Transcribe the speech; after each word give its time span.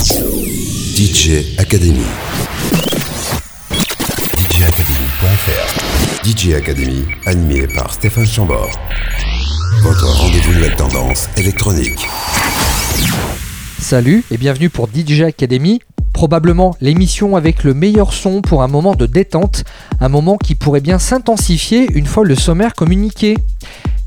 DJ 0.00 1.58
Academy. 1.58 2.00
DJacademy.fr 4.38 6.24
DJ 6.24 6.54
Academy, 6.54 7.04
animé 7.26 7.66
par 7.66 7.92
Stéphane 7.92 8.26
Chambord. 8.26 8.70
Votre 9.82 10.06
rendez-vous 10.06 10.54
nouvelle 10.54 10.74
tendance 10.74 11.28
électronique. 11.36 12.08
Salut 13.78 14.24
et 14.30 14.38
bienvenue 14.38 14.70
pour 14.70 14.88
DJ 14.88 15.20
Academy, 15.20 15.80
probablement 16.14 16.74
l'émission 16.80 17.36
avec 17.36 17.62
le 17.62 17.74
meilleur 17.74 18.14
son 18.14 18.40
pour 18.40 18.62
un 18.62 18.68
moment 18.68 18.94
de 18.94 19.04
détente, 19.04 19.64
un 20.00 20.08
moment 20.08 20.38
qui 20.38 20.54
pourrait 20.54 20.80
bien 20.80 20.98
s'intensifier 20.98 21.86
une 21.92 22.06
fois 22.06 22.24
le 22.24 22.36
sommaire 22.36 22.72
communiqué. 22.72 23.36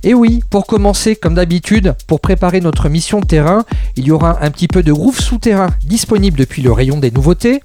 Et 0.06 0.14
oui, 0.14 0.44
pour 0.50 0.66
commencer, 0.66 1.16
comme 1.16 1.36
d'habitude, 1.36 1.96
pour 2.08 2.20
préparer 2.20 2.60
notre 2.60 2.90
mission 2.90 3.22
de 3.22 3.26
terrain, 3.26 3.64
il 3.96 4.06
y 4.06 4.12
aura 4.12 4.44
un 4.44 4.52
petit 4.52 4.68
peu 4.68 4.84
de 4.84 4.92
groove 4.92 5.20
souterrain 5.20 5.70
disponible 5.86 6.38
depuis 6.38 6.62
le 6.62 6.74
rayon 6.74 6.98
des 6.98 7.10
nouveautés. 7.10 7.62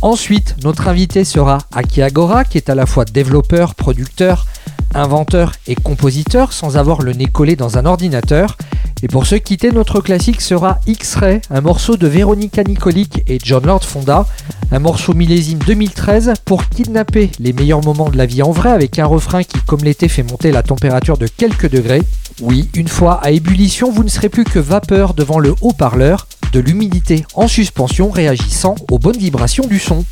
Ensuite, 0.00 0.56
notre 0.64 0.88
invité 0.88 1.24
sera 1.24 1.58
Aki 1.72 2.00
Agora, 2.00 2.44
qui 2.44 2.56
est 2.56 2.70
à 2.70 2.74
la 2.74 2.86
fois 2.86 3.04
développeur, 3.04 3.74
producteur, 3.74 4.46
inventeur 4.94 5.52
et 5.66 5.74
compositeur 5.74 6.54
sans 6.54 6.78
avoir 6.78 7.02
le 7.02 7.12
nez 7.12 7.26
collé 7.26 7.56
dans 7.56 7.76
un 7.76 7.84
ordinateur. 7.84 8.56
Et 9.02 9.08
pour 9.08 9.26
se 9.26 9.34
quitter, 9.34 9.72
notre 9.72 10.00
classique 10.00 10.40
sera 10.40 10.78
X-Ray, 10.86 11.42
un 11.50 11.60
morceau 11.60 11.98
de 11.98 12.06
Véronica 12.06 12.64
Nicolic 12.64 13.22
et 13.26 13.38
John 13.42 13.66
Lord 13.66 13.84
Fonda, 13.84 14.26
un 14.72 14.78
morceau 14.78 15.12
millésime 15.12 15.58
2013 15.58 16.32
pour 16.46 16.66
kidnapper 16.68 17.30
les 17.38 17.52
meilleurs 17.52 17.84
moments 17.84 18.08
de 18.08 18.16
la 18.16 18.24
vie 18.24 18.42
en 18.42 18.52
vrai 18.52 18.70
avec 18.70 18.98
un 18.98 19.04
refrain 19.04 19.42
qui, 19.42 19.60
comme 19.66 19.84
l'été, 19.84 20.08
fait 20.08 20.22
monter 20.22 20.50
la 20.50 20.62
température 20.62 21.18
de 21.18 21.26
quelques 21.26 21.68
degrés. 21.68 22.02
Oui, 22.40 22.70
une 22.74 22.88
fois 22.88 23.14
à 23.22 23.32
ébullition, 23.32 23.90
vous 23.90 24.02
ne 24.02 24.08
serez 24.08 24.30
plus 24.30 24.44
que 24.44 24.58
vapeur 24.58 25.12
devant 25.12 25.38
le 25.38 25.54
haut-parleur, 25.60 26.26
de 26.52 26.60
l'humidité 26.60 27.26
en 27.34 27.48
suspension 27.48 28.10
réagissant 28.10 28.76
aux 28.90 28.98
bonnes 28.98 29.18
vibrations 29.18 29.66
du 29.66 29.78
son. 29.78 30.06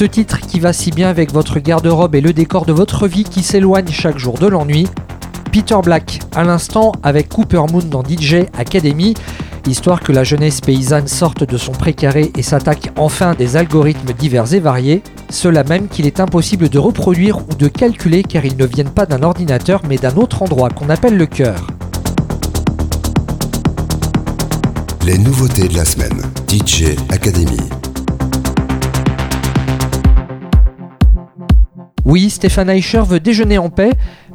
Ce 0.00 0.06
titre 0.06 0.40
qui 0.40 0.60
va 0.60 0.72
si 0.72 0.92
bien 0.92 1.10
avec 1.10 1.30
votre 1.30 1.58
garde-robe 1.58 2.14
et 2.14 2.22
le 2.22 2.32
décor 2.32 2.64
de 2.64 2.72
votre 2.72 3.06
vie 3.06 3.24
qui 3.24 3.42
s'éloigne 3.42 3.90
chaque 3.90 4.16
jour 4.16 4.38
de 4.38 4.46
l'ennui. 4.46 4.86
Peter 5.52 5.76
Black, 5.84 6.20
à 6.34 6.42
l'instant 6.42 6.92
avec 7.02 7.28
Cooper 7.28 7.64
Moon 7.70 7.82
dans 7.82 8.02
DJ 8.02 8.46
Academy, 8.56 9.12
histoire 9.68 10.00
que 10.00 10.12
la 10.12 10.24
jeunesse 10.24 10.62
paysanne 10.62 11.06
sorte 11.06 11.44
de 11.44 11.58
son 11.58 11.72
précaré 11.72 12.32
et 12.34 12.40
s'attaque 12.40 12.90
enfin 12.96 13.34
des 13.34 13.58
algorithmes 13.58 14.14
divers 14.14 14.54
et 14.54 14.58
variés, 14.60 15.02
cela 15.28 15.64
même 15.64 15.86
qu'il 15.86 16.06
est 16.06 16.18
impossible 16.18 16.70
de 16.70 16.78
reproduire 16.78 17.36
ou 17.36 17.54
de 17.54 17.68
calculer 17.68 18.22
car 18.22 18.46
ils 18.46 18.56
ne 18.56 18.64
viennent 18.64 18.88
pas 18.88 19.04
d'un 19.04 19.22
ordinateur 19.22 19.82
mais 19.86 19.98
d'un 19.98 20.16
autre 20.16 20.42
endroit 20.42 20.70
qu'on 20.70 20.88
appelle 20.88 21.18
le 21.18 21.26
cœur. 21.26 21.66
Les 25.04 25.18
nouveautés 25.18 25.68
de 25.68 25.76
la 25.76 25.84
semaine. 25.84 26.22
DJ 26.48 26.96
Academy. 27.10 27.79
Oui, 32.04 32.30
Stéphane 32.30 32.70
Eicher 32.70 33.02
veut 33.06 33.20
déjeuner 33.20 33.58
en 33.58 33.68
paix, 33.68 33.92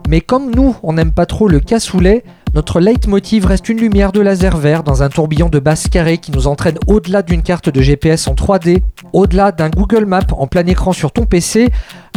mais 0.07 0.21
comme 0.21 0.53
nous, 0.53 0.75
on 0.83 0.93
n'aime 0.93 1.11
pas 1.11 1.25
trop 1.25 1.47
le 1.47 1.59
cassoulet, 1.59 2.23
notre 2.55 2.79
leitmotiv 2.79 3.45
reste 3.45 3.67
une 3.67 3.79
lumière 3.79 4.13
de 4.13 4.21
laser 4.21 4.55
vert 4.55 4.83
dans 4.83 5.03
un 5.03 5.09
tourbillon 5.09 5.49
de 5.49 5.59
basse 5.59 5.89
carrée 5.89 6.19
qui 6.19 6.31
nous 6.31 6.47
entraîne 6.47 6.77
au-delà 6.87 7.21
d'une 7.21 7.43
carte 7.43 7.67
de 7.67 7.81
GPS 7.81 8.29
en 8.29 8.33
3D, 8.33 8.81
au-delà 9.11 9.51
d'un 9.51 9.69
Google 9.69 10.05
Map 10.05 10.27
en 10.31 10.47
plein 10.47 10.65
écran 10.65 10.93
sur 10.93 11.11
ton 11.11 11.25
PC. 11.25 11.67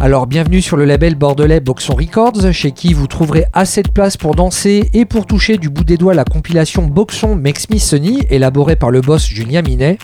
Alors 0.00 0.28
bienvenue 0.28 0.62
sur 0.62 0.76
le 0.76 0.84
label 0.84 1.16
bordelais 1.16 1.58
Boxon 1.58 1.96
Records, 1.96 2.52
chez 2.52 2.70
qui 2.70 2.94
vous 2.94 3.08
trouverez 3.08 3.46
assez 3.52 3.82
de 3.82 3.90
place 3.90 4.16
pour 4.16 4.36
danser 4.36 4.88
et 4.94 5.04
pour 5.06 5.26
toucher 5.26 5.58
du 5.58 5.70
bout 5.70 5.82
des 5.82 5.96
doigts 5.96 6.14
la 6.14 6.24
compilation 6.24 6.86
Boxon 6.86 7.34
Makes 7.34 7.68
Me 7.70 8.32
élaborée 8.32 8.76
par 8.76 8.92
le 8.92 9.00
boss 9.00 9.26
Julien 9.26 9.62
Minet. 9.62 9.98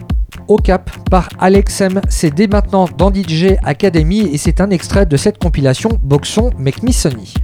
Au 0.49 0.57
Cap 0.57 0.91
par 1.11 1.29
Alex 1.39 1.81
M. 1.81 2.01
C'est 2.09 2.35
dès 2.35 2.49
maintenant 2.49 2.89
dans 2.99 3.15
DJ 3.15 3.55
Academy 3.63 4.23
et 4.33 4.37
c'est 4.37 4.61
un 4.61 4.71
extrait 4.71 5.07
de 5.07 5.17
cette 5.17 5.39
compilation 5.39 5.91
Boxon 6.03 6.51
Make 6.59 6.83
Me 6.83 6.91
Sunny. 6.91 7.35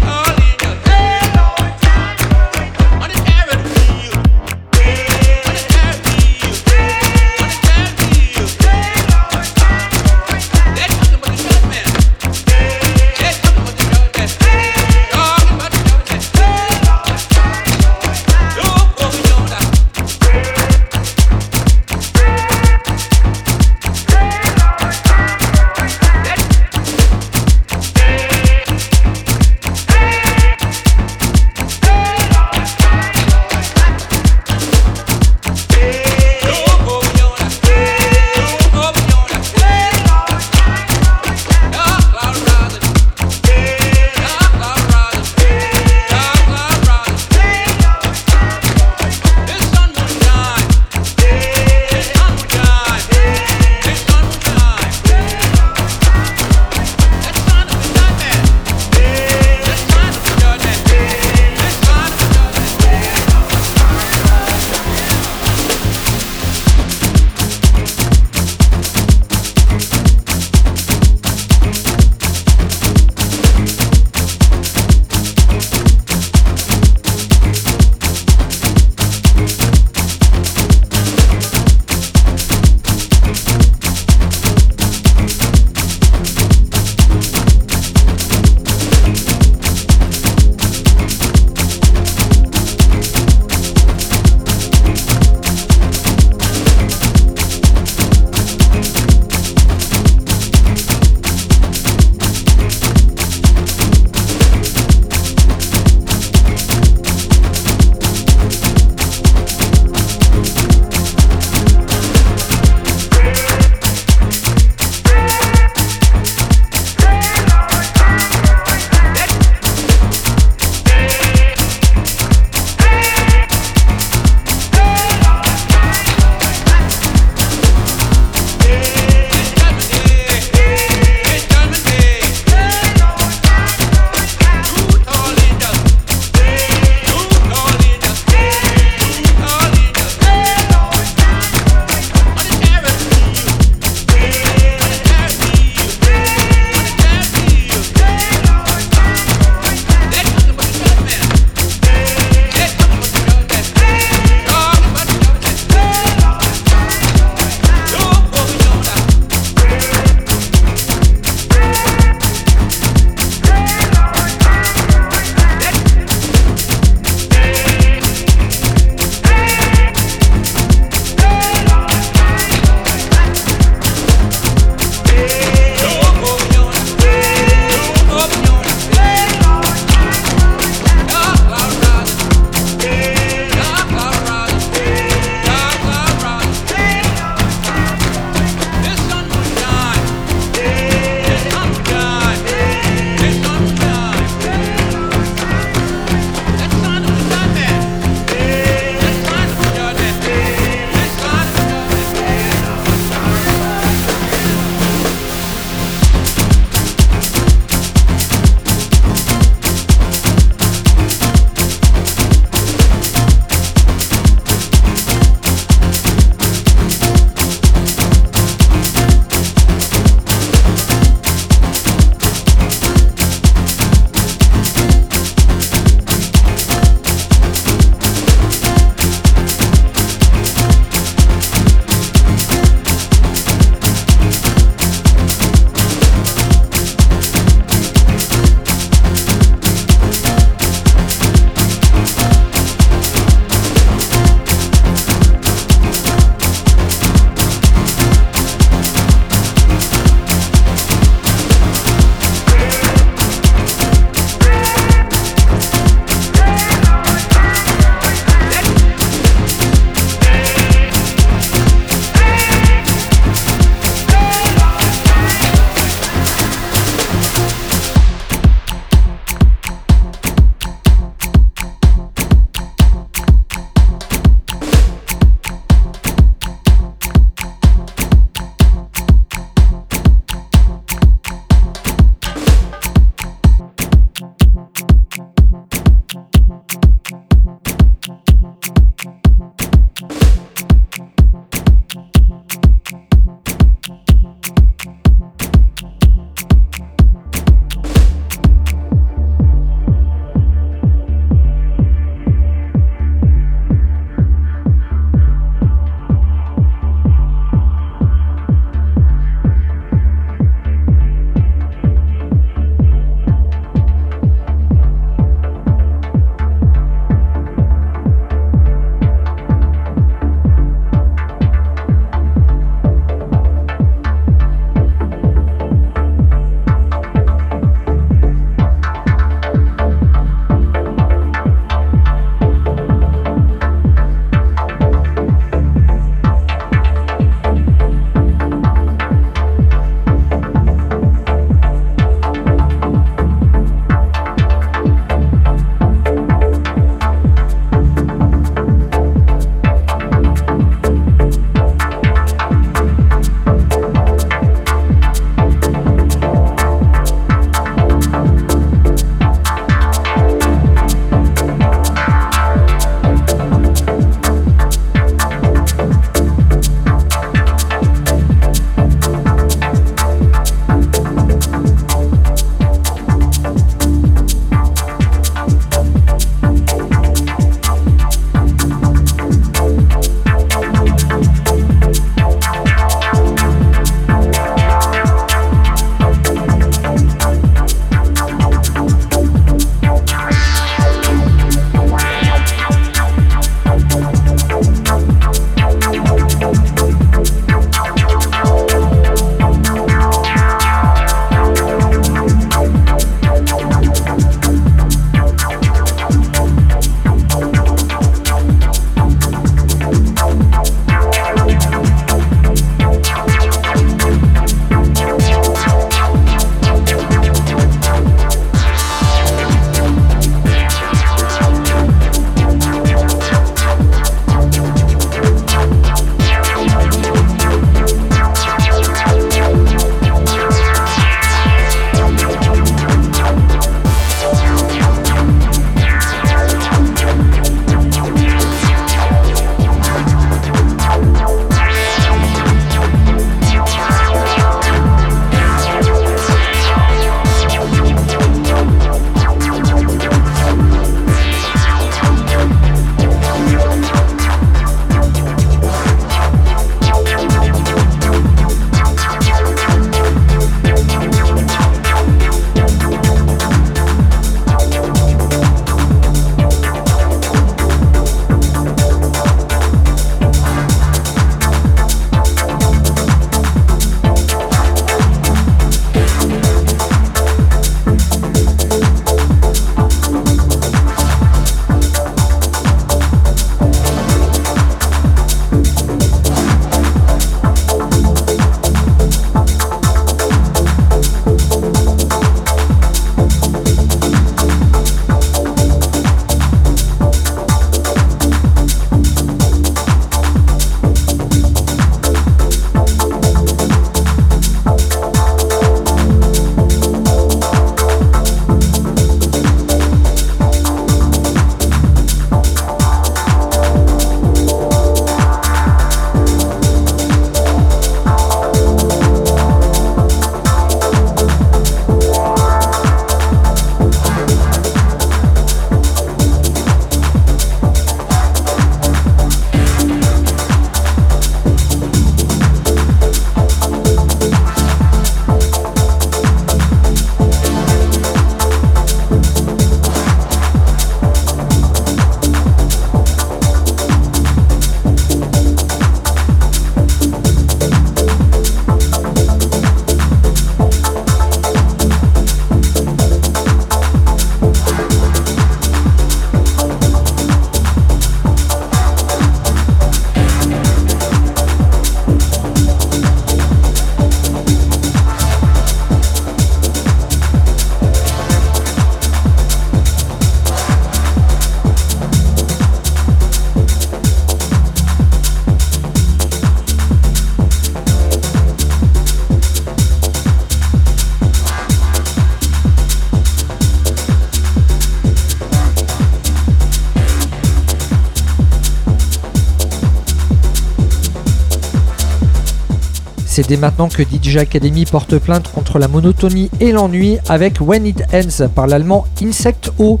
C'est 593.40 593.46
dès 593.46 593.56
maintenant 593.56 593.88
que 593.88 594.02
DJ 594.02 594.38
Academy 594.38 594.84
porte 594.84 595.16
plainte 595.16 595.52
contre 595.52 595.78
la 595.78 595.86
monotonie 595.86 596.50
et 596.58 596.72
l'ennui 596.72 597.18
avec 597.28 597.60
When 597.60 597.86
It 597.86 598.02
Ends 598.12 598.48
par 598.52 598.66
l'allemand 598.66 599.06
Insect 599.22 599.70
O. 599.78 600.00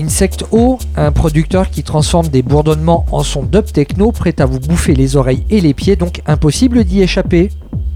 Insect 0.00 0.44
O, 0.52 0.78
un 0.96 1.10
producteur 1.10 1.70
qui 1.70 1.82
transforme 1.82 2.28
des 2.28 2.42
bourdonnements 2.42 3.04
en 3.10 3.24
son 3.24 3.42
dub 3.42 3.64
techno 3.64 4.12
prêt 4.12 4.36
à 4.38 4.46
vous 4.46 4.60
bouffer 4.60 4.94
les 4.94 5.16
oreilles 5.16 5.44
et 5.50 5.60
les 5.60 5.74
pieds, 5.74 5.96
donc 5.96 6.22
impossible 6.24 6.84
d'y 6.84 7.02
échapper. 7.02 7.50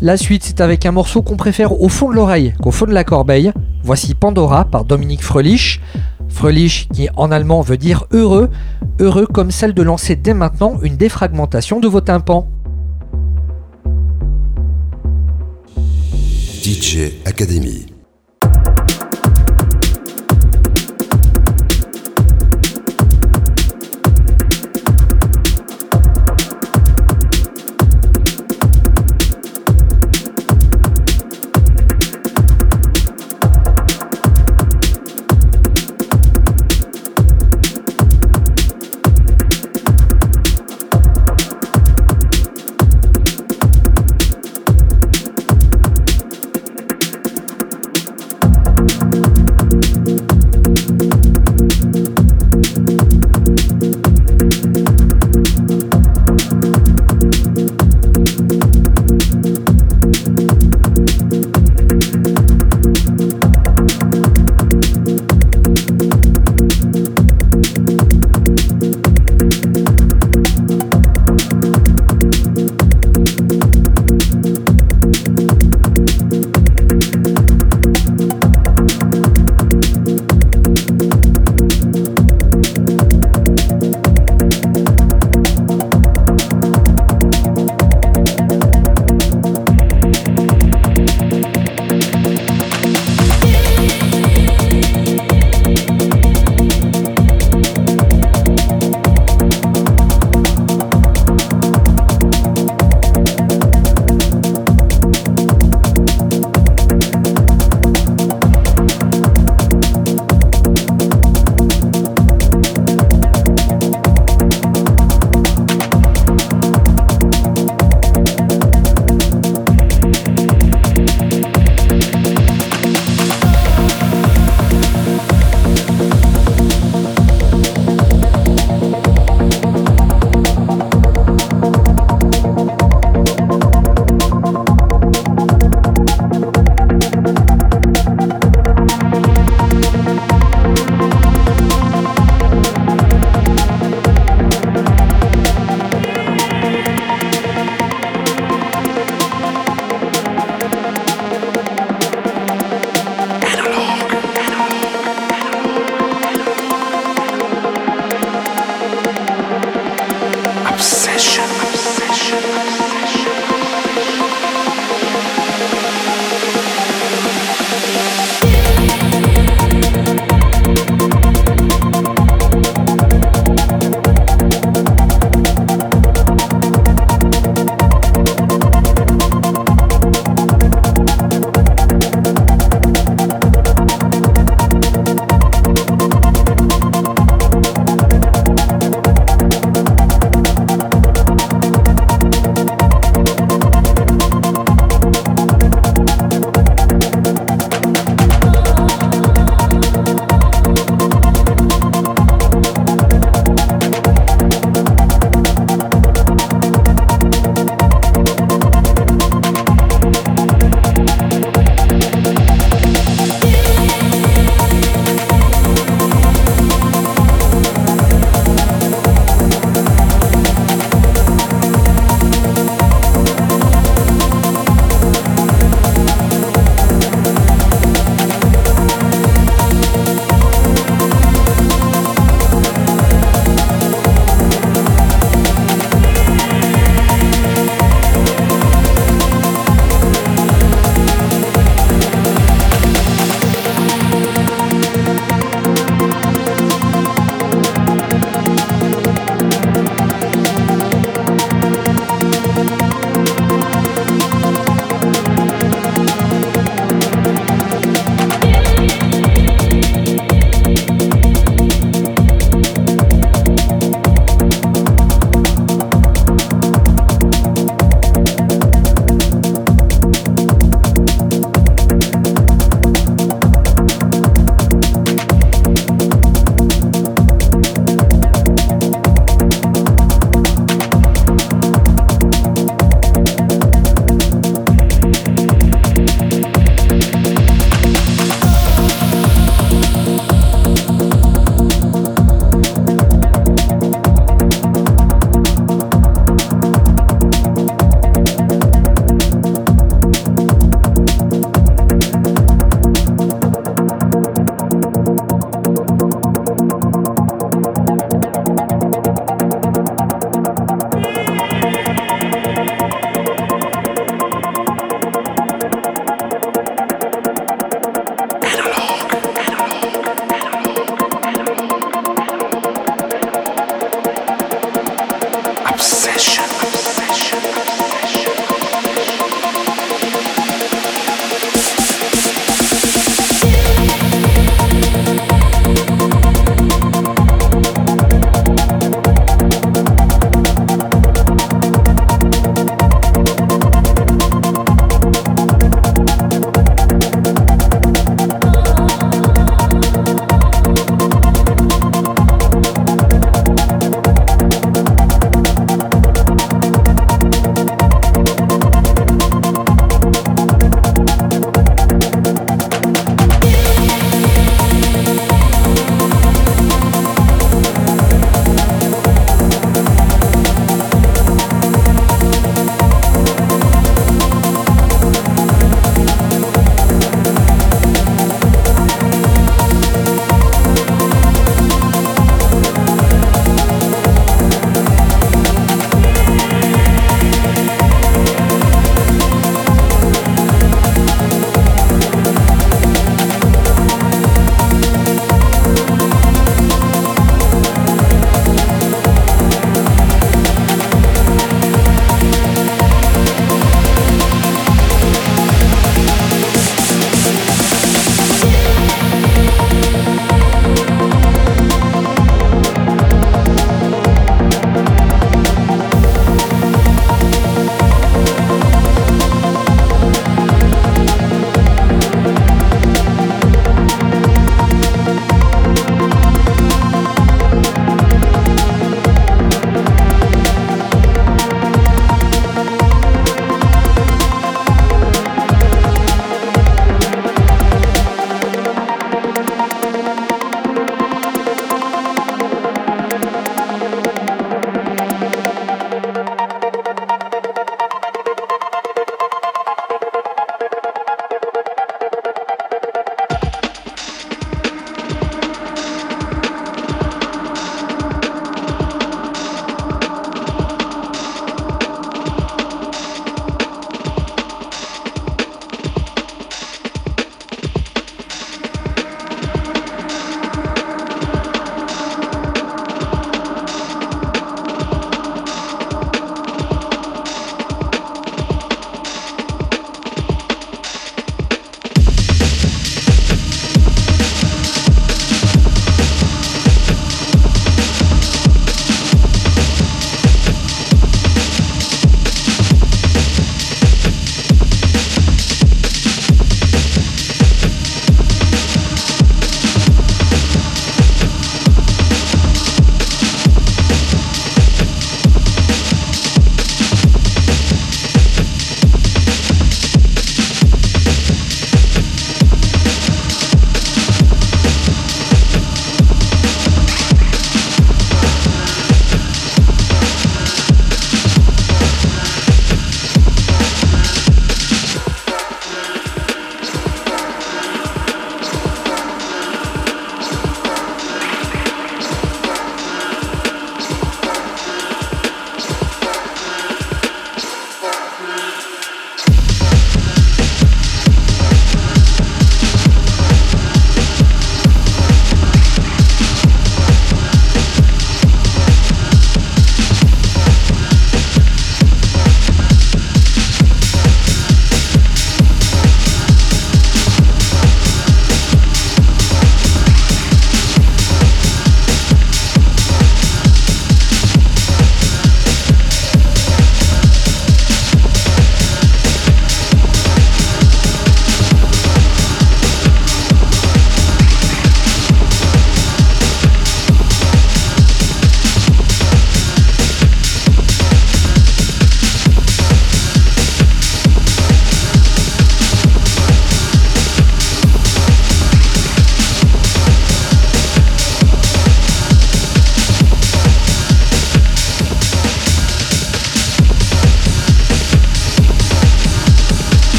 La 0.00 0.16
suite, 0.16 0.44
c'est 0.44 0.60
avec 0.60 0.86
un 0.86 0.92
morceau 0.92 1.22
qu'on 1.22 1.36
préfère 1.36 1.82
au 1.82 1.88
fond 1.88 2.08
de 2.08 2.14
l'oreille 2.14 2.54
qu'au 2.62 2.70
fond 2.70 2.86
de 2.86 2.92
la 2.92 3.02
corbeille. 3.02 3.50
Voici 3.82 4.14
Pandora 4.14 4.64
par 4.64 4.84
Dominique 4.84 5.24
Frelich. 5.24 5.80
Frelich 6.28 6.88
qui 6.94 7.08
en 7.16 7.32
allemand 7.32 7.62
veut 7.62 7.78
dire 7.78 8.04
heureux, 8.12 8.48
heureux 9.00 9.26
comme 9.26 9.50
celle 9.50 9.74
de 9.74 9.82
lancer 9.82 10.14
dès 10.14 10.34
maintenant 10.34 10.78
une 10.82 10.96
défragmentation 10.96 11.80
de 11.80 11.88
vos 11.88 12.00
tympans. 12.00 12.48
DJ 16.62 17.10
Academy. 17.26 17.91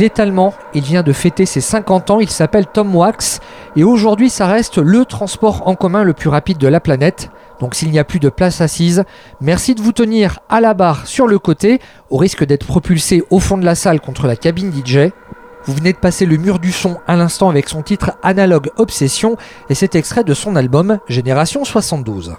Il 0.00 0.04
est 0.04 0.18
allemand, 0.18 0.54
il 0.72 0.82
vient 0.82 1.02
de 1.02 1.12
fêter 1.12 1.44
ses 1.44 1.60
50 1.60 2.08
ans, 2.08 2.20
il 2.20 2.30
s'appelle 2.30 2.64
Tom 2.64 2.96
Wax 2.96 3.38
et 3.76 3.84
aujourd'hui 3.84 4.30
ça 4.30 4.46
reste 4.46 4.78
le 4.78 5.04
transport 5.04 5.68
en 5.68 5.74
commun 5.74 6.04
le 6.04 6.14
plus 6.14 6.30
rapide 6.30 6.56
de 6.56 6.68
la 6.68 6.80
planète. 6.80 7.28
Donc 7.60 7.74
s'il 7.74 7.90
n'y 7.90 7.98
a 7.98 8.04
plus 8.04 8.18
de 8.18 8.30
place 8.30 8.62
assise, 8.62 9.04
merci 9.42 9.74
de 9.74 9.82
vous 9.82 9.92
tenir 9.92 10.38
à 10.48 10.62
la 10.62 10.72
barre 10.72 11.06
sur 11.06 11.26
le 11.26 11.38
côté, 11.38 11.80
au 12.08 12.16
risque 12.16 12.46
d'être 12.46 12.64
propulsé 12.66 13.22
au 13.28 13.40
fond 13.40 13.58
de 13.58 13.66
la 13.66 13.74
salle 13.74 14.00
contre 14.00 14.26
la 14.26 14.36
cabine 14.36 14.72
DJ. 14.72 15.10
Vous 15.66 15.74
venez 15.74 15.92
de 15.92 15.98
passer 15.98 16.24
le 16.24 16.38
mur 16.38 16.60
du 16.60 16.72
son 16.72 16.96
à 17.06 17.14
l'instant 17.14 17.50
avec 17.50 17.68
son 17.68 17.82
titre 17.82 18.12
Analogue 18.22 18.70
Obsession 18.78 19.36
et 19.68 19.74
cet 19.74 19.96
extrait 19.96 20.24
de 20.24 20.32
son 20.32 20.56
album 20.56 20.98
Génération 21.08 21.62
72. 21.62 22.36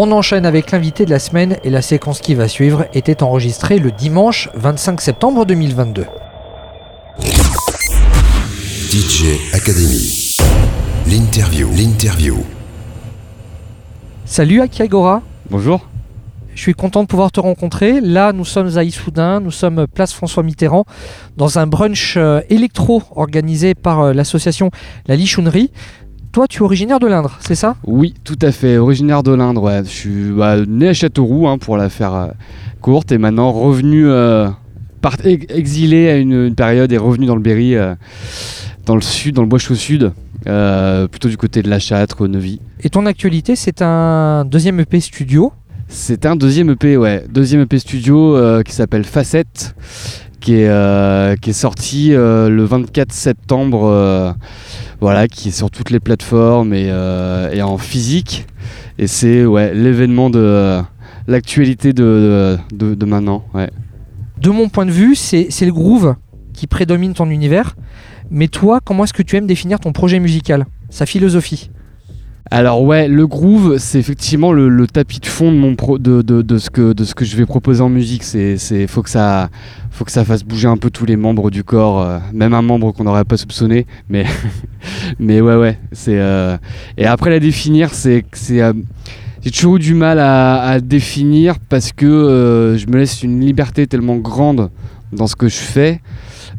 On 0.00 0.12
enchaîne 0.12 0.46
avec 0.46 0.70
l'invité 0.70 1.04
de 1.04 1.10
la 1.10 1.18
semaine 1.18 1.56
et 1.64 1.70
la 1.70 1.82
séquence 1.82 2.20
qui 2.20 2.36
va 2.36 2.46
suivre 2.46 2.86
était 2.94 3.20
enregistrée 3.24 3.80
le 3.80 3.90
dimanche 3.90 4.48
25 4.54 5.00
septembre 5.00 5.44
2022. 5.44 6.06
DJ 8.92 9.24
Academy. 9.52 10.36
L'interview. 11.04 11.68
L'interview. 11.76 12.36
Salut 14.24 14.60
Akiagora. 14.60 15.20
Bonjour. 15.50 15.84
Je 16.54 16.60
suis 16.60 16.74
content 16.74 17.02
de 17.02 17.08
pouvoir 17.08 17.32
te 17.32 17.40
rencontrer. 17.40 18.00
Là, 18.00 18.32
nous 18.32 18.44
sommes 18.44 18.78
à 18.78 18.84
Issoudun, 18.84 19.40
nous 19.40 19.50
sommes 19.50 19.88
place 19.88 20.12
François 20.12 20.44
Mitterrand, 20.44 20.84
dans 21.36 21.58
un 21.58 21.66
brunch 21.66 22.14
euh, 22.16 22.40
électro 22.50 23.02
organisé 23.16 23.74
par 23.74 24.00
euh, 24.00 24.12
l'association 24.12 24.70
La 25.08 25.16
Lichounerie. 25.16 25.72
Toi, 26.38 26.46
tu 26.46 26.58
es 26.58 26.62
originaire 26.62 27.00
de 27.00 27.08
l'Indre, 27.08 27.36
c'est 27.40 27.56
ça? 27.56 27.74
Oui, 27.84 28.14
tout 28.22 28.38
à 28.42 28.52
fait, 28.52 28.78
originaire 28.78 29.24
de 29.24 29.32
l'Indre. 29.32 29.60
Ouais. 29.60 29.80
Je 29.82 29.88
suis 29.88 30.30
bah, 30.30 30.54
né 30.68 30.86
à 30.86 30.92
Châteauroux, 30.94 31.48
hein, 31.48 31.58
pour 31.58 31.76
la 31.76 31.88
faire 31.88 32.14
euh, 32.14 32.28
courte, 32.80 33.10
et 33.10 33.18
maintenant 33.18 33.50
revenu, 33.50 34.06
euh, 34.06 34.48
part- 35.00 35.16
exilé 35.24 36.08
à 36.08 36.16
une, 36.16 36.46
une 36.46 36.54
période 36.54 36.92
et 36.92 36.96
revenu 36.96 37.26
dans 37.26 37.34
le 37.34 37.42
Berry, 37.42 37.74
euh, 37.74 37.96
dans 38.86 38.94
le 38.94 39.00
sud, 39.00 39.34
dans 39.34 39.42
le 39.42 39.48
Bois 39.48 39.58
au 39.68 39.74
sud, 39.74 40.12
plutôt 41.10 41.28
du 41.28 41.36
côté 41.36 41.60
de 41.60 41.68
la 41.68 41.80
Châtre, 41.80 42.28
Neuvy. 42.28 42.60
Et 42.84 42.88
ton 42.88 43.04
actualité, 43.06 43.56
c'est 43.56 43.82
un 43.82 44.44
deuxième 44.44 44.78
EP 44.78 45.00
studio? 45.00 45.52
C'est 45.88 46.24
un 46.24 46.36
deuxième 46.36 46.70
EP, 46.70 46.96
ouais, 46.96 47.24
deuxième 47.28 47.62
EP 47.62 47.80
studio 47.80 48.62
qui 48.62 48.72
s'appelle 48.72 49.02
Facette, 49.02 49.74
qui 50.48 50.54
est, 50.54 50.68
euh, 50.68 51.36
qui 51.36 51.50
est 51.50 51.52
sorti 51.52 52.14
euh, 52.14 52.48
le 52.48 52.64
24 52.64 53.12
septembre, 53.12 53.84
euh, 53.84 54.32
voilà, 54.98 55.28
qui 55.28 55.48
est 55.48 55.52
sur 55.52 55.70
toutes 55.70 55.90
les 55.90 56.00
plateformes 56.00 56.72
et, 56.72 56.90
en 57.60 57.76
physique. 57.76 58.46
Et 58.98 59.08
c'est 59.08 59.44
l'événement 59.74 60.30
de, 60.30 60.80
l'actualité 61.26 61.92
de, 61.92 62.56
maintenant. 63.04 63.44
De 64.40 64.48
mon 64.48 64.70
point 64.70 64.86
de 64.86 64.90
vue, 64.90 65.14
c'est 65.16 65.66
le 65.66 65.72
groove 65.72 66.14
qui 66.54 66.66
prédomine 66.66 67.12
ton 67.12 67.28
univers. 67.28 67.76
Mais 68.30 68.48
toi, 68.48 68.80
comment 68.82 69.04
est-ce 69.04 69.12
que 69.12 69.22
tu 69.22 69.36
aimes 69.36 69.46
définir 69.46 69.78
ton 69.80 69.92
projet 69.92 70.18
musical, 70.18 70.64
sa 70.88 71.04
philosophie 71.04 71.70
Alors 72.50 72.82
ouais, 72.82 73.08
le 73.08 73.26
groove, 73.26 73.76
c'est 73.76 73.98
effectivement 73.98 74.52
le, 74.52 74.86
tapis 74.86 75.20
de 75.20 75.26
fond 75.26 75.52
de, 75.52 75.56
mon 75.56 75.72
de, 75.98 76.22
de, 76.22 76.40
de 76.40 76.58
ce 76.58 76.70
que, 76.70 76.94
de 76.94 77.04
ce 77.04 77.14
que 77.14 77.26
je 77.26 77.36
vais 77.36 77.44
proposer 77.44 77.82
en 77.82 77.90
musique. 77.90 78.24
C'est, 78.24 78.56
c'est, 78.56 78.86
faut, 78.86 79.02
que 79.02 79.10
ça, 79.10 79.50
faut 79.90 80.04
que 80.04 80.10
ça 80.10 80.24
fasse 80.24 80.44
bouger 80.44 80.66
un 80.66 80.78
peu 80.78 80.88
tous 80.88 81.04
les 81.04 81.16
membres 81.16 81.50
du 81.50 81.62
corps, 81.62 82.00
euh, 82.00 82.18
même 82.32 82.54
un 82.54 82.62
membre 82.62 82.92
qu'on 82.92 83.04
n'aurait 83.04 83.26
pas 83.26 83.36
soupçonné. 83.36 83.86
Mais, 84.08 84.24
mais 85.18 85.42
ouais, 85.42 85.56
ouais. 85.56 85.78
C'est, 85.92 86.18
euh, 86.18 86.56
Et 86.96 87.04
après, 87.04 87.30
la 87.30 87.40
définir, 87.40 87.92
c'est... 87.92 88.24
c'est 88.32 88.62
euh, 88.62 88.72
j'ai 89.40 89.52
toujours 89.52 89.76
eu 89.76 89.78
du 89.78 89.94
mal 89.94 90.18
à, 90.18 90.62
à 90.62 90.80
définir 90.80 91.60
parce 91.60 91.92
que 91.92 92.76
je 92.76 92.86
me 92.90 92.98
laisse 92.98 93.22
une 93.22 93.40
liberté 93.40 93.86
tellement 93.86 94.16
grande 94.16 94.68
dans 95.12 95.28
ce 95.28 95.36
que 95.36 95.48
je 95.48 95.54
fais. 95.54 96.00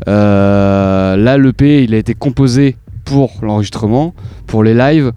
Là, 0.07 1.37
l'EP, 1.37 1.83
il 1.83 1.93
a 1.93 1.97
été 1.97 2.13
composé 2.13 2.77
pour 3.03 3.31
l'enregistrement, 3.41 4.13
pour 4.47 4.63
les 4.63 4.73
lives. 4.73 5.11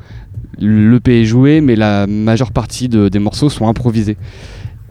L'EP 0.59 1.23
est 1.23 1.25
joué, 1.25 1.61
mais 1.61 1.77
la 1.77 2.07
majeure 2.07 2.53
partie 2.53 2.89
de- 2.89 3.09
des 3.09 3.19
morceaux 3.19 3.49
sont 3.49 3.69
improvisés. 3.69 4.17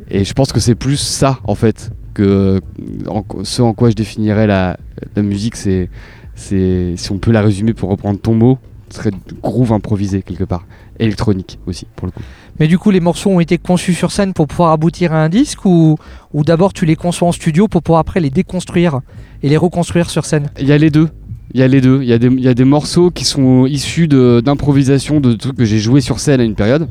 Et 0.10 0.26
je 0.26 0.34
pense 0.34 0.52
que 0.52 0.60
c'est 0.60 0.76
plus 0.76 0.98
ça, 0.98 1.40
en 1.46 1.56
fait, 1.56 1.92
que 2.14 2.60
en- 3.08 3.24
ce 3.44 3.62
en 3.62 3.74
quoi 3.74 3.90
je 3.90 3.96
définirais 3.96 4.48
la, 4.48 4.78
la 5.16 5.22
musique. 5.22 5.56
C'est, 5.56 5.90
c'est, 6.36 6.94
si 6.98 7.12
on 7.12 7.18
peut 7.20 7.32
la 7.32 7.42
résumer 7.42 7.74
pour 7.74 7.90
reprendre 7.90 8.20
ton 8.20 8.34
mot, 8.34 8.58
ce 8.90 8.98
serait 8.98 9.12
groove 9.42 9.72
improvisé 9.72 10.22
quelque 10.22 10.44
part. 10.44 10.66
Électronique 11.00 11.60
aussi, 11.66 11.88
pour 11.96 12.08
le 12.08 12.12
coup. 12.12 12.22
Mais 12.60 12.68
du 12.68 12.78
coup, 12.78 12.92
les 12.92 13.00
morceaux 13.00 13.30
ont 13.30 13.40
été 13.40 13.58
conçus 13.58 13.94
sur 13.94 14.12
scène 14.12 14.34
pour 14.34 14.48
pouvoir 14.48 14.72
aboutir 14.72 15.14
à 15.14 15.24
un 15.24 15.30
disque 15.30 15.66
ou, 15.66 15.98
ou 16.34 16.44
d'abord 16.44 16.74
tu 16.74 16.86
les 16.86 16.96
conçois 16.98 17.30
en 17.30 17.32
studio 17.32 17.68
pour 17.68 17.82
pouvoir 17.82 18.02
après 18.02 18.20
les 18.20 18.30
déconstruire 18.30 19.00
et 19.42 19.50
les 19.50 19.58
reconstruire 19.58 20.10
sur 20.10 20.26
scène? 20.26 20.50
Il 20.60 20.68
y 20.68 20.72
a 20.74 20.78
les 20.78 20.90
deux. 20.90 21.08
Il 21.54 21.60
y 21.60 21.64
a 21.64 21.68
les 21.68 21.82
deux. 21.82 22.02
Il 22.02 22.08
y, 22.08 22.14
a 22.14 22.54
des- 22.54 22.64
morceaux 22.64 23.12
qui 23.12 23.26
sont 23.26 23.66
issus 23.66 24.08
d'improvisation, 24.08 25.20
de, 25.20 25.34
trucs 25.34 25.58
que 25.58 25.66
j'ai 25.66 25.80
joué 25.80 26.00
sur 26.00 26.20
scène 26.20 26.40
à 26.40 26.44
une 26.44 26.56
période. 26.56 26.88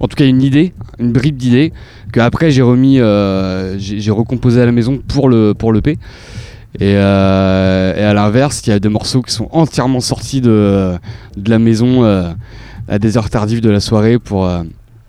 En 0.00 0.08
tout 0.08 0.16
cas, 0.16 0.26
une 0.26 0.42
idée, 0.42 0.74
une 0.98 1.12
bribe 1.12 1.36
d'idée, 1.36 1.72
que 2.12 2.20
après 2.20 2.50
j'ai 2.50 2.62
remis, 2.62 2.98
euh, 3.00 3.78
j'ai 3.78 4.10
recomposé 4.10 4.60
à 4.60 4.66
la 4.66 4.72
maison 4.72 4.98
pour 5.06 5.28
le 5.28 5.54
pour 5.54 5.72
l'EP. 5.72 5.98
Et, 6.80 6.94
euh, 6.96 7.94
et 7.96 8.02
à 8.02 8.14
l'inverse, 8.14 8.62
il 8.66 8.70
y 8.70 8.72
a 8.72 8.78
des 8.78 8.88
morceaux 8.88 9.22
qui 9.22 9.32
sont 9.32 9.48
entièrement 9.52 10.00
sortis 10.00 10.40
de, 10.40 10.98
la 11.46 11.58
maison 11.58 12.04
euh, 12.04 12.32
à 12.88 12.98
des 12.98 13.16
heures 13.16 13.30
tardives 13.30 13.60
de 13.60 13.70
la 13.70 13.80
soirée 13.80 14.18
pour, 14.18 14.50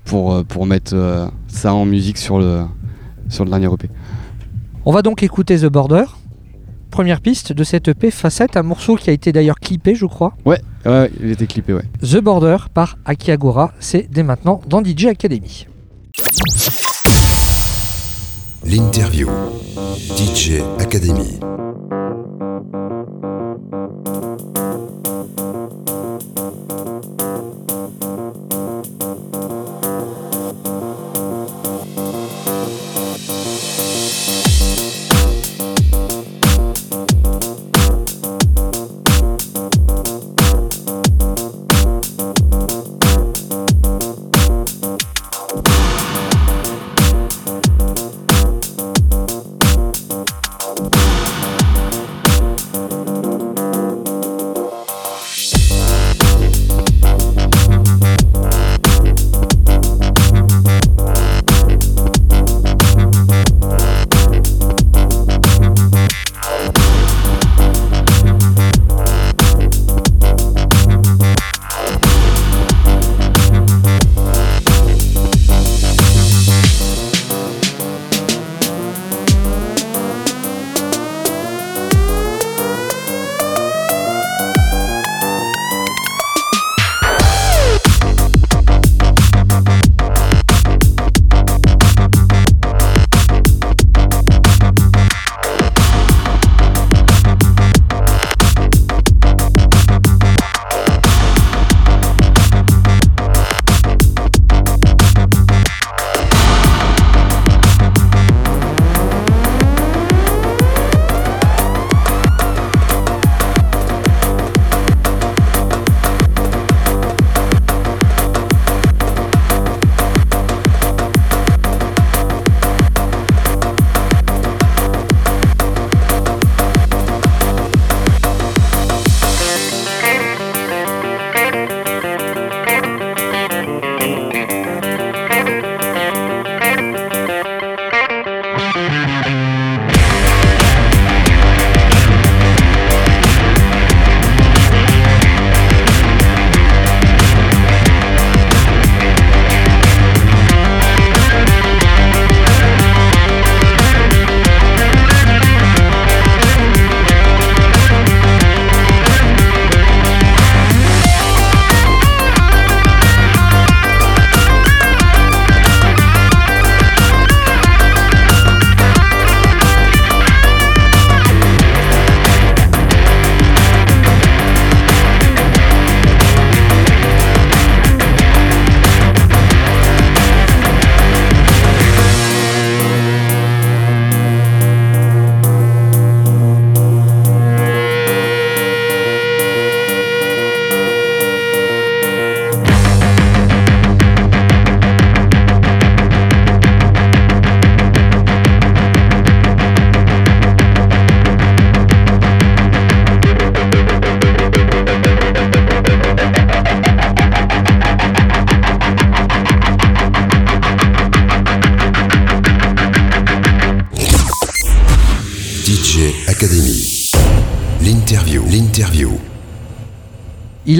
pour, 0.04 0.44
pour 0.46 0.66
mettre 0.66 1.32
ça 1.48 1.74
en 1.74 1.86
musique 1.86 2.18
sur 2.18 2.38
le, 2.38 2.64
sur 3.30 3.46
le 3.46 3.50
dernier 3.50 3.68
EP. 3.74 3.90
On 4.86 4.92
va 4.92 5.02
donc 5.02 5.24
écouter 5.24 5.58
The 5.58 5.68
Border 5.68 6.04
première 6.94 7.22
piste 7.22 7.54
de 7.54 7.64
cette 7.64 7.88
EP 7.88 8.12
Facette, 8.12 8.56
un 8.56 8.62
morceau 8.62 8.96
qui 8.98 9.10
a 9.10 9.14
été 9.14 9.32
d'ailleurs 9.32 9.60
clippé, 9.60 9.96
je 9.96 10.06
crois. 10.06 10.36
Ouais, 10.46 10.62
ouais, 10.86 11.10
il 11.20 11.32
était 11.32 11.48
clippé, 11.48 11.74
ouais. 11.74 11.82
The 12.04 12.18
Border 12.18 12.58
par 12.72 13.00
Akiagora, 13.06 13.74
c'est 13.80 14.08
dès 14.12 14.22
maintenant 14.22 14.62
dans 14.68 14.84
DJ 14.84 15.08
Academy. 15.08 15.66
L'interview 18.64 19.28
DJ 20.16 20.62
Academy. 20.78 21.40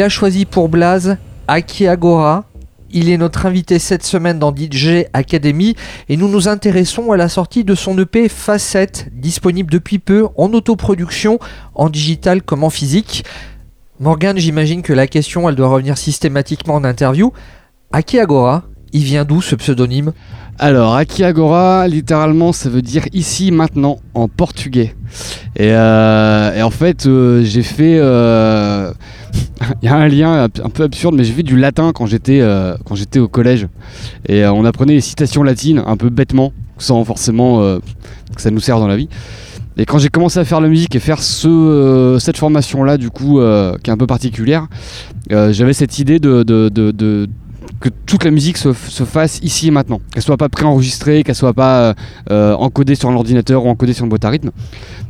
A 0.04 0.10
choisi 0.10 0.44
pour 0.44 0.68
Blaze 0.68 1.18
Aki 1.48 1.88
Agora. 1.88 2.44
Il 2.92 3.10
est 3.10 3.18
notre 3.18 3.46
invité 3.46 3.80
cette 3.80 4.04
semaine 4.04 4.38
dans 4.38 4.54
DJ 4.54 5.06
Academy 5.14 5.76
et 6.10 6.18
nous 6.18 6.28
nous 6.28 6.50
intéressons 6.50 7.14
à 7.14 7.18
la 7.18 7.30
sortie 7.30 7.64
de 7.64 7.74
son 7.74 7.98
EP 7.98 8.28
Facette, 8.28 9.08
disponible 9.14 9.72
depuis 9.72 10.00
peu 10.00 10.28
en 10.36 10.52
autoproduction, 10.52 11.40
en 11.74 11.90
digital 11.90 12.44
comme 12.44 12.66
en 12.66 12.70
physique. 12.70 13.24
Morgane, 14.02 14.38
j'imagine 14.38 14.82
que 14.82 14.92
la 14.92 15.08
question, 15.08 15.48
elle 15.48 15.56
doit 15.56 15.70
revenir 15.70 15.98
systématiquement 15.98 16.76
en 16.76 16.84
interview. 16.84 17.32
Aki 17.94 18.20
Agora, 18.20 18.64
il 18.92 19.04
vient 19.04 19.24
d'où 19.24 19.42
ce 19.42 19.56
pseudonyme? 19.56 20.12
Alors, 20.60 20.96
Aki 20.96 21.24
Agora, 21.24 21.88
littéralement, 21.88 22.52
ça 22.52 22.70
veut 22.70 22.82
dire 22.82 23.06
ici, 23.14 23.52
maintenant, 23.52 24.00
en 24.14 24.28
portugais. 24.28 24.96
Et, 25.56 25.72
euh, 25.72 26.56
et 26.56 26.62
en 26.62 26.70
fait, 26.70 27.06
euh, 27.06 27.44
j'ai 27.44 27.64
fait. 27.64 27.98
euh, 28.00 28.92
Il 29.82 29.86
y 29.86 29.88
a 29.90 29.96
un 29.96 30.08
lien 30.08 30.44
un 30.44 30.70
peu 30.70 30.84
absurde, 30.84 31.16
mais 31.16 31.24
j'ai 31.24 31.34
fait 31.34 31.44
du 31.44 31.58
latin 31.58 31.92
quand 31.94 32.06
j'étais 32.06 32.40
au 33.20 33.28
collège. 33.28 33.68
Et 34.28 34.46
on 34.46 34.66
apprenait 34.66 34.94
les 34.94 35.02
citations 35.02 35.42
latines 35.44 35.82
un 35.86 35.98
peu 35.98 36.10
bêtement, 36.10 36.52
sans 36.78 37.04
forcément 37.06 37.60
que 38.36 38.42
ça 38.42 38.52
nous 38.52 38.60
sert 38.60 38.80
dans 38.80 38.88
la 38.88 38.98
vie. 38.98 39.08
Et 39.78 39.86
quand 39.86 39.98
j'ai 39.98 40.10
commencé 40.10 40.38
à 40.40 40.46
faire 40.46 40.62
la 40.62 40.68
musique 40.68 40.96
et 40.96 41.00
faire 41.00 41.22
ce, 41.24 42.18
cette 42.20 42.38
formation-là, 42.38 42.98
du 42.98 43.10
coup, 43.10 43.40
qui 43.84 43.90
est 43.90 43.94
un 43.94 43.98
peu 43.98 44.06
particulière, 44.08 44.68
j'avais 45.30 45.74
cette 45.74 45.98
idée 45.98 46.20
de- 46.20 46.44
de- 46.44 46.70
de- 46.70 47.28
que 47.80 47.90
toute 48.06 48.24
la 48.24 48.32
musique 48.32 48.58
se, 48.58 48.74
se 48.74 49.04
fasse 49.04 49.40
ici 49.44 49.68
et 49.68 49.72
maintenant. 49.72 50.00
Qu'elle 50.14 50.24
soit 50.24 50.38
pas 50.38 50.50
préenregistrée, 50.50 51.24
qu'elle 51.24 51.36
soit 51.36 51.54
pas 51.54 51.82
euh, 51.82 51.94
euh, 52.32 52.54
encodée 52.56 52.96
sur 52.96 53.12
l'ordinateur 53.12 53.66
ou 53.66 53.70
encodée 53.70 53.94
sur 53.94 54.04
une 54.06 54.10
boîte 54.10 54.26
à 54.26 54.30
rythme. 54.30 54.52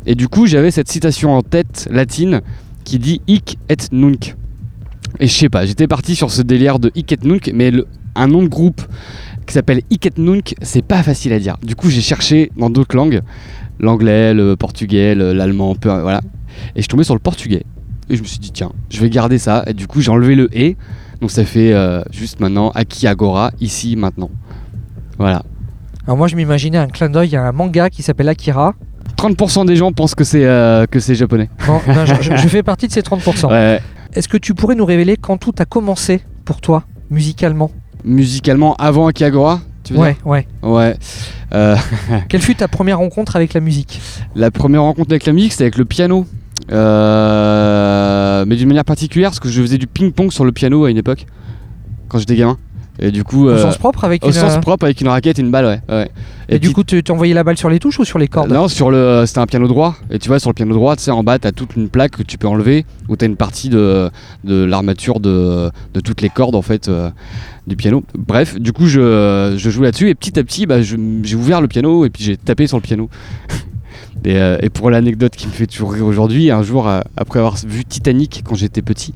Et 0.06 0.16
du 0.16 0.28
coup, 0.28 0.48
j'avais 0.48 0.72
cette 0.72 0.90
citation 0.90 1.36
en 1.36 1.42
tête 1.42 1.88
latine 1.92 2.42
qui 2.84 3.00
dit 3.00 3.22
hic 3.28 3.58
et 3.70 3.76
nunc. 3.92 4.36
Et 5.20 5.28
je 5.28 5.34
sais 5.34 5.50
pas, 5.50 5.66
j'étais 5.66 5.88
parti 5.88 6.16
sur 6.16 6.32
ce 6.32 6.42
délire 6.42 6.80
de 6.80 6.92
hic 6.96 7.12
et 7.12 7.18
nunc, 7.24 7.50
mais 7.54 7.72
le- 7.72 7.88
un 8.16 8.28
nom 8.28 8.44
de 8.44 8.48
groupe 8.48 8.82
qui 9.46 9.54
s'appelle 9.54 9.82
hic 9.90 10.06
et 10.06 10.12
nunc, 10.18 10.56
c'est 10.62 10.82
pas 10.86 11.04
facile 11.04 11.34
à 11.34 11.40
dire. 11.40 11.58
Du 11.64 11.76
coup, 11.76 11.90
j'ai 11.90 12.02
cherché 12.02 12.52
dans 12.58 12.70
d'autres 12.70 12.96
langues, 12.96 13.22
l'anglais, 13.80 14.34
le 14.34 14.56
portugais, 14.56 15.16
le- 15.16 15.34
l'allemand, 15.34 15.76
peu, 15.76 15.90
voilà. 15.90 16.22
Et 16.76 16.78
je 16.78 16.82
suis 16.82 16.88
tombé 16.90 17.04
sur 17.04 17.14
le 17.16 17.20
portugais. 17.20 17.64
Et 18.10 18.16
je 18.16 18.22
me 18.22 18.28
suis 18.28 18.40
dit, 18.40 18.52
tiens, 18.52 18.72
je 18.90 19.00
vais 19.00 19.10
garder 19.10 19.38
ça. 19.38 19.64
Et 19.68 19.74
du 19.74 19.88
coup, 19.88 20.02
j'ai 20.02 20.12
enlevé 20.12 20.36
le 20.36 20.50
et. 20.58 20.76
Donc 21.22 21.32
ça 21.32 21.46
fait 21.46 21.74
euh, 21.74 22.02
juste 22.12 22.40
maintenant 22.40 22.72
Aki 22.72 23.08
Agora, 23.08 23.52
ici, 23.60 23.96
maintenant. 23.96 24.30
Voilà. 25.18 25.44
Alors 26.06 26.18
moi 26.18 26.28
je 26.28 26.36
m'imaginais 26.36 26.78
un 26.78 26.88
clin 26.88 27.10
d'œil 27.10 27.36
à 27.36 27.44
un 27.46 27.52
manga 27.52 27.90
qui 27.90 28.04
s'appelle 28.04 28.30
Akira. 28.30 28.74
30% 29.18 29.66
des 29.66 29.76
gens 29.76 29.92
pensent 29.94 30.16
que 30.16 30.24
c'est 30.24 30.46
euh, 30.46 30.86
que 30.86 31.00
c'est 31.00 31.16
japonais. 31.16 31.50
Bon, 31.66 31.80
ben, 31.88 32.06
je, 32.06 32.36
fais 32.48 32.64
partie 32.64 32.88
de 32.88 32.92
ces 32.92 33.02
30%. 33.02 33.50
Ouais. 33.50 33.80
Est-ce 34.14 34.28
que 34.28 34.38
tu 34.38 34.54
pourrais 34.54 34.76
nous 34.76 34.86
révéler 34.86 35.16
quand 35.16 35.38
tout 35.38 35.54
a 35.60 35.66
commencé 35.66 36.22
pour 36.44 36.60
toi, 36.60 36.84
musicalement? 37.10 37.72
Musicalement, 38.04 38.76
avant 38.76 39.08
Aki 39.08 39.24
Agora, 39.24 39.62
tu 39.84 39.94
veux 39.94 40.00
Ouais, 40.00 40.18
ouais. 40.26 40.46
Ouais. 40.62 40.98
Euh, 41.54 41.78
Quelle 42.28 42.42
fut 42.42 42.56
ta 42.56 42.68
première 42.68 42.98
rencontre 42.98 43.36
avec 43.36 43.54
la 43.54 43.62
musique? 43.62 44.02
La 44.36 44.52
première 44.52 44.82
rencontre 44.82 45.12
avec 45.12 45.26
la 45.26 45.34
musique, 45.34 45.54
c'était 45.54 45.66
avec 45.66 45.78
le 45.78 45.86
piano. 45.86 46.26
Euh, 46.72 48.46
mais 48.48 48.56
d'une 48.56 48.68
manière 48.68 48.86
particulière, 48.86 49.30
parce 49.30 49.40
que 49.40 49.50
je 49.50 49.62
faisais 49.62 49.78
du 49.78 49.88
ping-pong 49.88 50.32
sur 50.32 50.46
le 50.46 50.52
piano 50.52 50.86
à 50.86 50.92
une 50.92 50.98
époque, 50.98 51.26
quand 52.08 52.20
j'étais 52.20 52.36
gamin. 52.36 52.58
Et 53.00 53.12
du 53.12 53.24
coup, 53.24 53.48
Au 53.48 53.50
euh, 53.50 53.62
sens 53.62 53.78
propre 53.78 54.04
avec 54.04 54.24
au 54.24 54.28
une. 54.28 54.34
sens 54.34 54.54
euh, 54.54 54.60
propre 54.60 54.86
avec 54.86 55.02
une 55.02 55.08
raquette 55.08 55.40
et 55.40 55.42
une 55.42 55.50
balle, 55.50 55.66
ouais. 55.66 55.82
ouais. 55.90 56.12
Et, 56.48 56.60
du 56.60 56.72
coup, 56.74 56.84
tu 56.84 57.02
t'envoyais 57.02 57.34
la 57.34 57.44
balle 57.44 57.58
sur 57.58 57.70
les 57.70 57.80
touches 57.80 58.00
ou 58.00 58.06
sur 58.06 58.20
les 58.20 58.28
cordes 58.28 58.52
Non, 58.52 58.68
sur 58.68 58.92
le, 58.92 59.24
c'était 59.26 59.40
un 59.40 59.48
piano 59.48 59.68
droit. 59.68 59.96
Et 60.12 60.20
tu 60.20 60.28
vois, 60.28 60.40
sur 60.40 60.52
le 60.52 60.54
piano 60.54 60.74
droit, 60.76 60.96
tu 60.96 61.04
sais, 61.04 61.12
en 61.12 61.24
bas, 61.24 61.40
t'as 61.40 61.52
toute 61.52 61.76
une 61.76 61.90
plaque 61.90 62.12
que 62.12 62.24
tu 62.24 62.38
peux 62.38 62.48
enlever, 62.48 62.86
où 63.10 63.16
t'as 63.16 63.26
une 63.26 63.36
partie 63.36 63.70
de, 63.70 64.12
de 64.44 64.64
l'armature 64.64 65.20
de, 65.20 65.72
de 65.94 66.00
toutes 66.02 66.22
les 66.22 66.30
cordes 66.30 66.54
en 66.54 66.62
fait 66.62 66.88
euh, 66.88 67.10
du 67.66 67.76
piano. 67.76 68.04
Bref, 68.16 68.60
du 68.60 68.74
coup, 68.74 68.86
je, 68.86 69.56
je 69.58 69.70
jouais 69.72 69.86
là-dessus 69.86 70.10
et 70.10 70.16
petit 70.16 70.38
à 70.38 70.44
petit, 70.44 70.68
bah, 70.68 70.84
j'ai 70.84 71.36
ouvert 71.36 71.62
le 71.62 71.68
piano 71.68 72.06
et 72.06 72.12
puis 72.12 72.24
j'ai 72.24 72.38
tapé 72.38 72.68
sur 72.68 72.78
le 72.78 72.84
piano. 72.84 73.10
Et, 74.26 74.38
euh, 74.38 74.58
et 74.62 74.70
pour 74.70 74.90
l'anecdote 74.90 75.36
qui 75.36 75.48
me 75.48 75.52
fait 75.52 75.68
toujours 75.68 75.94
rire 75.94 76.06
aujourd'hui, 76.06 76.50
un 76.50 76.64
jour, 76.64 76.88
euh, 76.88 77.02
après 77.18 77.40
avoir 77.40 77.58
vu 77.66 77.84
Titanic 77.84 78.44
quand 78.46 78.56
j'étais 78.56 78.82
petit, 78.82 79.14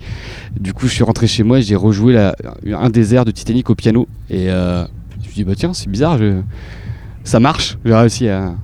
du 0.59 0.73
coup, 0.73 0.87
je 0.87 0.93
suis 0.93 1.03
rentré 1.03 1.27
chez 1.27 1.43
moi 1.43 1.59
et 1.59 1.61
j'ai 1.61 1.75
rejoué 1.75 2.17
un 2.17 2.89
des 2.89 3.15
airs 3.15 3.25
de 3.25 3.31
Titanic 3.31 3.69
au 3.69 3.75
piano. 3.75 4.07
Et 4.29 4.49
euh, 4.49 4.83
je 5.11 5.17
me 5.17 5.23
suis 5.23 5.33
dit, 5.33 5.43
bah 5.43 5.53
tiens, 5.55 5.73
c'est 5.73 5.89
bizarre, 5.89 6.17
ça 7.23 7.39
marche, 7.39 7.77
j'ai 7.85 7.95
réussi 7.95 8.27
à. 8.27 8.55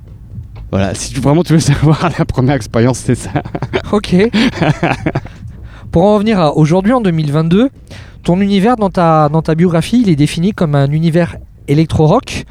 Voilà, 0.70 0.92
si 0.94 1.14
tu, 1.14 1.20
vraiment 1.20 1.44
tu 1.44 1.52
veux 1.52 1.58
savoir 1.60 2.10
la 2.18 2.24
première 2.24 2.56
expérience, 2.56 2.98
c'est 2.98 3.14
ça. 3.14 3.30
Ok. 3.92 4.16
Pour 5.92 6.02
en 6.02 6.14
revenir 6.14 6.40
à 6.40 6.56
aujourd'hui, 6.56 6.92
en 6.92 7.00
2022, 7.00 7.68
ton 8.24 8.40
univers 8.40 8.74
dans 8.76 8.90
ta, 8.90 9.28
dans 9.28 9.42
ta 9.42 9.54
biographie, 9.54 10.00
il 10.02 10.08
est 10.08 10.16
défini 10.16 10.52
comme 10.52 10.74
un 10.74 10.90
univers 10.90 11.36
électro-rock. 11.68 12.44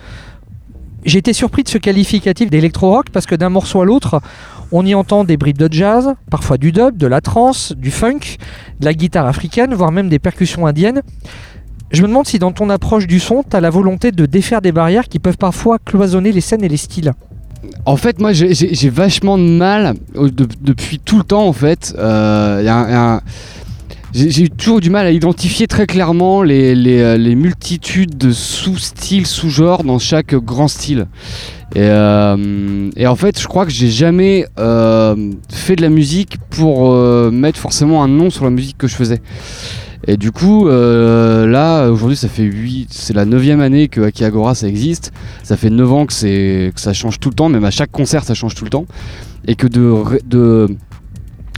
J'ai 1.06 1.20
été 1.20 1.34
surpris 1.34 1.64
de 1.64 1.70
ce 1.70 1.78
qualificatif 1.78 2.50
d'électro-rock 2.50 3.08
parce 3.12 3.26
que 3.26 3.36
d'un 3.36 3.50
morceau 3.50 3.82
à 3.82 3.86
l'autre, 3.86 4.22
on 4.72 4.86
y 4.86 4.96
entend 4.96 5.24
des 5.24 5.38
bribes 5.38 5.58
de 5.58 5.72
jazz, 5.72 6.14
parfois 6.32 6.58
du 6.58 6.72
dub, 6.72 6.98
de 6.98 7.08
la 7.08 7.20
trance, 7.22 7.74
du 7.76 7.92
funk, 7.92 8.38
de 8.80 8.86
la 8.86 8.94
guitare 8.94 9.28
africaine, 9.28 9.74
voire 9.74 9.92
même 9.92 10.10
des 10.10 10.20
percussions 10.20 10.66
indiennes. 10.66 11.02
Je 11.92 12.02
me 12.02 12.08
demande 12.08 12.26
si 12.26 12.40
dans 12.40 12.52
ton 12.52 12.70
approche 12.70 13.06
du 13.06 13.20
son, 13.20 13.44
tu 13.48 13.56
as 13.56 13.62
la 13.62 13.70
volonté 13.70 14.12
de 14.12 14.26
défaire 14.26 14.62
des 14.62 14.72
barrières 14.72 15.08
qui 15.10 15.20
peuvent 15.20 15.38
parfois 15.38 15.78
cloisonner 15.78 16.32
les 16.32 16.42
scènes 16.42 16.64
et 16.64 16.70
les 16.70 16.78
styles. 16.78 17.12
En 17.86 17.98
fait, 17.98 18.20
moi, 18.20 18.34
j'ai- 18.34 18.90
vachement 18.90 19.38
de 19.38 19.44
mal 19.44 19.94
euh, 20.18 20.30
de- 20.30 20.48
depuis 20.62 21.00
tout 21.00 21.18
le 21.18 21.24
temps. 21.24 21.46
En 21.48 21.54
fait, 21.54 21.94
Euh, 21.98 22.58
a 22.68 22.74
un- 22.74 22.90
y 22.90 22.94
a 22.94 23.14
un- 23.16 23.22
j'ai 24.14 24.48
toujours 24.48 24.80
du 24.80 24.92
mal 24.92 25.08
à 25.08 25.12
identifier 25.12 25.66
très 25.66 25.88
clairement 25.88 26.44
les, 26.44 26.76
les, 26.76 27.00
euh, 27.00 27.18
les 27.18 27.34
multitudes 27.34 28.16
de 28.16 28.32
sous-styles, 28.32 29.26
sous-genres 29.26 29.84
dans 29.84 29.98
chaque 29.98 30.36
grand 30.36 30.68
style. 30.68 31.08
Et, 31.76 31.80
euh, 31.82 32.92
en 33.04 33.16
fait, 33.16 33.40
je 33.40 33.48
crois 33.48 33.66
que 33.66 33.72
j'ai 33.72 33.90
jamais 33.90 34.46
euh, 34.60 35.32
fait 35.50 35.76
de 35.76 35.82
la 35.82 35.90
musique 35.90 36.38
pour 36.52 36.94
mettre 37.32 37.58
forcément 37.58 38.04
un 38.04 38.08
nom 38.08 38.30
sur 38.30 38.46
la 38.46 38.52
musique 38.52 38.78
que 38.78 38.88
je 38.88 38.96
faisais. 38.96 39.22
Et 40.06 40.18
du 40.18 40.32
coup, 40.32 40.68
là, 40.68 41.88
aujourd'hui, 41.90 42.18
ça 42.18 42.28
fait 42.28 42.44
8, 42.44 42.90
c'est 42.92 43.16
la 43.16 43.26
neuvième 43.26 43.62
année 43.62 43.88
que 43.88 44.02
Aki 44.02 44.26
Agora 44.26 44.54
ça 44.54 44.68
existe. 44.68 45.12
Ça 45.42 45.58
fait 45.58 45.72
9 45.72 45.92
ans 45.92 46.06
que, 46.06 46.70
que 46.70 46.80
ça 46.80 46.94
change 46.94 47.20
tout 47.20 47.30
le 47.30 47.36
temps, 47.36 47.50
même 47.50 47.66
à 47.66 47.72
chaque 47.72 47.92
concert, 47.92 48.24
ça 48.24 48.36
change 48.36 48.54
tout 48.54 48.66
le 48.66 48.70
temps. 48.70 48.86
Et 49.48 49.56
que 49.56 49.66
de, 49.66 50.22
de 50.26 50.68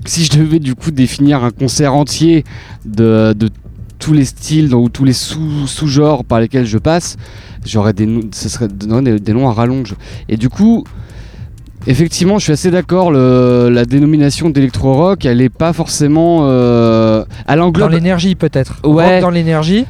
si 0.05 0.23
je 0.25 0.37
devais 0.37 0.59
du 0.59 0.75
coup 0.75 0.91
définir 0.91 1.43
un 1.43 1.51
concert 1.51 1.93
entier 1.93 2.43
de, 2.85 3.33
de 3.33 3.49
tous 3.99 4.13
les 4.13 4.25
styles 4.25 4.73
ou 4.73 4.89
tous 4.89 5.03
les 5.03 5.13
sous, 5.13 5.67
sous-genres 5.67 6.23
par 6.23 6.39
lesquels 6.39 6.65
je 6.65 6.77
passe, 6.77 7.17
j'aurais 7.65 7.93
des, 7.93 8.07
ce 8.31 8.49
serait 8.49 8.67
des, 8.67 9.19
des 9.19 9.33
noms 9.33 9.49
à 9.49 9.53
rallonge. 9.53 9.95
Et 10.29 10.37
du 10.37 10.49
coup, 10.49 10.83
effectivement, 11.87 12.37
je 12.39 12.43
suis 12.43 12.53
assez 12.53 12.71
d'accord, 12.71 13.11
la 13.11 13.85
dénomination 13.85 14.49
d'électro-rock, 14.49 15.25
elle 15.25 15.41
est 15.41 15.49
pas 15.49 15.73
forcément. 15.73 16.39
Euh, 16.43 17.25
elle 17.47 17.59
Dans 17.59 17.87
l'énergie 17.87 18.35
peut-être. 18.35 18.79
Ouais. 18.83 19.15
Rock 19.15 19.21
dans 19.21 19.29
l'énergie, 19.31 19.85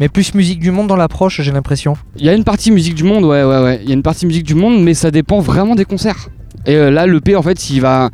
mais 0.00 0.08
plus 0.08 0.34
musique 0.34 0.60
du 0.60 0.70
monde 0.70 0.88
dans 0.88 0.96
l'approche, 0.96 1.40
j'ai 1.40 1.52
l'impression. 1.52 1.94
Il 2.16 2.24
y 2.24 2.28
a 2.28 2.34
une 2.34 2.44
partie 2.44 2.70
musique 2.70 2.94
du 2.94 3.04
monde, 3.04 3.24
ouais, 3.24 3.44
ouais, 3.44 3.62
ouais. 3.62 3.80
Il 3.82 3.88
y 3.88 3.92
a 3.92 3.94
une 3.94 4.02
partie 4.02 4.26
musique 4.26 4.44
du 4.44 4.54
monde, 4.54 4.82
mais 4.82 4.94
ça 4.94 5.10
dépend 5.10 5.40
vraiment 5.40 5.74
des 5.74 5.84
concerts. 5.84 6.28
Et 6.66 6.76
euh, 6.76 6.90
là, 6.90 7.06
l'EP, 7.06 7.34
en 7.36 7.42
fait, 7.42 7.70
il 7.70 7.80
va, 7.80 8.10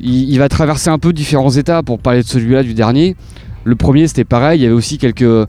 il, 0.00 0.36
va 0.38 0.48
traverser 0.48 0.90
un 0.90 0.98
peu 0.98 1.12
différents 1.12 1.50
états 1.50 1.82
pour 1.82 1.98
parler 1.98 2.22
de 2.22 2.26
celui-là, 2.26 2.62
du 2.62 2.74
dernier. 2.74 3.16
Le 3.64 3.76
premier, 3.76 4.08
c'était 4.08 4.24
pareil. 4.24 4.60
Il 4.60 4.62
y 4.62 4.66
avait 4.66 4.74
aussi 4.74 4.98
quelques, 4.98 5.48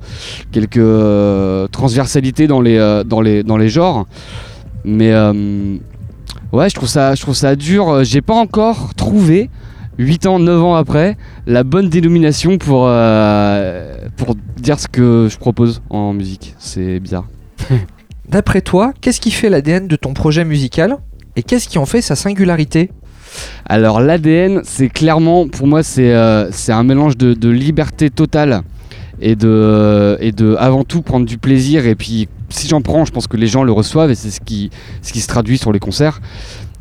quelques 0.51 0.77
euh, 0.77 1.67
transversalités 1.67 2.47
dans 2.47 2.61
les, 2.61 2.77
euh, 2.77 3.03
dans, 3.03 3.21
les, 3.21 3.43
dans 3.43 3.57
les 3.57 3.69
genres. 3.69 4.07
Mais 4.85 5.11
euh, 5.11 5.77
ouais, 6.51 6.69
je 6.69 6.75
trouve 6.75 6.89
ça, 6.89 7.15
je 7.15 7.21
trouve 7.21 7.35
ça 7.35 7.55
dur. 7.55 8.03
J'ai 8.03 8.21
pas 8.21 8.35
encore 8.35 8.93
trouvé, 8.95 9.49
8 9.97 10.25
ans, 10.27 10.39
9 10.39 10.63
ans 10.63 10.75
après, 10.75 11.17
la 11.47 11.63
bonne 11.63 11.89
dénomination 11.89 12.57
pour, 12.57 12.85
euh, 12.87 13.95
pour 14.17 14.35
dire 14.57 14.79
ce 14.79 14.87
que 14.87 15.27
je 15.29 15.37
propose 15.37 15.81
en 15.89 16.13
musique. 16.13 16.55
C'est 16.59 16.99
bizarre. 16.99 17.27
D'après 18.29 18.61
toi, 18.61 18.93
qu'est-ce 19.01 19.21
qui 19.21 19.31
fait 19.31 19.49
l'ADN 19.49 19.87
de 19.87 19.95
ton 19.95 20.13
projet 20.13 20.45
musical? 20.45 20.97
Et 21.35 21.43
qu'est-ce 21.43 21.67
qui 21.67 21.77
en 21.77 21.85
fait 21.85 22.01
sa 22.01 22.15
singularité? 22.15 22.89
Alors 23.65 23.99
l'ADN, 23.99 24.61
c'est 24.63 24.89
clairement, 24.89 25.47
pour 25.47 25.67
moi, 25.67 25.83
c'est 25.83 26.13
euh, 26.13 26.49
un 26.67 26.83
mélange 26.83 27.17
de, 27.17 27.49
liberté 27.49 28.09
totale 28.09 28.61
et 29.21 29.35
de, 29.35 30.17
et 30.19 30.31
de, 30.31 30.55
avant 30.59 30.83
tout, 30.83 31.01
prendre 31.01 31.25
du 31.25 31.37
plaisir. 31.37 31.87
Et 31.87 31.95
puis, 31.95 32.27
si 32.49 32.67
j'en 32.67 32.81
prends, 32.81 33.05
je 33.05 33.11
pense 33.11 33.27
que 33.27 33.37
les 33.37 33.47
gens 33.47 33.63
le 33.63 33.71
reçoivent 33.71 34.11
et 34.11 34.15
c'est 34.15 34.29
ce 34.29 34.41
qui, 34.41 34.69
ce 35.01 35.13
qui 35.13 35.21
se 35.21 35.27
traduit 35.27 35.57
sur 35.57 35.71
les 35.71 35.79
concerts. 35.79 36.21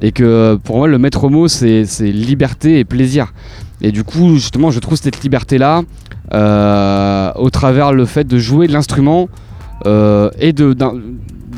Et 0.03 0.13
que 0.13 0.59
pour 0.65 0.77
moi, 0.77 0.89
le 0.89 0.99
maître 0.99 1.29
mot, 1.29 1.49
c'est 1.49 1.85
liberté 2.01 2.79
et 2.79 2.85
plaisir. 2.85 3.33
Et 3.81 3.93
du 3.93 4.05
coup, 4.05 4.35
justement, 4.35 4.71
je 4.71 4.81
trouve 4.81 4.99
cette 4.99 5.23
liberté-là 5.23 5.83
euh, 6.35 7.33
au 7.37 7.51
travers 7.51 7.93
le 7.93 8.05
fait 8.07 8.25
de 8.25 8.39
jouer 8.39 8.67
de 8.67 8.73
l'instrument 8.73 9.29
euh, 9.87 10.31
et 10.39 10.53
de, 10.53 10.75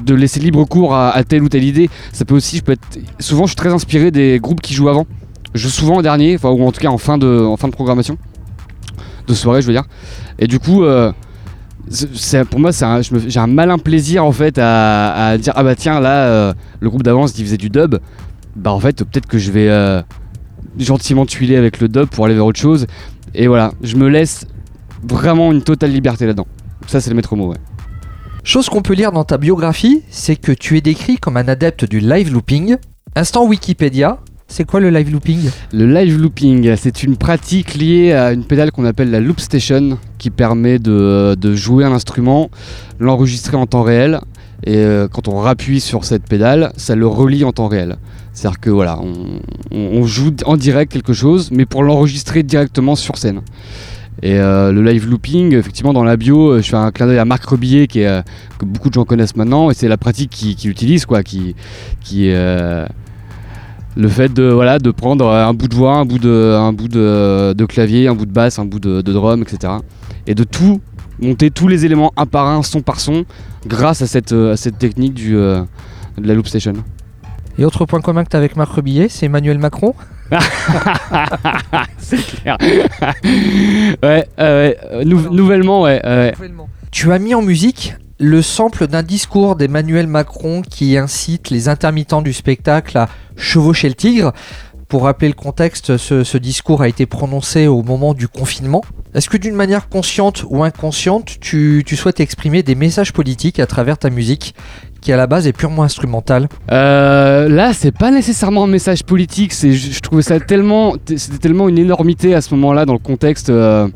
de 0.04 0.14
laisser 0.14 0.40
libre 0.40 0.64
cours 0.64 0.94
à, 0.94 1.22
telle 1.24 1.42
ou 1.42 1.48
telle 1.48 1.64
idée. 1.64 1.90
Ça 2.12 2.24
peut 2.24 2.34
aussi, 2.34 2.58
je 2.58 2.62
peux 2.62 2.72
être, 2.72 2.98
souvent, 3.18 3.44
je 3.44 3.50
suis 3.50 3.56
très 3.56 3.72
inspiré 3.72 4.10
des 4.10 4.38
groupes 4.40 4.60
qui 4.60 4.74
jouent 4.74 4.88
avant. 4.88 5.06
Je 5.54 5.62
joue 5.62 5.70
souvent 5.70 5.96
en 5.96 6.02
dernier, 6.02 6.34
enfin, 6.34 6.50
ou 6.50 6.64
en 6.64 6.72
tout 6.72 6.80
cas 6.80 6.88
en 6.88 6.98
fin 6.98 7.16
de, 7.16 7.44
en 7.44 7.56
fin 7.56 7.68
de 7.68 7.72
programmation. 7.72 8.18
De 9.26 9.34
soirée, 9.34 9.62
je 9.62 9.66
veux 9.66 9.72
dire. 9.72 9.84
Et 10.38 10.46
du 10.46 10.58
coup, 10.58 10.84
euh, 10.84 11.12
pour 12.50 12.60
moi, 12.60 12.72
c'est 12.72 12.86
j'ai 13.26 13.40
un 13.40 13.46
malin 13.46 13.78
plaisir 13.78 14.24
en 14.24 14.32
fait 14.32 14.58
à, 14.58 15.28
à 15.28 15.38
dire 15.38 15.52
Ah 15.56 15.62
bah 15.62 15.74
tiens, 15.74 16.00
là, 16.00 16.26
euh, 16.26 16.54
le 16.80 16.90
groupe 16.90 17.02
d'avance 17.02 17.32
qui 17.32 17.42
faisait 17.42 17.56
du 17.56 17.70
dub, 17.70 17.96
bah 18.56 18.72
en 18.72 18.80
fait, 18.80 18.98
peut-être 19.04 19.26
que 19.26 19.38
je 19.38 19.50
vais 19.50 19.68
euh, 19.68 20.02
gentiment 20.78 21.24
tuiler 21.24 21.56
avec 21.56 21.80
le 21.80 21.88
dub 21.88 22.06
pour 22.08 22.26
aller 22.26 22.34
vers 22.34 22.46
autre 22.46 22.60
chose. 22.60 22.86
Et 23.34 23.46
voilà, 23.46 23.72
je 23.82 23.96
me 23.96 24.08
laisse 24.08 24.46
vraiment 25.02 25.52
une 25.52 25.62
totale 25.62 25.90
liberté 25.90 26.26
là-dedans. 26.26 26.46
Ça, 26.86 27.00
c'est 27.00 27.10
le 27.10 27.16
maître 27.16 27.34
mot, 27.36 27.48
ouais. 27.48 27.58
Chose 28.44 28.68
qu'on 28.68 28.82
peut 28.82 28.92
lire 28.92 29.10
dans 29.10 29.24
ta 29.24 29.38
biographie, 29.38 30.02
c'est 30.10 30.36
que 30.36 30.52
tu 30.52 30.76
es 30.76 30.82
décrit 30.82 31.16
comme 31.16 31.38
un 31.38 31.48
adepte 31.48 31.86
du 31.86 31.98
live 31.98 32.30
looping. 32.30 32.76
Instant 33.16 33.46
Wikipédia, 33.46 34.18
c'est 34.48 34.64
quoi 34.64 34.80
le 34.80 34.90
live 34.90 35.10
looping? 35.10 35.48
Le 35.72 35.86
live 35.86 36.20
looping, 36.20 36.76
c'est 36.76 37.02
une 37.02 37.16
pratique 37.16 37.74
liée 37.74 38.12
à 38.12 38.32
une 38.32 38.44
pédale 38.44 38.70
qu'on 38.70 38.84
appelle 38.84 39.10
la 39.10 39.20
loop 39.20 39.40
station 39.40 39.98
qui 40.18 40.28
permet 40.28 40.78
de, 40.78 41.54
jouer 41.54 41.86
un 41.86 41.92
instrument, 41.92 42.50
l'enregistrer 43.00 43.56
en 43.56 43.64
temps 43.64 43.82
réel 43.82 44.20
et 44.64 44.76
euh, 44.76 45.08
quand 45.08 45.26
on 45.26 45.38
rappuie 45.38 45.80
sur 45.80 46.04
cette 46.04 46.24
pédale, 46.24 46.74
ça 46.76 46.94
le 46.94 47.06
relie 47.06 47.44
en 47.44 47.52
temps 47.52 47.68
réel. 47.68 47.96
C'est-à-dire 48.34 48.60
que 48.60 48.70
voilà, 48.70 49.00
on 49.70 50.04
joue 50.04 50.32
en 50.44 50.58
direct 50.58 50.92
quelque 50.92 51.14
chose, 51.14 51.50
mais 51.50 51.64
pour 51.64 51.82
l'enregistrer 51.82 52.42
directement 52.42 52.94
sur 52.94 53.16
scène. 53.16 53.40
Et 54.24 54.38
euh, 54.38 54.72
le 54.72 54.82
live 54.82 55.06
looping, 55.06 55.54
effectivement, 55.54 55.92
dans 55.92 56.02
la 56.02 56.16
bio, 56.16 56.52
euh, 56.52 56.62
je 56.62 56.70
fais 56.70 56.76
un 56.76 56.90
clin 56.90 57.06
d'œil 57.06 57.18
à 57.18 57.26
Marc 57.26 57.44
Rebillet, 57.44 57.86
qui 57.86 58.00
est, 58.00 58.06
euh, 58.06 58.22
que 58.58 58.64
beaucoup 58.64 58.88
de 58.88 58.94
gens 58.94 59.04
connaissent 59.04 59.36
maintenant, 59.36 59.70
et 59.70 59.74
c'est 59.74 59.86
la 59.86 59.98
pratique 59.98 60.30
qu'il 60.30 60.56
qui 60.56 60.66
utilise, 60.66 61.04
quoi, 61.04 61.22
qui, 61.22 61.54
qui 62.00 62.30
le 63.96 64.08
fait 64.08 64.32
de 64.32 64.44
voilà 64.44 64.78
de 64.78 64.90
prendre 64.90 65.28
un 65.28 65.52
bout 65.52 65.68
de 65.68 65.74
voix, 65.74 65.96
un 65.96 66.06
bout 66.06 66.18
de 66.18 66.56
un 66.58 66.72
bout 66.72 66.88
de, 66.88 67.66
clavier, 67.66 68.08
un 68.08 68.14
bout 68.14 68.24
de 68.24 68.32
basse, 68.32 68.58
un 68.58 68.64
bout 68.64 68.80
de, 68.80 69.02
drum, 69.02 69.42
etc. 69.42 69.74
Et 70.26 70.34
de 70.34 70.42
tout 70.42 70.80
monter 71.20 71.50
tous 71.50 71.68
les 71.68 71.84
éléments 71.84 72.12
un 72.16 72.24
par 72.24 72.48
un, 72.48 72.62
son 72.62 72.80
par 72.80 73.00
son, 73.00 73.26
grâce 73.66 74.00
à 74.00 74.06
cette 74.06 74.32
à 74.32 74.56
cette 74.56 74.78
technique 74.78 75.12
du 75.12 75.32
de 75.34 75.66
la 76.18 76.32
loop 76.32 76.48
station. 76.48 76.72
Et 77.58 77.66
autre 77.66 77.84
point 77.84 78.00
commun 78.00 78.24
que 78.24 78.30
tu 78.30 78.36
as 78.36 78.38
avec 78.38 78.56
Marc 78.56 78.72
Rebillet, 78.72 79.08
c'est 79.10 79.26
Emmanuel 79.26 79.58
Macron? 79.58 79.94
C'est 81.98 82.16
clair. 82.24 82.56
ouais, 84.02 84.26
euh, 84.38 84.72
ouais, 84.98 85.04
nou- 85.04 85.30
nouvellement, 85.34 85.82
ouais. 85.82 86.00
ouais. 86.04 86.32
Tu 86.90 87.12
as 87.12 87.18
mis 87.18 87.34
en 87.34 87.42
musique 87.42 87.94
le 88.18 88.42
sample 88.42 88.86
d'un 88.86 89.02
discours 89.02 89.56
d'Emmanuel 89.56 90.06
Macron 90.06 90.62
qui 90.62 90.96
incite 90.96 91.50
les 91.50 91.68
intermittents 91.68 92.22
du 92.22 92.32
spectacle 92.32 92.96
à 92.96 93.08
chevaucher 93.36 93.88
le 93.88 93.94
tigre. 93.94 94.32
Pour 94.88 95.04
rappeler 95.04 95.28
le 95.28 95.34
contexte, 95.34 95.96
ce, 95.96 96.22
ce 96.22 96.38
discours 96.38 96.82
a 96.82 96.88
été 96.88 97.06
prononcé 97.06 97.66
au 97.66 97.82
moment 97.82 98.14
du 98.14 98.28
confinement. 98.28 98.82
Est-ce 99.14 99.28
que 99.28 99.36
d'une 99.38 99.54
manière 99.54 99.88
consciente 99.88 100.44
ou 100.48 100.62
inconsciente, 100.62 101.38
tu, 101.40 101.82
tu 101.86 101.96
souhaites 101.96 102.20
exprimer 102.20 102.62
des 102.62 102.74
messages 102.74 103.12
politiques 103.12 103.58
à 103.58 103.66
travers 103.66 103.98
ta 103.98 104.10
musique 104.10 104.54
qui 105.04 105.12
à 105.12 105.16
la 105.16 105.26
base 105.28 105.46
est 105.46 105.52
purement 105.52 105.84
instrumentale 105.84 106.48
Euh, 106.72 107.48
là, 107.48 107.72
c'est 107.74 107.92
pas 107.92 108.10
nécessairement 108.10 108.64
un 108.64 108.72
message 108.78 109.04
politique. 109.04 109.52
C'est, 109.52 109.72
je, 109.72 109.92
je 109.92 110.00
trouvais 110.00 110.22
ça 110.22 110.40
tellement, 110.40 110.94
c'était 111.14 111.38
tellement 111.38 111.68
une 111.68 111.78
énormité 111.78 112.34
à 112.34 112.40
ce 112.40 112.54
moment-là 112.54 112.86
dans 112.86 112.94
le 112.94 112.98
contexte 112.98 113.50
euh, 113.50 113.86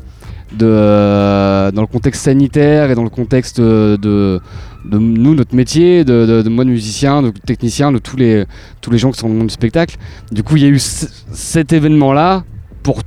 de, 0.55 0.65
euh, 0.65 1.71
dans 1.71 1.81
le 1.81 1.87
contexte 1.87 2.21
sanitaire 2.23 2.91
et 2.91 2.95
dans 2.95 3.03
le 3.03 3.09
contexte 3.09 3.59
euh, 3.59 3.97
de, 3.97 4.39
de 4.85 4.97
nous, 4.99 5.33
notre 5.33 5.55
métier, 5.55 6.03
de, 6.03 6.47
moi, 6.47 6.63
de 6.63 6.69
musicien, 6.69 7.23
de 7.23 7.31
technicien, 7.31 7.91
de 7.91 7.97
tous 7.97 8.15
les, 8.15 8.45
tous 8.79 8.91
les 8.91 8.99
gens 8.99 9.09
qui 9.11 9.19
sont 9.19 9.29
dans 9.29 9.35
le 9.35 9.47
du 9.47 9.49
spectacle. 9.49 9.97
Du 10.31 10.43
coup, 10.43 10.57
il 10.57 10.63
y 10.63 10.65
a 10.65 10.69
eu 10.69 10.79
cet 10.79 11.73
événement-là 11.73 12.43
pour, 12.83 12.99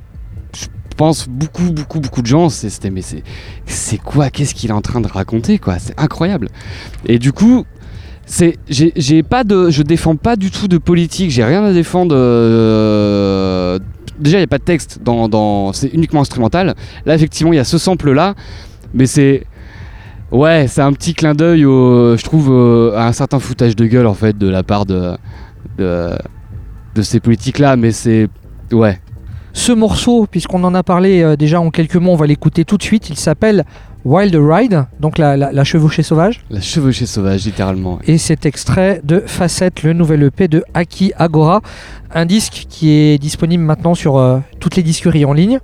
je 0.53 0.67
pense, 0.97 1.27
beaucoup, 1.29 1.71
beaucoup, 1.71 2.01
beaucoup 2.01 2.21
de 2.21 2.27
gens. 2.27 2.49
C'était, 2.49 2.89
mais 2.89 3.01
c'est, 3.01 3.23
c'est 3.65 3.97
quoi? 3.97 4.29
Qu'est-ce 4.29 4.53
qu'il 4.53 4.69
est 4.71 4.73
en 4.73 4.81
train 4.81 4.99
de 4.99 5.07
raconter, 5.07 5.57
quoi? 5.57 5.79
C'est 5.79 5.97
incroyable. 5.97 6.49
Et 7.05 7.17
du 7.17 7.31
coup, 7.31 7.65
c'est 8.25 8.57
j'ai 8.69 9.23
pas 9.23 9.43
de 9.43 9.69
je 9.69 9.83
défends 9.83 10.15
pas 10.15 10.35
du 10.35 10.49
tout 10.49 10.67
de 10.67 10.77
politique 10.77 11.29
j'ai 11.29 11.43
rien 11.43 11.63
à 11.63 11.73
défendre 11.73 12.15
euh, 12.17 13.79
déjà 14.19 14.37
il 14.37 14.41
y 14.41 14.43
a 14.43 14.47
pas 14.47 14.59
de 14.59 14.63
texte 14.63 14.99
dans, 15.03 15.27
dans 15.27 15.73
c'est 15.73 15.87
uniquement 15.87 16.21
instrumental 16.21 16.75
là 17.05 17.15
effectivement 17.15 17.51
il 17.53 17.57
y 17.57 17.59
a 17.59 17.65
ce 17.65 17.77
sample 17.77 18.11
là 18.11 18.33
mais 18.93 19.05
c'est 19.07 19.45
ouais 20.31 20.67
c'est 20.67 20.81
un 20.81 20.93
petit 20.93 21.13
clin 21.13 21.33
d'œil 21.33 21.61
je 21.63 22.23
trouve 22.23 22.49
euh, 22.51 22.95
à 22.95 23.07
un 23.07 23.11
certain 23.11 23.39
foutage 23.39 23.75
de 23.75 23.85
gueule 23.85 24.07
en 24.07 24.13
fait 24.13 24.37
de 24.37 24.47
la 24.47 24.63
part 24.63 24.85
de 24.85 25.11
de, 25.77 26.11
de 26.95 27.01
ces 27.01 27.19
politiques 27.19 27.59
là 27.59 27.75
mais 27.75 27.91
c'est 27.91 28.29
ouais 28.71 28.99
Ce 29.55 29.71
morceau, 29.71 30.25
puisqu'on 30.25 30.63
en 30.63 30.73
a 30.73 30.81
parlé 30.81 31.21
euh, 31.21 31.35
déjà 31.35 31.61
en 31.61 31.69
quelques 31.69 31.95
mots, 31.97 32.13
on 32.13 32.15
va 32.15 32.25
l'écouter 32.25 32.65
tout 32.65 32.77
de 32.77 32.81
suite. 32.81 33.09
Il 33.09 33.17
s'appelle 33.17 33.65
Wild 34.05 34.35
Ride, 34.35 34.85
donc 34.99 35.17
la, 35.17 35.37
la, 35.37 35.51
la 35.53 35.63
chevauchée 35.63 36.03
sauvage. 36.03 36.41
la 36.49 36.59
chevauchée 36.59 37.05
sauvage 37.05 37.45
littéralement. 37.45 37.99
Et 38.05 38.17
c'est 38.17 38.45
extrait 38.45 38.99
de 39.03 39.23
Facette, 39.25 39.83
le 39.83 39.93
nouvel 39.93 40.23
EP 40.23 40.47
de 40.49 40.63
Aki 40.73 41.13
Agora, 41.17 41.61
un 42.13 42.25
disque 42.25 42.65
qui 42.69 42.89
est 42.91 43.17
disponible 43.17 43.63
maintenant 43.63 43.95
sur 43.95 44.17
euh, 44.17 44.39
toutes 44.59 44.75
les 44.75 44.83
disqueries 44.83 45.23
en 45.25 45.31
ligne, 45.33 45.59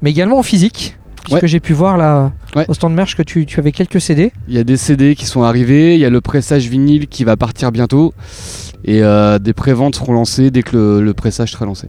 mais 0.00 0.10
également 0.10 0.38
en 0.38 0.42
physique, 0.42 0.96
puisque 1.22 1.42
Ouais. 1.42 1.48
j'ai 1.48 1.60
pu 1.60 1.74
voir 1.74 1.98
là 1.98 2.32
Ouais. 2.56 2.64
au 2.68 2.74
stand 2.74 2.94
merch 2.94 3.14
que 3.14 3.22
tu, 3.22 3.44
tu 3.46 3.60
avais 3.60 3.72
quelques 3.72 4.00
CD. 4.00 4.32
Il 4.48 4.54
y 4.54 4.58
a 4.58 4.64
des 4.64 4.76
CD 4.78 5.14
qui 5.14 5.26
sont 5.26 5.42
arrivés, 5.42 5.94
il 5.94 6.00
y 6.00 6.04
a 6.06 6.10
le 6.10 6.20
pressage 6.22 6.68
vinyle 6.68 7.08
qui 7.08 7.24
va 7.24 7.36
partir 7.36 7.72
bientôt, 7.72 8.14
et 8.84 9.02
euh, 9.02 9.38
des 9.38 9.52
préventes 9.52 9.96
seront 9.96 10.14
lancées 10.14 10.50
dès 10.50 10.62
que 10.62 10.76
le, 10.76 11.02
le 11.02 11.14
pressage 11.14 11.52
sera 11.52 11.66
lancé. 11.66 11.88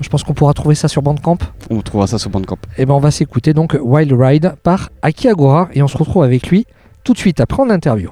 Je 0.00 0.08
pense 0.08 0.24
qu'on 0.24 0.32
pourra 0.32 0.54
trouver 0.54 0.74
ça 0.74 0.88
sur 0.88 1.02
Bandcamp. 1.02 1.38
On 1.68 1.82
trouvera 1.82 2.06
ça 2.06 2.18
sur 2.18 2.30
Bandcamp. 2.30 2.58
Et 2.78 2.86
ben 2.86 2.94
on 2.94 3.00
va 3.00 3.10
s'écouter 3.10 3.52
donc 3.52 3.76
Wild 3.80 4.12
Ride 4.12 4.54
par 4.62 4.88
Aki 5.02 5.28
Agora 5.28 5.68
et 5.74 5.82
on 5.82 5.88
se 5.88 5.96
retrouve 5.98 6.24
avec 6.24 6.46
lui 6.48 6.66
tout 7.04 7.12
de 7.12 7.18
suite 7.18 7.40
après 7.40 7.62
en 7.62 7.70
interview. 7.70 8.10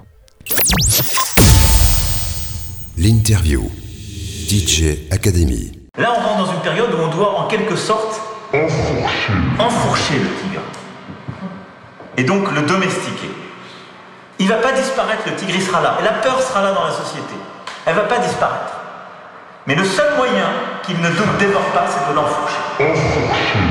L'interview. 2.97 3.71
DJ 4.49 5.11
Academy. 5.11 5.73
Là, 5.99 6.13
on 6.17 6.27
rentre 6.27 6.47
dans 6.47 6.53
une 6.53 6.61
période 6.61 6.91
où 6.91 7.03
on 7.03 7.15
doit, 7.15 7.41
en 7.41 7.49
quelque 7.49 7.77
sorte, 7.77 8.21
enfourcher, 9.59 10.15
le 10.15 10.49
tigre. 10.49 10.63
Et 12.17 12.25
donc 12.25 12.51
le 12.53 12.63
domestiquer. 12.63 13.31
Il 14.39 14.49
va 14.49 14.57
pas 14.57 14.73
disparaître, 14.73 15.23
le 15.27 15.35
tigre, 15.35 15.53
il 15.55 15.63
sera 15.63 15.83
là. 15.83 15.99
Et 16.01 16.05
la 16.05 16.13
peur 16.13 16.41
sera 16.41 16.63
là 16.63 16.73
dans 16.73 16.85
la 16.85 16.93
société. 16.93 17.35
Elle 17.85 17.95
va 17.95 18.03
pas 18.03 18.19
disparaître. 18.19 18.78
Mais 19.69 19.75
le 19.75 19.85
seul 19.85 20.17
moyen 20.17 20.47
qu'il 20.83 20.99
ne 20.99 21.11
dévore 21.39 21.61
pas, 21.75 21.85
c'est 21.87 22.11
de 22.11 22.17
l'enfourcher. 22.17 23.68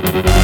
Thank 0.00 0.26
you. 0.26 0.37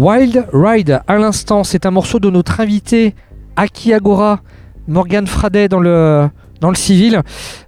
Wild 0.00 0.46
Ride, 0.54 1.02
à 1.06 1.18
l'instant, 1.18 1.62
c'est 1.62 1.84
un 1.84 1.90
morceau 1.90 2.20
de 2.20 2.30
notre 2.30 2.58
invité 2.60 3.14
Aki 3.56 3.92
Agora, 3.92 4.40
Morgan 4.88 5.26
Fraday 5.26 5.68
dans 5.68 5.78
le, 5.78 6.26
dans 6.62 6.70
le 6.70 6.74
civil, 6.74 7.20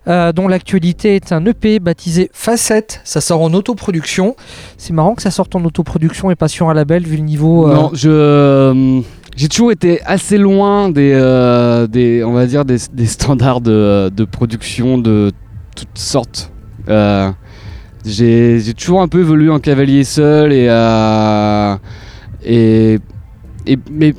euh, 0.08 0.32
dont 0.32 0.48
l'actualité 0.48 1.14
est 1.14 1.30
un 1.32 1.44
EP 1.44 1.78
baptisé 1.78 2.30
Facette. 2.32 3.02
Ça 3.04 3.20
sort 3.20 3.42
en 3.42 3.52
autoproduction. 3.52 4.34
C'est 4.78 4.94
marrant 4.94 5.14
que 5.14 5.20
ça 5.20 5.30
sorte 5.30 5.54
en 5.56 5.64
autoproduction 5.66 6.30
et 6.30 6.34
pas 6.34 6.48
sur 6.48 6.70
un 6.70 6.74
label 6.74 7.02
vu 7.02 7.18
le 7.18 7.22
niveau. 7.22 7.68
Non, 7.68 7.90
je. 7.92 9.02
J'ai 9.36 9.48
toujours 9.48 9.72
été 9.72 10.00
assez 10.06 10.38
loin 10.38 10.88
des, 10.88 11.12
des 11.90 12.24
on 12.24 12.32
va 12.32 12.46
dire, 12.46 12.64
des, 12.64 12.78
standards 12.78 13.60
de, 13.60 14.08
de, 14.08 14.24
production 14.24 14.96
de 14.96 15.32
toutes 15.76 15.98
sortes. 15.98 16.50
j'ai 18.06 18.74
toujours 18.74 19.02
un 19.02 19.08
peu 19.08 19.20
évolué 19.20 19.50
en 19.50 19.58
cavalier 19.58 20.04
seul 20.04 20.52
et, 20.54 20.68
et, 22.44 22.98
mais 23.90 24.14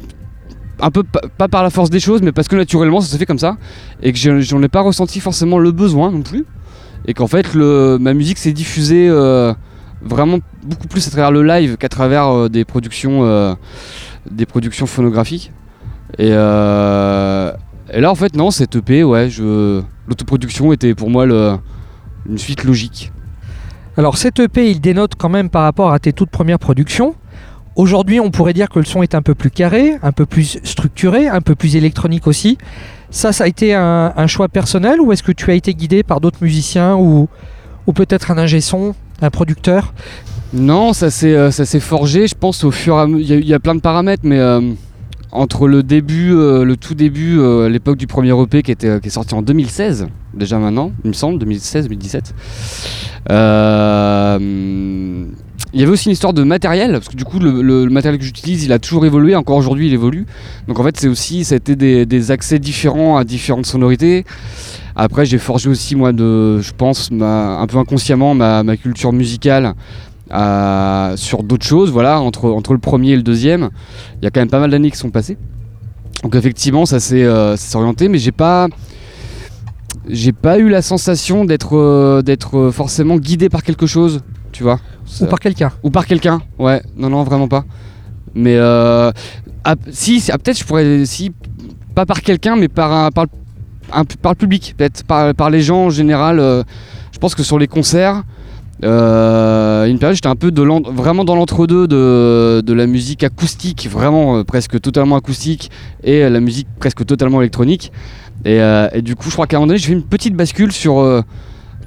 un 0.80 0.92
peu 0.92 1.04
pas 1.04 1.48
par 1.48 1.64
la 1.64 1.70
force 1.70 1.90
des 1.90 2.00
choses, 2.00 2.22
mais 2.22 2.32
parce 2.32 2.48
que 2.48 2.56
naturellement 2.56 3.02
ça 3.02 3.08
se 3.08 3.18
fait 3.18 3.26
comme 3.26 3.40
ça, 3.40 3.58
et 4.02 4.12
que 4.12 4.42
j'en 4.42 4.62
ai 4.62 4.68
pas 4.68 4.82
ressenti 4.82 5.20
forcément 5.20 5.58
le 5.58 5.72
besoin 5.72 6.12
non 6.12 6.22
plus, 6.22 6.46
et 7.06 7.14
qu'en 7.14 7.28
fait 7.28 7.54
ma 7.56 8.14
musique 8.14 8.38
s'est 8.38 8.54
diffusée 8.54 9.08
euh, 9.10 9.54
vraiment 10.02 10.40
beaucoup 10.64 10.88
plus 10.88 11.08
à 11.08 11.12
travers 11.12 11.32
le 11.32 11.44
live 11.44 11.78
qu'à 11.78 11.90
travers 11.90 12.28
euh, 12.28 12.50
des 12.50 12.66
productions, 12.66 13.24
euh, 13.24 13.54
des 14.30 14.46
productions 14.46 14.86
phonographiques. 14.86 15.52
Et, 16.20 16.28
et, 16.28 16.32
là 16.32 17.56
en 18.12 18.16
fait 18.16 18.36
non, 18.36 18.52
cette 18.52 18.76
EP, 18.76 19.04
ouais, 19.04 19.30
l'autoproduction 20.08 20.74
était 20.74 20.94
pour 20.96 21.10
moi 21.10 21.26
le, 21.26 21.58
une 22.30 22.38
suite 22.38 22.64
logique. 22.64 23.12
Alors 23.96 24.18
cette 24.18 24.40
EP, 24.40 24.72
il 24.72 24.82
dénote 24.82 25.14
quand 25.18 25.30
même 25.30 25.50
par 25.50 25.64
rapport 25.64 25.92
à 25.92 26.00
tes 26.00 26.14
toutes 26.14 26.32
premières 26.32 26.60
productions. 26.60 27.16
Aujourd'hui, 27.76 28.20
on 28.20 28.30
pourrait 28.30 28.54
dire 28.54 28.70
que 28.70 28.78
le 28.78 28.86
son 28.86 29.02
est 29.02 29.16
un 29.16 29.24
peu 29.24 29.34
plus 29.34 29.50
carré, 29.50 29.94
un 30.04 30.12
peu 30.12 30.28
plus 30.28 30.60
structuré, 30.64 31.28
un 31.28 31.42
peu 31.42 31.56
plus 31.56 31.76
électronique 31.76 32.28
aussi. 32.28 32.58
Ça, 33.10 33.32
ça 33.32 33.46
a 33.46 33.48
été 33.48 33.74
un, 33.74 34.28
choix 34.28 34.48
personnel 34.48 35.02
ou 35.02 35.12
est-ce 35.12 35.24
que 35.24 35.32
tu 35.32 35.50
as 35.50 35.56
été 35.56 35.74
guidé 35.74 36.04
par 36.04 36.20
d'autres 36.20 36.40
musiciens 36.42 36.96
ou, 36.96 37.28
ou 37.88 37.94
peut-être 37.94 38.32
un 38.32 38.38
ingé 38.38 38.62
son, 38.62 38.94
un 39.22 39.30
producteur? 39.32 39.94
Non, 40.54 40.94
ça 40.94 41.10
s'est 41.10 41.36
euh, 41.36 41.52
forgé, 41.80 42.28
je 42.28 42.36
pense, 42.36 42.64
au 42.64 42.70
fur 42.70 42.96
et 42.98 43.02
à 43.02 43.08
mesure. 43.08 43.38
Il 43.40 43.48
y, 43.48 43.56
a 43.56 43.60
plein 43.60 43.74
de 43.74 43.82
paramètres, 43.82 44.22
mais 44.24 44.38
euh, 44.38 44.62
entre 45.32 45.68
le 45.68 45.82
début, 45.82 46.32
euh, 46.32 46.64
le 46.64 46.78
tout 46.78 46.94
début, 46.94 47.40
l'époque 47.70 47.98
du 47.98 48.06
premier 48.06 48.40
EP 48.40 48.62
qui, 48.62 48.72
était, 48.72 49.00
qui 49.00 49.08
est 49.08 49.12
sorti 49.12 49.34
en 49.34 49.42
2016, 49.42 50.08
déjà 50.36 50.60
maintenant, 50.60 50.92
il 51.04 51.08
me 51.08 51.14
semble, 51.14 51.44
2016-2017. 51.44 52.34
Euh 55.54 55.64
il 55.74 55.80
y 55.80 55.84
avait 55.84 55.92
aussi 55.92 56.06
une 56.06 56.12
histoire 56.12 56.34
de 56.34 56.44
matériel, 56.44 56.92
parce 56.92 57.10
que 57.10 57.16
du 57.16 57.26
coup, 57.26 57.40
le, 57.40 57.90
matériel 57.90 58.20
que 58.20 58.26
j'utilise, 58.26 58.64
il 58.64 58.72
a 58.72 58.80
toujours 58.80 59.06
évolué, 59.08 59.36
encore 59.36 59.58
aujourd'hui, 59.58 59.88
il 59.88 59.94
évolue. 59.94 60.28
Donc 60.68 60.80
en 60.80 60.84
fait, 60.84 60.96
c'est 61.00 61.08
aussi, 61.08 61.44
ça 61.44 61.56
a 61.56 61.58
été 61.58 61.76
des, 61.76 62.32
accès 62.32 62.60
différents 62.60 63.18
à 63.18 63.24
différentes 63.24 63.66
sonorités. 63.66 64.24
Après, 64.96 65.26
j'ai 65.26 65.40
forgé 65.40 65.70
aussi, 65.70 65.96
moi, 65.96 66.14
de, 66.14 66.60
je 66.60 66.72
pense, 66.78 67.10
un 67.12 67.66
peu 67.68 67.78
inconsciemment, 67.78 68.36
ma, 68.36 68.78
culture 68.78 69.14
musicale 69.14 69.74
sur 70.30 71.42
d'autres 71.44 71.66
choses, 71.66 71.92
voilà, 71.92 72.22
entre, 72.22 72.74
le 72.74 72.80
premier 72.80 73.12
et 73.12 73.16
le 73.16 73.24
deuxième. 73.24 73.70
Il 74.22 74.26
y 74.26 74.28
a 74.28 74.30
quand 74.30 74.42
même 74.42 74.52
pas 74.52 74.60
mal 74.60 74.70
d'années 74.70 74.92
qui 74.92 74.98
sont 74.98 75.10
passées. 75.10 75.38
Donc 76.22 76.36
effectivement, 76.36 76.86
ça 76.86 77.00
s'est 77.00 77.24
euh, 77.24 77.56
orienté, 77.74 78.08
mais 78.10 78.20
j'ai 78.20 78.32
pas 78.32 78.70
eu 80.60 80.70
la 80.70 80.82
sensation 80.82 81.44
d'être 81.44 81.76
euh, 81.76 82.22
d'être 82.22 82.70
forcément 82.72 83.18
guidé 83.18 83.50
par 83.50 83.62
quelque 83.64 83.88
chose, 83.88 84.22
tu 84.54 84.64
vois. 84.64 84.80
Ou 85.20 85.26
par 85.26 85.40
quelqu'un. 85.40 85.72
Ou 85.84 85.90
par 85.90 86.06
quelqu'un, 86.06 86.42
ouais. 86.60 86.82
Non, 86.96 87.10
non, 87.10 87.24
vraiment 87.24 87.50
pas. 87.50 87.66
Mais 88.34 88.56
euh, 88.56 89.12
ah, 89.66 89.76
si, 89.92 90.24
ah, 90.32 90.38
peut-être 90.38 90.60
je 90.60 90.64
pourrais, 90.64 91.06
si, 91.06 91.32
pas 91.94 92.06
par 92.06 92.22
quelqu'un, 92.22 92.56
mais 92.56 92.68
par, 92.70 92.92
un, 92.92 93.12
par, 93.12 93.26
par 94.22 94.32
le 94.32 94.38
public, 94.38 94.76
peut-être 94.78 95.04
par, 95.04 95.34
par 95.36 95.50
les 95.50 95.62
gens 95.62 95.86
en 95.86 95.90
général. 95.90 96.40
Euh, 96.40 96.64
je 97.12 97.20
pense 97.20 97.36
que 97.36 97.44
sur 97.44 97.60
les 97.60 97.68
concerts, 97.68 98.24
euh, 98.84 99.86
une 99.86 100.00
période 100.00 100.16
j'étais 100.16 100.28
un 100.28 100.36
peu 100.36 100.52
de 100.52 100.62
vraiment 100.92 101.24
dans 101.24 101.36
l'entre-deux 101.36 101.88
de, 101.88 102.62
de, 102.66 102.74
la 102.74 102.88
musique 102.88 103.24
acoustique, 103.24 103.88
vraiment 103.90 104.44
presque 104.44 104.82
totalement 104.82 105.16
acoustique, 105.16 105.70
et 106.04 106.28
la 106.28 106.40
musique 106.40 106.68
presque 106.80 107.06
totalement 107.06 107.42
électronique. 107.42 107.92
Et, 108.46 108.58
et 108.94 109.02
du 109.02 109.16
coup, 109.16 109.30
je 109.30 109.34
crois 109.34 109.48
qu'à 109.48 109.58
un 109.58 109.60
moment 109.60 109.68
donné, 109.68 109.80
j'ai 109.80 109.88
fait 109.88 109.94
une 109.94 110.04
petite 110.04 110.36
bascule 110.36 110.72
sur 110.72 111.24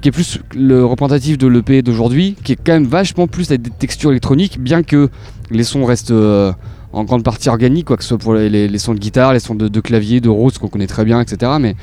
qui 0.01 0.09
est 0.09 0.11
plus 0.11 0.39
le 0.55 0.85
représentatif 0.85 1.37
de 1.37 1.47
l'EP 1.47 1.81
d'aujourd'hui, 1.81 2.35
qui 2.43 2.53
est 2.53 2.55
quand 2.55 2.73
même 2.73 2.85
vachement 2.85 3.27
plus 3.27 3.49
avec 3.49 3.61
des 3.61 3.69
textures 3.69 4.11
électroniques, 4.11 4.59
bien 4.59 4.83
que 4.83 5.09
les 5.49 5.63
sons 5.63 5.85
restent 5.85 6.11
euh, 6.11 6.51
en 6.93 7.03
grande 7.03 7.23
partie 7.23 7.49
organiques, 7.49 7.85
quoi 7.85 7.97
que 7.97 8.03
ce 8.03 8.09
soit 8.09 8.17
pour 8.17 8.33
les, 8.33 8.77
sons 8.77 8.93
de 8.93 8.99
guitare, 8.99 9.33
les 9.33 9.39
sons 9.39 9.55
de, 9.55 9.79
clavier, 9.79 10.21
de 10.21 10.29
rose 10.29 10.57
qu'on 10.57 10.67
connaît 10.67 10.87
très 10.87 11.05
bien, 11.05 11.21
etc. 11.21 11.53
Mais, 11.59 11.75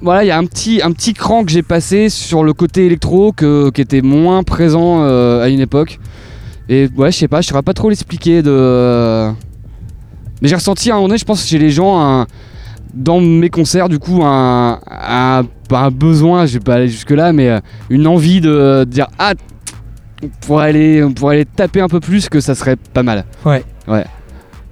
voilà, 0.00 0.24
il 0.24 0.28
y 0.28 0.30
a 0.30 0.38
un 0.38 0.44
petit, 0.44 0.80
cran 1.14 1.44
que 1.44 1.50
j'ai 1.50 1.62
passé 1.62 2.08
sur 2.08 2.44
le 2.44 2.52
côté 2.52 2.86
électro 2.86 3.32
qui 3.32 3.80
était 3.80 4.02
moins 4.02 4.42
présent 4.42 5.02
euh, 5.02 5.42
à 5.42 5.48
une 5.48 5.60
époque. 5.60 5.98
Et 6.68 6.88
ouais, 6.96 7.10
je 7.10 7.18
sais 7.18 7.28
pas, 7.28 7.40
je 7.40 7.48
saurais 7.48 7.62
pas 7.62 7.74
trop 7.74 7.90
l'expliquer. 7.90 8.42
Mais 8.42 10.48
j'ai 10.48 10.54
ressenti 10.54 10.90
à 10.90 10.96
un 10.96 11.00
moment 11.00 11.16
je 11.16 11.24
pense, 11.24 11.46
chez 11.46 11.58
les 11.58 11.70
gens, 11.70 12.00
un 12.00 12.26
dans 12.94 13.20
mes 13.20 13.50
concerts, 13.50 13.88
du 13.88 13.98
coup, 13.98 14.22
un, 14.22 14.80
un, 14.90 15.42
pas 15.68 15.80
un 15.80 15.90
besoin, 15.90 16.46
je 16.46 16.54
vais 16.54 16.60
pas 16.60 16.74
aller 16.74 16.88
jusque-là, 16.88 17.32
mais 17.32 17.48
euh, 17.48 17.60
une 17.88 18.06
envie 18.06 18.40
de, 18.40 18.84
dire 18.84 19.08
Ah, 19.18 19.34
on 20.22 20.28
pourrait, 20.46 20.68
aller, 20.68 21.02
on 21.02 21.12
pourrait 21.12 21.36
aller 21.36 21.44
taper 21.44 21.80
un 21.80 21.88
peu 21.88 22.00
plus, 22.00 22.28
que 22.28 22.40
ça 22.40 22.54
serait 22.54 22.76
pas 22.76 23.02
mal. 23.02 23.24
Ouais. 23.44 23.64
Ouais. 23.88 24.04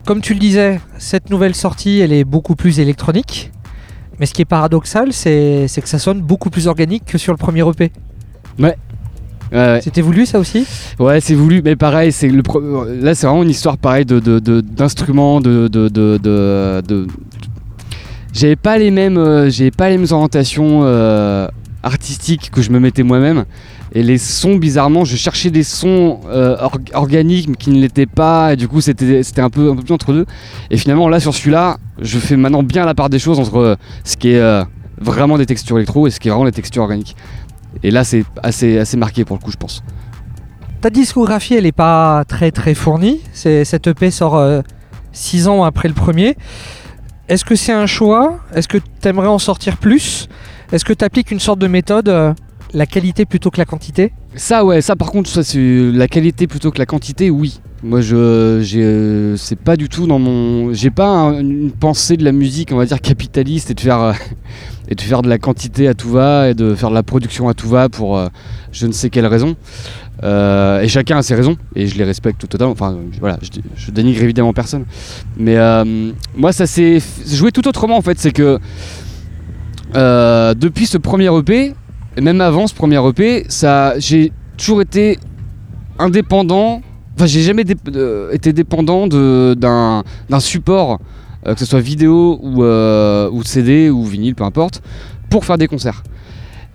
Comme 0.05 0.21
tu 0.21 0.35
le 0.35 0.41
disais, 0.41 0.81
cette 0.99 1.31
nouvelle 1.31 1.55
sortie, 1.55 2.01
elle 2.01 2.13
est 2.13 2.25
beaucoup 2.25 2.57
plus 2.57 2.81
électronique. 2.81 3.53
Mais 4.19 4.27
ce 4.27 4.35
qui 4.35 4.43
est 4.43 4.47
paradoxal, 4.47 5.13
c'est 5.13 5.69
que 5.69 5.89
ça 5.89 5.99
sonne 5.99 6.21
beaucoup 6.21 6.51
plus 6.51 6.67
organique 6.67 7.05
que 7.05 7.19
sur 7.19 7.33
le 7.33 7.37
premier 7.37 7.67
EP. 7.69 7.93
Ouais. 8.59 8.77
Ouais, 9.53 9.81
C'était 9.83 10.03
voulu 10.03 10.27
ça 10.27 10.39
aussi? 10.39 10.67
Ouais, 10.99 11.21
c'est 11.21 11.35
voulu, 11.35 11.63
mais 11.65 11.75
pareil, 11.75 12.13
c'est 12.13 12.29
le 12.29 12.43
là 13.01 13.15
c'est 13.15 13.27
vraiment 13.27 13.43
une 13.43 13.51
histoire 13.51 13.79
pareille 13.79 14.05
de 14.05 14.19
d'instruments, 14.61 15.41
de, 15.41 15.69
de, 15.69 15.89
de, 15.89 16.19
de, 16.19 17.07
j'avais 18.33 18.57
pas 18.57 18.79
les 18.79 18.91
mêmes, 18.91 19.19
euh, 19.19 19.51
pas 19.77 19.89
les 19.91 19.99
mêmes 19.99 20.07
orientations 20.11 20.81
euh, 20.85 21.49
artistiques 21.83 22.51
que 22.51 22.63
je 22.63 22.71
me 22.71 22.79
mettais 22.79 23.03
moi-même. 23.03 23.45
Et 23.93 24.03
les 24.03 24.19
sons, 24.19 24.57
bizarrement, 24.57 25.05
je 25.05 25.17
cherchais 25.17 25.51
des 25.51 25.63
sons 25.63 26.21
euh, 26.29 26.57
organiques 26.93 27.49
mais 27.49 27.57
qui 27.57 27.71
ne 27.71 27.81
l'étaient 27.81 28.07
pas. 28.07 28.53
Et 28.53 28.57
du 28.57 28.69
coup, 28.69 28.81
c'était, 28.81 29.23
un, 29.39 29.51
peu, 29.51 29.71
un 29.71 29.77
peu 29.77 29.83
plus 29.83 29.95
entre 29.95 30.13
deux. 30.13 30.27
Et 30.71 30.77
finalement, 30.77 31.09
là, 31.09 31.21
sur 31.21 31.35
celui-là, 31.35 31.79
je 32.01 32.19
fais 32.19 32.37
maintenant 32.37 32.63
bien 32.63 32.85
la 32.85 32.95
part 32.95 33.09
des 33.09 33.19
choses 33.19 33.39
entre 33.39 33.79
ce 34.05 34.17
qui 34.17 34.31
est 34.31 34.65
vraiment 35.01 35.39
des 35.39 35.47
textures 35.47 35.79
électro 35.79 36.07
et 36.07 36.11
ce 36.11 36.21
qui 36.21 36.29
est 36.29 36.31
vraiment 36.31 36.45
des 36.45 36.53
textures 36.53 36.83
organiques. 36.83 37.17
Et 37.83 37.91
là, 37.91 38.05
c'est 38.05 38.25
assez, 38.43 38.79
assez 38.79 38.99
marqué 38.99 39.25
pour 39.25 39.37
le 39.37 39.43
coup, 39.43 39.51
je 39.51 39.57
pense. 39.57 39.83
Ta 40.83 40.91
discographie, 40.91 41.55
elle 41.55 41.67
est 41.67 41.73
pas 41.73 42.25
très 42.29 42.51
très 42.51 42.75
fournie. 42.75 43.21
Cette 43.33 43.87
EP 43.87 44.11
sort 44.11 44.63
6 45.13 45.49
ans 45.49 45.65
après 45.65 45.89
le 45.89 45.95
premier. 45.95 46.37
Est-ce 47.29 47.45
que 47.45 47.55
c'est 47.57 47.73
un 47.73 47.85
choix? 47.85 48.41
Est-ce 48.55 48.69
que 48.69 48.79
tu 48.79 49.09
aimerais 49.09 49.29
en 49.29 49.39
sortir 49.39 49.77
plus? 49.77 50.29
Est-ce 50.73 50.83
que 50.83 50.95
tu 50.95 51.05
appliques 51.05 51.31
une 51.31 51.41
sorte 51.41 51.59
de 51.59 51.67
méthode, 51.67 52.09
euh, 52.09 52.33
la 52.73 52.87
qualité 52.87 53.27
plutôt 53.27 53.51
que 53.51 53.59
la 53.59 53.67
quantité? 53.67 54.13
Ça 54.35 54.65
ouais, 54.65 54.81
ça 54.81 54.97
par 54.97 55.11
contre, 55.11 55.29
ça 55.29 55.43
c'est 55.43 55.91
la 55.93 56.09
qualité 56.09 56.47
plutôt 56.47 56.71
que 56.71 56.79
la 56.79 56.87
quantité, 56.87 57.29
oui. 57.29 57.61
Moi 57.83 58.01
je 58.01 58.61
j'ai 58.63 59.35
c'est 59.37 59.59
pas 59.59 59.77
du 59.77 59.91
tout 59.91 60.07
dans 60.07 60.19
mon 60.19 60.73
j'ai 60.73 60.91
pas 60.91 61.35
une 61.39 61.71
pensée 61.71 62.17
de 62.17 62.25
la 62.25 62.33
musique, 62.33 62.71
on 62.73 62.77
va 62.77 62.87
dire 62.87 63.01
capitaliste 63.01 63.71
et 63.71 63.75
de 63.75 63.81
faire 63.81 64.01
euh, 64.01 64.13
et 64.89 64.95
de 64.95 65.01
faire 65.03 65.21
de 65.21 65.29
la 65.29 65.39
quantité 65.39 65.87
à 65.87 65.93
tout 65.93 66.09
va 66.09 66.49
et 66.49 66.55
de 66.55 66.75
faire 66.75 66.89
de 66.89 66.95
la 66.95 67.03
production 67.03 67.49
à 67.51 67.55
tout 67.55 67.69
va 67.69 67.91
pour 67.91 68.17
euh, 68.17 68.29
je 68.73 68.87
ne 68.87 68.93
sais 68.93 69.11
quelle 69.11 69.27
raison. 69.27 69.55
Euh, 70.25 70.81
et 70.81 70.89
chacun 70.89 71.19
a 71.19 71.23
ses 71.23 71.35
raisons, 71.35 71.57
et 71.77 71.87
je 71.87 71.97
les 71.97 72.05
respecte 72.05 72.41
tout 72.41 72.47
totalement. 72.47 72.73
Enfin, 72.73 72.97
voilà, 73.21 73.39
je, 73.77 73.91
dénigre 73.91 74.23
évidemment 74.23 74.53
personne. 74.53 74.85
Mais 75.37 75.57
euh, 75.57 76.13
moi, 76.37 76.53
ça 76.53 76.67
s'est 76.67 77.01
joué 77.27 77.53
tout 77.53 77.67
autrement 77.69 77.97
en 77.97 78.03
fait. 78.03 78.19
C'est 78.19 78.33
que 78.33 78.59
euh, 79.95 80.55
depuis 80.55 80.87
ce 80.87 80.99
premier 80.99 81.35
EP, 81.37 81.75
et 82.17 82.21
même 82.21 82.41
avant 82.41 82.67
ce 82.67 82.75
premier 82.75 83.01
EP, 83.09 83.47
j'ai 83.99 84.33
toujours 84.57 84.83
été 84.83 85.19
indépendant. 85.99 86.83
Enfin, 87.15 87.27
j'ai 87.27 87.43
jamais 87.43 87.65
été 88.33 88.53
dépendant 88.53 89.07
d'un 89.07 90.05
support, 90.41 90.99
que 91.45 91.59
ce 91.59 91.65
soit 91.65 91.81
vidéo 91.81 92.39
ou, 92.43 92.63
ou 92.65 93.43
CD 93.45 93.91
ou 93.91 94.05
vinyle, 94.05 94.35
peu 94.35 94.45
importe, 94.45 94.83
pour 95.31 95.45
faire 95.45 95.59
des 95.59 95.69
concerts. 95.69 96.03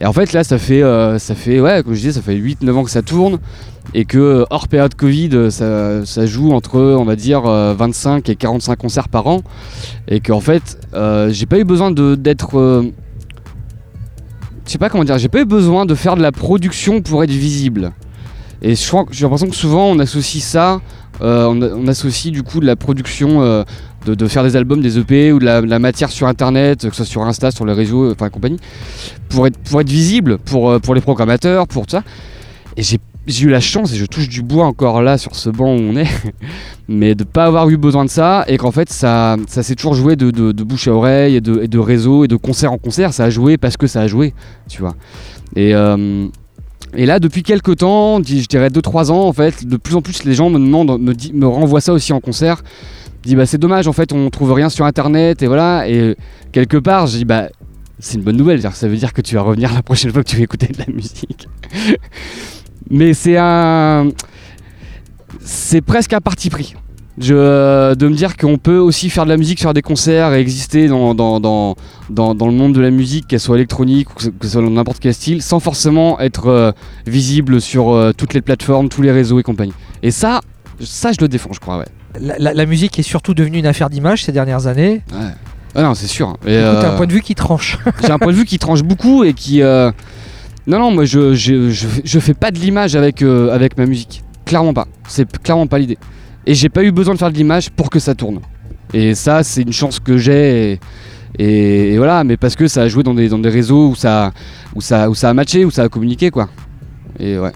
Et 0.01 0.05
en 0.05 0.13
fait, 0.13 0.33
là, 0.33 0.43
ça 0.43 0.57
fait, 0.57 0.83
euh, 0.83 1.19
ça 1.19 1.35
fait 1.35 1.59
ouais, 1.59 1.81
je 1.87 1.93
disais, 1.93 2.11
ça 2.11 2.21
fait 2.21 2.35
8-9 2.35 2.71
ans 2.73 2.83
que 2.83 2.89
ça 2.89 3.01
tourne. 3.01 3.39
Et 3.93 4.05
que 4.05 4.17
euh, 4.17 4.45
hors 4.49 4.67
période 4.67 4.95
Covid, 4.95 5.51
ça, 5.51 6.25
joue 6.25 6.51
entre, 6.51 6.79
on 6.79 7.03
va 7.03 7.15
dire, 7.15 7.41
25 7.41 8.27
euh, 8.27 8.31
et 8.31 8.35
45 8.35 8.77
concerts 8.77 9.09
par 9.09 9.27
an. 9.27 9.41
Et 10.07 10.19
qu'en 10.19 10.39
fait, 10.39 10.77
j'ai 11.29 11.45
pas 11.45 11.59
eu 11.59 11.63
besoin 11.63 11.91
d'être. 11.91 12.91
je 14.65 14.71
sais 14.71 14.77
pas 14.77 14.89
comment 14.89 15.03
dire, 15.03 15.17
j'ai 15.17 15.29
pas 15.29 15.41
eu 15.41 15.45
besoin 15.45 15.85
de 15.85 15.95
faire 15.95 16.15
de 16.15 16.21
la 16.21 16.31
production 16.31 17.01
pour 17.01 17.23
être 17.23 17.31
visible. 17.31 17.91
Et 18.63 18.75
je 18.75 18.87
crois, 18.87 19.05
j'ai 19.11 19.23
l'impression 19.23 19.47
que 19.47 19.55
souvent 19.55 19.87
on 19.87 19.99
associe 19.99 20.41
ça, 20.41 20.79
euh, 21.21 21.45
on, 21.75 21.87
associe 21.87 22.33
du 22.33 22.43
coup 22.43 22.61
de 22.61 22.65
la 22.65 22.77
production, 22.77 23.41
euh, 23.41 23.63
de, 24.05 24.27
faire 24.27 24.43
des 24.43 24.55
albums, 24.55 24.81
des 24.81 24.97
EP 24.97 25.33
ou 25.33 25.39
de 25.39 25.45
la, 25.45 25.79
matière 25.79 26.09
sur 26.09 26.27
internet, 26.27 26.79
que 26.89 26.95
ce 26.95 27.03
soit 27.03 27.05
sur 27.05 27.21
Insta, 27.23 27.51
sur 27.51 27.65
les 27.65 27.73
réseaux, 27.73 28.11
enfin 28.11 28.29
compagnie, 28.29 28.59
pour 29.29 29.47
être, 29.47 29.57
pour 29.57 29.81
être 29.81 29.89
visible 29.89 30.37
pour, 30.37 30.69
euh, 30.69 30.79
pour 30.79 30.95
les 30.95 31.01
programmateurs, 31.01 31.67
pour 31.67 31.85
tout 31.85 31.91
ça. 31.91 32.03
Et 32.77 32.83
j'ai 32.83 32.99
eu 33.45 33.49
la 33.49 33.59
chance, 33.59 33.93
et 33.93 33.97
je 33.97 34.05
touche 34.05 34.29
du 34.29 34.41
bois 34.41 34.65
encore 34.65 35.01
là 35.01 35.17
sur 35.17 35.35
ce 35.35 35.49
banc 35.49 35.75
où 35.75 35.79
on 35.79 35.97
est, 35.97 36.09
mais 36.87 37.15
de 37.15 37.25
pas 37.25 37.45
avoir 37.45 37.69
eu 37.69 37.75
besoin 37.75 38.05
de 38.05 38.09
ça, 38.09 38.45
et 38.47 38.57
qu'en 38.57 38.71
fait 38.71 38.89
ça, 38.89 39.35
ça 39.47 39.61
s'est 39.61 39.75
toujours 39.75 39.93
joué 39.93 40.15
de, 40.15 40.31
de- 40.31 40.63
bouche 40.63 40.87
à 40.87 40.93
oreille, 40.93 41.35
et 41.35 41.41
de, 41.41 41.65
de 41.65 41.79
réseau, 41.79 42.23
et 42.23 42.27
de 42.29 42.37
concert 42.37 42.71
en 42.71 42.77
concert, 42.77 43.13
ça 43.13 43.25
a 43.25 43.29
joué 43.29 43.57
parce 43.57 43.75
que 43.75 43.87
ça 43.87 44.01
a 44.01 44.07
joué, 44.07 44.33
tu 44.69 44.81
vois. 44.81 44.95
Et, 45.55 45.73
et 46.95 47.05
là, 47.05 47.19
depuis 47.19 47.43
quelques 47.43 47.77
temps, 47.77 48.17
je 48.23 48.45
dirais 48.45 48.69
2-3 48.69 49.11
ans, 49.11 49.27
en 49.27 49.33
fait, 49.33 49.65
de 49.65 49.77
plus 49.77 49.95
en 49.95 50.01
plus 50.01 50.23
les 50.23 50.33
gens 50.33 50.49
me 50.49 50.59
demandent, 50.59 50.99
me, 50.99 51.45
renvoient 51.45 51.81
ça 51.81 51.93
aussi 51.93 52.13
en 52.13 52.19
concert. 52.19 52.61
Je 53.23 53.29
dis 53.29 53.35
bah 53.35 53.45
c'est 53.45 53.57
dommage, 53.57 53.87
en 53.87 53.93
fait, 53.93 54.11
on 54.11 54.29
trouve 54.29 54.51
rien 54.53 54.69
sur 54.69 54.85
internet, 54.85 55.41
et 55.41 55.47
voilà, 55.47 55.87
et 55.87 56.15
quelque 56.51 56.77
part, 56.77 57.07
je 57.07 57.17
dis 57.17 57.25
bah 57.25 57.49
c'est 57.99 58.15
une 58.15 58.23
bonne 58.23 58.35
nouvelle, 58.35 58.61
ça 58.61 58.87
veut 58.87 58.97
dire 58.97 59.13
que 59.13 59.21
tu 59.21 59.35
vas 59.35 59.41
revenir 59.41 59.73
la 59.73 59.81
prochaine 59.81 60.11
fois 60.11 60.23
que 60.23 60.29
tu 60.29 60.35
vas 60.35 60.43
écouter 60.43 60.67
de 60.67 60.77
la 60.77 60.93
musique. 60.93 61.47
Mais 62.89 63.13
c'est 63.13 63.37
un. 63.37 64.09
C'est 65.39 65.81
presque 65.81 66.13
un 66.13 66.21
parti 66.21 66.49
pris. 66.49 66.75
Je, 67.19 67.93
de 67.93 68.07
me 68.07 68.13
dire 68.15 68.37
qu'on 68.37 68.57
peut 68.57 68.77
aussi 68.77 69.09
faire 69.11 69.23
de 69.25 69.29
la 69.29 69.37
musique, 69.37 69.61
faire 69.61 69.73
des 69.75 69.83
concerts 69.83 70.33
et 70.33 70.39
exister 70.39 70.87
dans, 70.87 71.13
dans, 71.13 71.39
dans, 71.39 71.75
dans, 72.09 72.33
dans 72.33 72.47
le 72.47 72.53
monde 72.53 72.73
de 72.73 72.81
la 72.81 72.89
musique, 72.89 73.27
qu'elle 73.27 73.39
soit 73.39 73.55
électronique 73.55 74.09
ou 74.11 74.13
que 74.15 74.23
ce 74.47 74.49
soit 74.53 74.61
dans 74.63 74.69
n'importe 74.71 74.99
quel 74.99 75.13
style, 75.13 75.41
sans 75.43 75.59
forcément 75.59 76.19
être 76.19 76.47
euh, 76.47 76.71
visible 77.05 77.61
sur 77.61 77.91
euh, 77.91 78.13
toutes 78.17 78.33
les 78.33 78.41
plateformes, 78.41 78.89
tous 78.89 79.03
les 79.03 79.11
réseaux 79.11 79.39
et 79.39 79.43
compagnie. 79.43 79.73
Et 80.01 80.09
ça, 80.09 80.41
ça 80.79 81.11
je 81.11 81.17
le 81.21 81.27
défends, 81.27 81.51
je 81.53 81.59
crois, 81.59 81.77
ouais. 81.77 81.85
La, 82.19 82.35
la- 82.39 82.53
la 82.53 82.65
musique 82.65 82.97
est 82.97 83.03
surtout 83.03 83.33
devenue 83.35 83.59
une 83.59 83.65
affaire 83.67 83.89
d'image 83.91 84.23
ces 84.23 84.31
dernières 84.31 84.65
années. 84.67 85.01
ouais. 85.11 85.31
Ah 85.75 85.81
non, 85.81 85.95
c'est 85.95 86.05
sûr. 86.07 86.37
Et, 86.45 86.53
Écoute, 86.53 86.77
t'as 86.81 86.89
euh, 86.89 86.93
un 86.93 86.97
point 86.97 87.07
de 87.07 87.13
vue 87.13 87.21
qui 87.21 87.33
tranche. 87.33 87.79
j'ai 88.03 88.11
un 88.11 88.19
point 88.19 88.31
de 88.31 88.37
vue 88.37 88.45
qui 88.45 88.59
tranche 88.59 88.83
beaucoup 88.83 89.23
et 89.23 89.33
qui. 89.33 89.63
euh, 89.63 89.91
Non, 90.67 90.77
non, 90.77 90.91
moi 90.91 91.05
je, 91.05 91.33
je, 91.33 91.71
je, 91.71 91.87
je 92.03 92.19
fais 92.19 92.35
pas 92.35 92.51
de 92.51 92.59
l'image 92.59 92.95
avec, 92.95 93.23
euh, 93.23 93.51
avec 93.51 93.75
ma 93.77 93.87
musique. 93.87 94.23
Clairement 94.45 94.75
pas. 94.75 94.87
C'est 95.07 95.27
clairement 95.41 95.65
pas 95.65 95.79
l'idée. 95.79 95.97
Et 96.45 96.53
j'ai 96.53 96.69
pas 96.69 96.83
eu 96.83 96.91
besoin 96.91 97.13
de 97.13 97.19
faire 97.19 97.31
de 97.31 97.37
l'image 97.37 97.69
pour 97.71 97.89
que 97.89 97.99
ça 97.99 98.15
tourne. 98.15 98.39
Et 98.93 99.15
ça, 99.15 99.43
c'est 99.43 99.61
une 99.61 99.73
chance 99.73 99.99
que 99.99 100.17
j'ai. 100.17 100.73
Et, 100.73 100.79
et- 101.39 101.93
et 101.93 101.97
voilà, 101.97 102.23
mais 102.23 102.37
parce 102.37 102.55
que 102.55 102.67
ça 102.67 102.81
a 102.83 102.87
joué 102.87 103.01
dans 103.03 103.13
des, 103.13 103.29
dans 103.29 103.39
des 103.39 103.49
réseaux 103.49 103.89
où 103.89 103.95
ça, 103.95 104.31
où, 104.75 104.81
ça, 104.81 105.09
où 105.09 105.15
ça 105.15 105.29
a 105.29 105.33
matché, 105.33 105.65
où 105.65 105.71
ça 105.71 105.83
a 105.83 105.89
communiqué, 105.89 106.29
quoi. 106.31 106.49
Et 107.19 107.37
ouais. 107.39 107.51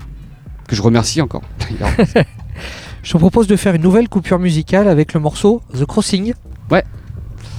Que 0.67 0.75
je 0.75 0.81
remercie 0.81 1.21
encore. 1.21 1.41
Je 3.03 3.13
te 3.13 3.17
propose 3.17 3.47
de 3.47 3.55
faire 3.55 3.73
une 3.75 3.83
nouvelle 3.83 4.09
coupure 4.09 4.39
musicale 4.39 4.87
avec 4.87 5.13
le 5.13 5.19
morceau 5.21 5.61
The 5.77 5.85
Crossing. 5.85 6.33
Ouais. 6.69 6.83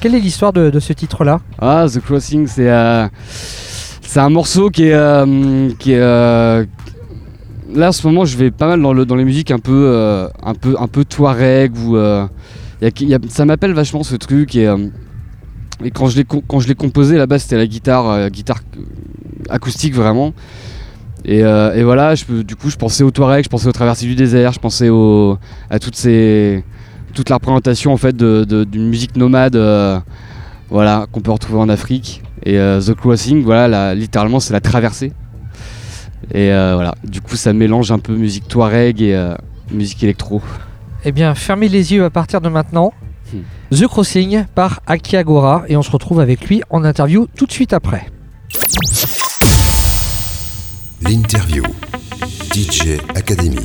Quelle 0.00 0.14
est 0.14 0.20
l'histoire 0.20 0.52
de, 0.52 0.68
de 0.70 0.80
ce 0.80 0.92
titre-là? 0.92 1.40
Ah, 1.58 1.86
The 1.92 2.00
Crossing, 2.00 2.46
c'est 2.46 2.68
euh, 2.70 3.08
c'est 4.02 4.20
un 4.20 4.28
morceau 4.28 4.68
qui 4.70 4.84
est 4.88 4.92
euh, 4.94 5.70
qui 5.78 5.92
est 5.92 6.00
euh, 6.00 6.64
là 7.74 7.88
en 7.88 7.92
ce 7.92 8.06
moment, 8.06 8.24
je 8.24 8.36
vais 8.36 8.50
pas 8.50 8.66
mal 8.66 8.80
dans, 8.80 8.92
le, 8.92 9.04
dans 9.04 9.14
les 9.14 9.24
musiques 9.24 9.50
un 9.50 9.58
peu 9.58 9.86
euh, 9.86 10.28
un 10.42 10.54
peu 10.54 10.76
un 10.78 10.88
peu 10.88 11.04
Touareg 11.04 11.76
ou 11.76 11.96
euh, 11.96 12.26
ça 13.28 13.44
m'appelle 13.44 13.72
vachement 13.72 14.02
ce 14.02 14.16
truc 14.16 14.56
et 14.56 14.66
euh, 14.66 14.88
et 15.84 15.90
quand 15.90 16.08
je 16.08 16.16
l'ai 16.16 16.24
quand 16.24 16.60
je 16.60 16.68
l'ai 16.68 16.74
composé 16.74 17.16
là-bas, 17.16 17.38
c'était 17.38 17.56
la 17.56 17.66
guitare 17.66 18.30
guitare 18.30 18.60
acoustique 19.48 19.94
vraiment. 19.94 20.32
Et, 21.24 21.40
et 21.40 21.82
voilà, 21.82 22.14
je, 22.14 22.42
du 22.42 22.56
coup, 22.56 22.70
je 22.70 22.76
pensais 22.76 23.04
au 23.04 23.10
Touareg, 23.10 23.44
je 23.44 23.48
pensais 23.48 23.68
aux 23.68 23.72
traversées 23.72 24.06
du 24.06 24.14
désert, 24.14 24.52
je 24.52 24.58
pensais 24.58 24.88
à 25.70 25.78
toutes 25.78 25.94
ces, 25.94 26.64
toute 27.12 27.28
la 27.28 27.36
représentation 27.36 27.92
en 27.92 27.96
fait 27.96 28.16
d'une 28.16 28.88
musique 28.88 29.14
nomade, 29.14 29.56
voilà, 30.70 31.06
qu'on 31.12 31.20
peut 31.20 31.30
retrouver 31.30 31.60
en 31.60 31.68
Afrique. 31.68 32.22
Et 32.44 32.56
The 32.56 32.94
Crossing, 32.94 33.44
voilà, 33.44 33.94
littéralement, 33.94 34.40
c'est 34.40 34.52
la 34.52 34.60
traversée. 34.60 35.12
Et 36.32 36.52
euh, 36.52 36.74
voilà, 36.74 36.94
du 37.04 37.20
coup, 37.20 37.36
ça 37.36 37.52
mélange 37.52 37.90
un 37.90 37.98
peu 37.98 38.14
musique 38.14 38.48
Touareg 38.48 39.00
et 39.00 39.14
euh, 39.14 39.34
musique 39.70 40.02
électro. 40.02 40.42
Eh 41.04 41.12
bien, 41.12 41.34
fermez 41.34 41.68
les 41.68 41.92
yeux 41.92 42.04
à 42.04 42.10
partir 42.10 42.40
de 42.40 42.48
maintenant. 42.48 42.92
Hmm. 43.32 43.38
The 43.74 43.86
Crossing 43.86 44.44
par 44.54 44.80
Aki 44.86 45.16
Agora 45.16 45.64
et 45.68 45.76
on 45.76 45.82
se 45.82 45.90
retrouve 45.90 46.20
avec 46.20 46.48
lui 46.48 46.62
en 46.70 46.84
interview 46.84 47.26
tout 47.36 47.46
de 47.46 47.52
suite 47.52 47.72
après. 47.72 48.06
L'interview. 51.02 51.62
DJ 52.52 52.98
Academy. 53.14 53.64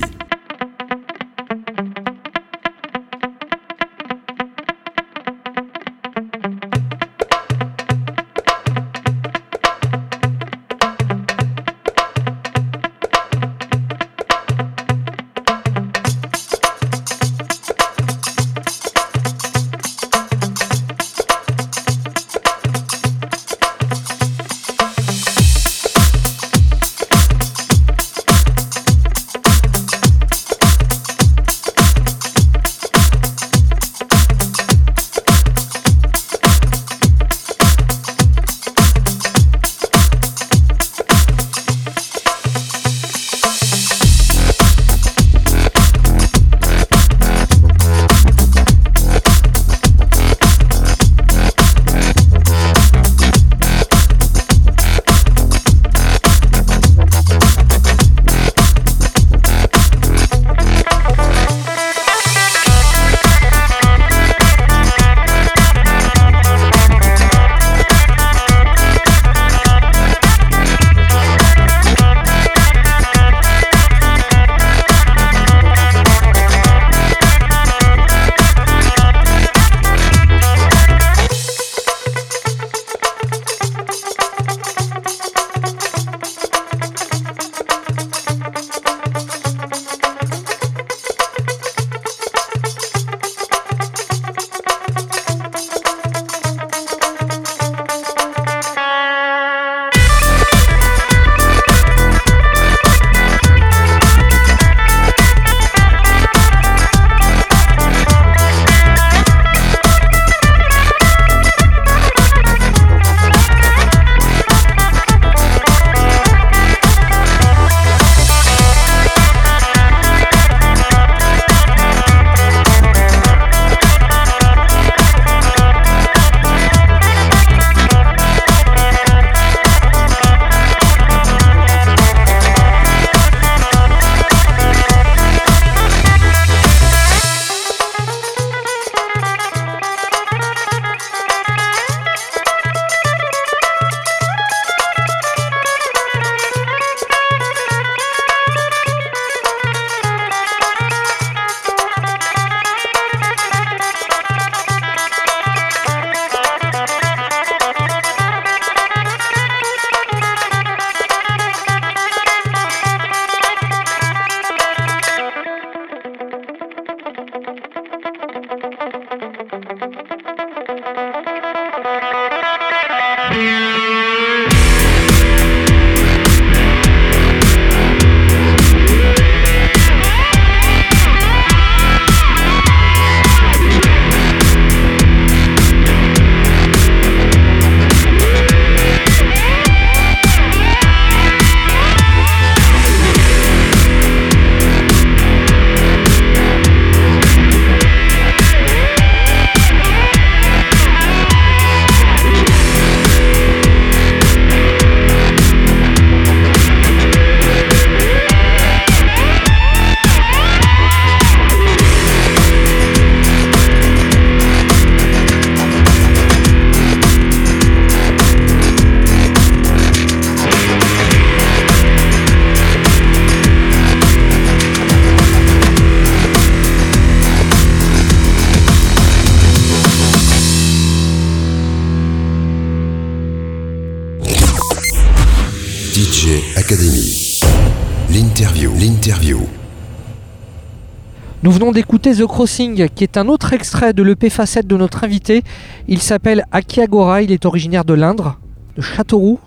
Venons 241.53 241.71
d'écouter 241.71 242.15
The 242.15 242.25
Crossing, 242.25 242.89
qui 242.89 243.03
est 243.03 243.15
un 243.15 243.27
autre 243.27 243.53
extrait 243.53 243.93
de 243.93 244.01
l'EP 244.01 244.31
facette 244.31 244.65
de 244.65 244.75
notre 244.75 245.03
invité. 245.03 245.43
Il 245.87 246.01
s'appelle 246.01 246.45
Akiagora, 246.51 247.21
il 247.21 247.31
est 247.31 247.45
originaire 247.45 247.85
de 247.85 247.93
l'Indre, 247.93 248.39
de 248.75 248.81
Châteauroux. 248.81 249.39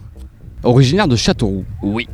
Originaire 0.62 1.08
de 1.08 1.16
Châteauroux. 1.16 1.64
Oui. 1.82 2.08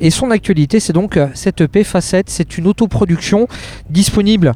Et 0.00 0.10
son 0.10 0.32
actualité, 0.32 0.80
c'est 0.80 0.92
donc 0.92 1.16
euh, 1.16 1.28
cette 1.32 1.60
EP 1.60 1.84
facette. 1.84 2.28
C'est 2.28 2.58
une 2.58 2.66
autoproduction 2.66 3.46
disponible 3.88 4.52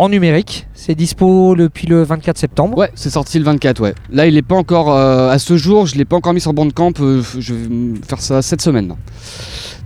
en 0.00 0.08
numérique. 0.08 0.66
C'est 0.72 0.94
dispo 0.94 1.54
depuis 1.54 1.86
le 1.86 2.02
24 2.02 2.38
septembre. 2.38 2.78
Ouais, 2.78 2.90
c'est 2.94 3.10
sorti 3.10 3.38
le 3.38 3.44
24, 3.44 3.80
ouais. 3.80 3.94
Là, 4.10 4.26
il 4.26 4.36
est 4.36 4.42
pas 4.42 4.54
encore. 4.56 4.90
euh, 4.94 5.28
à 5.30 5.38
ce 5.38 5.56
jour, 5.58 5.86
je 5.86 5.94
l'ai 5.96 6.06
pas 6.06 6.16
encore 6.16 6.32
mis 6.32 6.40
sur 6.40 6.54
Bandcamp. 6.54 6.92
euh, 7.00 7.22
je 7.38 7.54
vais 7.54 7.68
faire 8.08 8.20
ça 8.20 8.40
cette 8.40 8.62
semaine. 8.62 8.94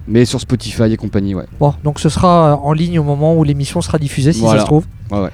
Mais 0.06 0.24
sur 0.24 0.40
Spotify 0.40 0.84
et 0.92 0.96
compagnie, 0.96 1.34
ouais. 1.34 1.46
Bon, 1.58 1.74
donc 1.82 1.98
ce 1.98 2.08
sera 2.08 2.52
euh, 2.52 2.56
en 2.62 2.72
ligne 2.72 2.98
au 2.98 3.02
moment 3.04 3.34
où 3.36 3.42
l'émission 3.42 3.80
sera 3.80 3.98
diffusée, 3.98 4.32
si 4.32 4.40
Voilà. 4.40 4.60
ça 4.60 4.62
se 4.62 4.66
trouve. 4.66 4.84
Ouais, 5.10 5.20
ouais. 5.20 5.30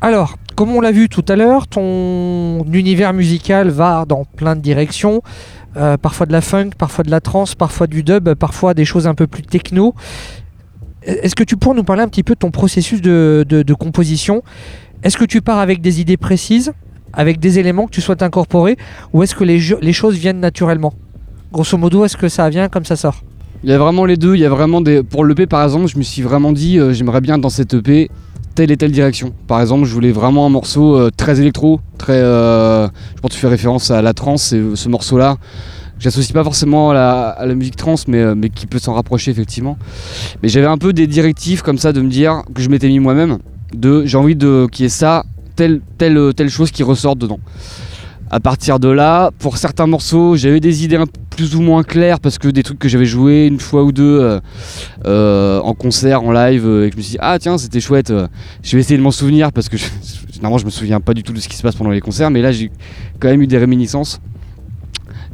Alors, 0.00 0.36
comme 0.54 0.70
on 0.70 0.80
l'a 0.80 0.92
vu 0.92 1.08
tout 1.08 1.24
à 1.28 1.34
l'heure, 1.34 1.66
ton 1.66 2.64
univers 2.72 3.12
musical 3.12 3.70
va 3.70 4.04
dans 4.06 4.24
plein 4.24 4.54
de 4.54 4.60
directions. 4.60 5.22
Euh, 5.76 5.96
parfois 5.98 6.24
de 6.26 6.32
la 6.32 6.40
funk, 6.40 6.70
parfois 6.78 7.04
de 7.04 7.10
la 7.10 7.20
trance, 7.20 7.54
parfois 7.54 7.86
du 7.86 8.02
dub, 8.02 8.32
parfois 8.34 8.72
des 8.72 8.84
choses 8.86 9.06
un 9.06 9.14
peu 9.14 9.26
plus 9.26 9.42
techno. 9.42 9.94
Est-ce 11.06 11.36
que 11.36 11.44
tu 11.44 11.56
pourrais 11.56 11.76
nous 11.76 11.84
parler 11.84 12.02
un 12.02 12.08
petit 12.08 12.24
peu 12.24 12.34
de 12.34 12.38
ton 12.40 12.50
processus 12.50 13.00
de, 13.00 13.72
composition? 13.78 14.42
Est-ce 15.02 15.16
que 15.16 15.24
tu 15.24 15.40
pars 15.40 15.58
avec 15.58 15.80
des 15.80 16.00
idées 16.00 16.16
précises, 16.16 16.72
avec 17.12 17.38
des 17.38 17.60
éléments 17.60 17.86
que 17.86 17.92
tu 17.92 18.00
souhaites 18.00 18.22
incorporer, 18.22 18.76
ou 19.12 19.22
est-ce 19.22 19.34
que 19.34 19.44
les, 19.44 19.92
choses 19.92 20.16
viennent 20.16 20.40
naturellement? 20.40 20.92
Grosso 21.52 21.78
modo, 21.78 22.04
est-ce 22.04 22.16
que 22.16 22.28
ça 22.28 22.48
vient 22.50 22.68
comme 22.68 22.84
ça 22.84 22.96
sort? 22.96 23.22
Il 23.62 23.70
y 23.70 23.72
a 23.72 23.78
vraiment 23.78 24.04
les 24.04 24.16
deux. 24.16 24.34
Il 24.34 24.40
y 24.40 24.44
a 24.44 24.48
vraiment 24.48 24.80
des. 24.80 25.02
Pour 25.02 25.24
l'EP, 25.24 25.46
par 25.46 25.62
exemple, 25.64 25.86
je 25.86 25.96
me 25.96 26.02
suis 26.02 26.22
vraiment 26.22 26.52
dit, 26.52 26.78
euh, 26.78 26.92
j'aimerais 26.92 27.20
bien 27.20 27.38
dans 27.38 27.48
cette 27.48 27.72
EP 27.72 28.10
telle 28.54 28.70
et 28.70 28.76
telle 28.76 28.90
direction. 28.90 29.32
Par 29.46 29.60
exemple, 29.60 29.84
je 29.86 29.94
voulais 29.94 30.12
vraiment 30.12 30.44
un 30.44 30.50
morceau 30.50 30.96
euh, 30.96 31.10
très 31.16 31.40
électro, 31.40 31.80
très. 31.98 32.14
euh, 32.14 32.86
je 33.14 33.20
pense 33.20 33.30
que 33.30 33.34
tu 33.34 33.40
fais 33.40 33.48
référence 33.48 33.90
à 33.90 34.02
la 34.02 34.12
trance, 34.12 34.54
ce 34.74 34.88
morceau-là. 34.88 35.36
J'associe 35.98 36.32
pas 36.32 36.44
forcément 36.44 36.90
à 36.90 37.36
la, 37.46 37.54
musique 37.54 37.76
trance, 37.76 38.06
mais, 38.06 38.18
euh, 38.20 38.34
mais 38.34 38.50
qui 38.50 38.66
peut 38.66 38.78
s'en 38.78 38.92
rapprocher 38.94 39.30
effectivement. 39.30 39.78
Mais 40.42 40.48
j'avais 40.48 40.66
un 40.66 40.76
peu 40.78 40.92
des 40.92 41.06
directives 41.06 41.62
comme 41.62 41.78
ça 41.78 41.92
de 41.92 42.00
me 42.02 42.08
dire 42.10 42.42
que 42.54 42.60
je 42.60 42.68
m'étais 42.68 42.88
mis 42.88 43.00
moi-même. 43.00 43.38
De 43.74 44.04
j'ai 44.04 44.18
envie 44.18 44.36
de 44.36 44.66
qu'il 44.70 44.84
y 44.84 44.86
ait 44.86 44.90
ça, 44.90 45.24
telle, 45.56 45.80
telle, 45.98 46.34
telle 46.36 46.50
chose 46.50 46.70
qui 46.70 46.82
ressorte 46.82 47.18
dedans. 47.18 47.40
À 48.30 48.40
partir 48.40 48.80
de 48.80 48.88
là, 48.88 49.30
pour 49.38 49.56
certains 49.56 49.86
morceaux, 49.86 50.36
j'avais 50.36 50.58
des 50.60 50.84
idées 50.84 50.98
plus 51.30 51.54
ou 51.54 51.60
moins 51.62 51.82
claires 51.84 52.18
parce 52.18 52.38
que 52.38 52.48
des 52.48 52.62
trucs 52.64 52.78
que 52.78 52.88
j'avais 52.88 53.04
joué 53.06 53.46
une 53.46 53.60
fois 53.60 53.84
ou 53.84 53.92
deux 53.92 54.20
euh, 54.20 54.40
euh, 55.06 55.60
en 55.60 55.74
concert, 55.74 56.22
en 56.22 56.32
live, 56.32 56.66
euh, 56.66 56.86
et 56.86 56.90
que 56.90 56.94
je 56.94 56.98
me 56.98 57.02
suis 57.02 57.12
dit, 57.12 57.18
ah 57.20 57.38
tiens, 57.38 57.56
c'était 57.56 57.80
chouette, 57.80 58.10
euh, 58.10 58.26
je 58.64 58.76
vais 58.76 58.80
essayer 58.80 58.96
de 58.96 59.02
m'en 59.02 59.12
souvenir 59.12 59.52
parce 59.52 59.68
que 59.68 59.76
je- 59.76 59.86
généralement 60.32 60.58
je 60.58 60.64
me 60.64 60.70
souviens 60.70 60.98
pas 61.00 61.14
du 61.14 61.22
tout 61.22 61.32
de 61.32 61.38
ce 61.38 61.48
qui 61.48 61.56
se 61.56 61.62
passe 61.62 61.76
pendant 61.76 61.90
les 61.90 62.00
concerts, 62.00 62.30
mais 62.30 62.42
là 62.42 62.50
j'ai 62.52 62.70
quand 63.20 63.28
même 63.28 63.42
eu 63.42 63.46
des 63.46 63.58
réminiscences. 63.58 64.20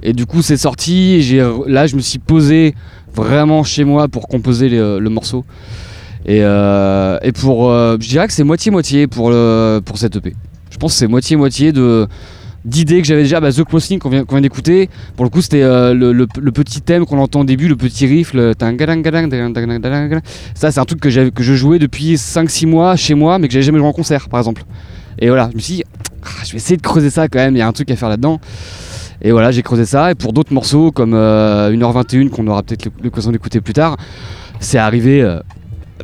Et 0.02 0.12
du 0.12 0.26
coup, 0.26 0.42
c'est 0.42 0.56
sorti, 0.56 1.22
j'ai, 1.22 1.46
là 1.66 1.86
je 1.86 1.96
me 1.96 2.00
suis 2.00 2.18
posé 2.18 2.74
vraiment 3.14 3.62
chez 3.62 3.84
moi 3.84 4.08
pour 4.08 4.28
composer 4.28 4.68
euh, 4.72 4.98
le 4.98 5.10
morceau. 5.10 5.44
Et, 6.24 6.38
euh, 6.42 7.18
pour. 7.40 7.70
euh, 7.70 7.96
je 8.00 8.08
dirais 8.08 8.26
que 8.26 8.32
c'est 8.32 8.44
moitié-moitié 8.44 9.06
pour, 9.06 9.32
pour 9.84 9.98
cette 9.98 10.16
EP. 10.16 10.34
Je 10.70 10.76
pense 10.76 10.92
que 10.92 10.98
c'est 10.98 11.06
moitié-moitié 11.08 11.72
de 11.72 12.08
d'idées 12.64 13.00
que 13.00 13.06
j'avais 13.06 13.22
déjà. 13.22 13.40
Bah, 13.40 13.52
The 13.52 13.64
Crossing 13.64 13.98
qu'on 13.98 14.10
vient, 14.10 14.24
qu'on 14.24 14.36
vient 14.36 14.42
d'écouter, 14.42 14.88
pour 15.16 15.24
le 15.24 15.30
coup, 15.30 15.42
c'était 15.42 15.62
euh, 15.62 15.94
le, 15.94 16.26
petit 16.26 16.80
thème 16.80 17.06
qu'on 17.06 17.18
entend 17.18 17.40
au 17.40 17.44
début, 17.44 17.68
le 17.68 17.76
petit 17.76 18.06
riff. 18.06 18.34
Le 18.34 18.54
tangadang-gadang, 18.54 19.28
tangadang-gadang. 19.28 20.20
Ça, 20.54 20.70
c'est 20.70 20.80
un 20.80 20.84
truc 20.84 21.00
que, 21.00 21.28
que 21.30 21.42
je 21.42 21.54
jouais 21.54 21.78
depuis 21.78 22.14
5-6 22.14 22.66
mois 22.66 22.96
chez 22.96 23.14
moi, 23.14 23.38
mais 23.38 23.48
que 23.48 23.52
j'avais 23.52 23.64
jamais 23.64 23.78
joué 23.78 23.88
en 23.88 23.92
concert, 23.92 24.28
par 24.28 24.40
exemple. 24.40 24.64
Et 25.18 25.28
voilà, 25.28 25.48
je 25.50 25.56
me 25.56 25.60
suis 25.60 25.74
dit, 25.76 25.84
Ah, 26.22 26.44
je 26.44 26.52
vais 26.52 26.56
essayer 26.56 26.76
de 26.76 26.82
creuser 26.82 27.10
ça 27.10 27.28
quand 27.28 27.38
même, 27.38 27.54
il 27.54 27.58
y 27.58 27.62
a 27.62 27.68
un 27.68 27.72
truc 27.72 27.90
à 27.90 27.96
faire 27.96 28.08
là-dedans. 28.08 28.40
Et 29.22 29.30
voilà, 29.32 29.50
j'ai 29.52 29.62
creusé 29.62 29.84
ça. 29.86 30.10
Et 30.10 30.14
pour 30.14 30.32
d'autres 30.32 30.52
morceaux, 30.52 30.90
comme 30.90 31.14
euh, 31.14 31.70
1h21, 31.70 32.28
qu'on 32.28 32.46
aura 32.48 32.62
peut-être 32.62 32.88
l'occasion 33.02 33.30
d'écouter 33.30 33.60
plus 33.60 33.72
tard, 33.72 33.96
c'est 34.60 34.78
arrivé. 34.78 35.22
euh, 35.22 35.38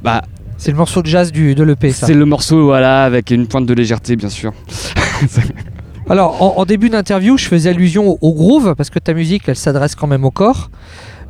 bah, 0.03 0.23
C'est 0.57 0.71
le 0.71 0.77
morceau 0.77 1.03
de 1.03 1.09
jazz 1.09 1.33
du, 1.33 1.55
de 1.55 1.63
l'EP, 1.65 1.91
ça. 1.93 2.07
c'est 2.07 2.15
le 2.15 2.25
morceau, 2.25 2.65
voilà, 2.67 3.05
avec 3.05 3.31
une 3.31 3.47
pointe 3.47 3.67
de 3.67 3.75
légèreté, 3.75 4.15
bien 4.17 4.29
sûr. 4.29 4.53
Alors, 6.09 6.43
en, 6.43 6.61
en 6.61 6.65
début 6.65 6.89
d'interview, 6.89 7.37
je 7.37 7.47
faisais 7.47 7.71
allusion 7.71 8.09
au, 8.09 8.19
au 8.23 8.33
groove, 8.33 8.75
parce 8.77 8.89
que 8.91 8.99
ta 8.99 9.13
musique, 9.13 9.43
elle 9.47 9.57
s'adresse 9.57 9.95
quand 9.95 10.07
même 10.07 10.25
au 10.25 10.31
corps. 10.31 10.71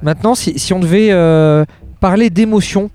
Maintenant, 0.02 0.34
si, 0.36 0.58
si 0.58 0.72
on 0.72 0.78
devait 0.78 1.08
euh, 1.10 1.64
parler 2.00 2.30
d'émotions, 2.30 2.90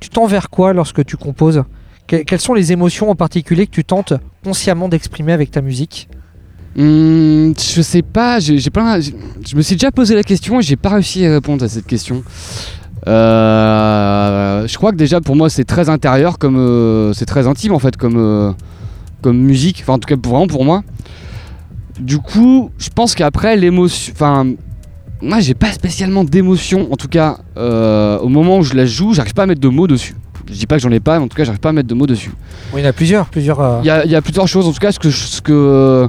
tu 0.00 0.08
tends 0.08 0.26
vers 0.26 0.50
quoi 0.50 0.72
lorsque 0.72 1.04
tu 1.04 1.16
composes? 1.16 1.62
Que- 2.08 2.16
Quelles 2.24 2.40
sont 2.40 2.54
les 2.54 2.72
émotions 2.72 3.10
en 3.10 3.14
particulier 3.14 3.66
que 3.66 3.72
tu 3.72 3.84
tentes 3.84 4.14
consciemment 4.42 4.88
d'exprimer 4.88 5.32
avec 5.32 5.50
ta 5.52 5.60
musique? 5.60 6.08
Hum, 6.76 7.54
je 7.56 7.82
sais 7.82 8.02
pas, 8.02 8.38
j'ai 8.40 8.58
j'ai- 8.58 8.70
Je 9.48 9.56
me 9.56 9.62
suis 9.62 9.74
déjà 9.76 9.90
posé 9.90 10.14
la 10.14 10.22
question 10.22 10.60
et 10.60 10.62
j'ai 10.62 10.76
pas 10.76 10.90
réussi 10.90 11.24
à 11.26 11.32
répondre 11.32 11.64
à 11.64 11.68
cette 11.68 11.86
question. 11.86 12.22
Euh, 13.38 14.66
je 14.66 14.76
crois 14.76 14.92
que 14.92 14.96
déjà 14.96 15.20
pour 15.20 15.34
moi 15.36 15.48
c'est 15.48 15.64
très 15.64 15.88
intérieur, 15.88 16.38
comme 16.38 16.56
euh, 16.56 17.12
c'est 17.14 17.24
très 17.26 17.46
intime 17.46 17.72
en 17.72 17.78
fait, 17.78 17.96
comme 17.96 18.16
euh, 18.16 18.52
comme 19.22 19.38
musique. 19.38 19.78
Enfin 19.82 19.94
en 19.94 19.98
tout 19.98 20.06
cas 20.14 20.16
vraiment 20.22 20.46
pour 20.46 20.64
moi. 20.64 20.82
Du 21.98 22.18
coup, 22.18 22.70
je 22.78 22.88
pense 22.94 23.14
qu'après 23.14 23.56
l'émotion, 23.56 24.12
enfin 24.14 24.46
moi 25.20 25.40
j'ai 25.40 25.54
pas 25.54 25.72
spécialement 25.72 26.22
d'émotion. 26.22 26.88
En 26.92 26.96
tout 26.96 27.08
cas, 27.08 27.38
au 27.56 28.28
moment 28.28 28.58
où 28.58 28.62
je 28.62 28.74
la 28.74 28.86
joue, 28.86 29.14
j'arrive 29.14 29.34
pas 29.34 29.44
à 29.44 29.46
mettre 29.46 29.60
de 29.60 29.68
mots 29.68 29.86
dessus. 29.88 30.14
Je 30.46 30.54
dis 30.54 30.66
pas 30.66 30.76
que 30.76 30.82
j'en 30.82 30.90
ai 30.92 31.00
pas, 31.00 31.18
mais 31.18 31.24
en 31.24 31.28
tout 31.28 31.36
cas 31.36 31.44
j'arrive 31.44 31.60
pas 31.60 31.70
à 31.70 31.72
mettre 31.72 31.88
de 31.88 31.94
mots 31.94 32.06
dessus. 32.06 32.30
Oui, 32.72 32.80
il 32.80 32.84
y 32.84 32.86
en 32.86 32.90
a 32.90 32.92
plusieurs. 32.92 33.26
plusieurs 33.26 33.60
euh, 33.60 33.80
Il 33.82 33.86
y 34.06 34.10
y 34.12 34.14
a 34.16 34.22
plusieurs 34.22 34.46
choses, 34.48 34.66
en 34.66 34.72
tout 34.72 34.78
cas, 34.78 34.92
ce 34.92 34.98
que. 34.98 35.10
Ce 35.10 35.40
que 35.40 36.08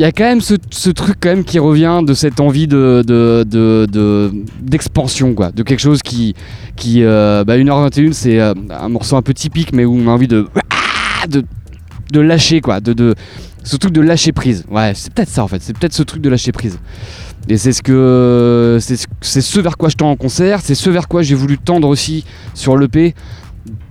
il 0.00 0.02
y 0.02 0.06
a 0.06 0.12
quand 0.12 0.24
même 0.24 0.40
ce, 0.40 0.54
truc 0.92 1.16
quand 1.20 1.28
même 1.28 1.44
qui 1.44 1.58
revient 1.58 2.00
de 2.02 2.14
cette 2.14 2.40
envie 2.40 2.66
de 2.66 3.04
de- 3.06 3.44
de- 3.46 4.32
d'expansion 4.62 5.34
quoi, 5.34 5.52
de 5.52 5.62
quelque 5.62 5.78
chose 5.80 6.00
qui 6.00 6.34
qui 6.74 7.02
euh, 7.04 7.44
bah 7.44 7.58
1h21 7.58 8.14
c'est 8.14 8.40
euh, 8.40 8.54
un 8.70 8.88
morceau 8.88 9.16
un 9.16 9.20
peu 9.22 9.34
typique 9.34 9.74
mais 9.74 9.84
où 9.84 9.94
on 9.94 10.08
a 10.08 10.10
envie 10.10 10.26
de 10.26 10.46
de, 11.28 11.44
de 12.14 12.20
lâcher 12.20 12.62
quoi, 12.62 12.80
de, 12.80 13.14
ce 13.62 13.76
truc 13.76 13.92
de 13.92 14.00
lâcher 14.00 14.32
prise. 14.32 14.64
Ouais, 14.70 14.92
c'est 14.94 15.12
peut-être 15.12 15.28
ça 15.28 15.44
en 15.44 15.48
fait, 15.48 15.60
c'est 15.60 15.76
peut-être 15.76 15.92
ce 15.92 16.02
truc 16.02 16.22
de 16.22 16.30
lâcher 16.30 16.52
prise. 16.52 16.78
Et 17.50 17.58
c'est 17.58 17.74
ce 17.74 17.82
que 17.82 18.78
c'est 18.80 19.40
ce, 19.42 19.60
vers 19.60 19.76
quoi 19.76 19.90
je 19.90 19.96
tends 19.96 20.10
en 20.10 20.16
concert, 20.16 20.60
c'est 20.62 20.74
ce 20.74 20.88
vers 20.88 21.08
quoi 21.08 21.20
j'ai 21.20 21.34
voulu 21.34 21.58
tendre 21.58 21.88
aussi 21.88 22.24
sur 22.54 22.78
l'EP 22.78 23.14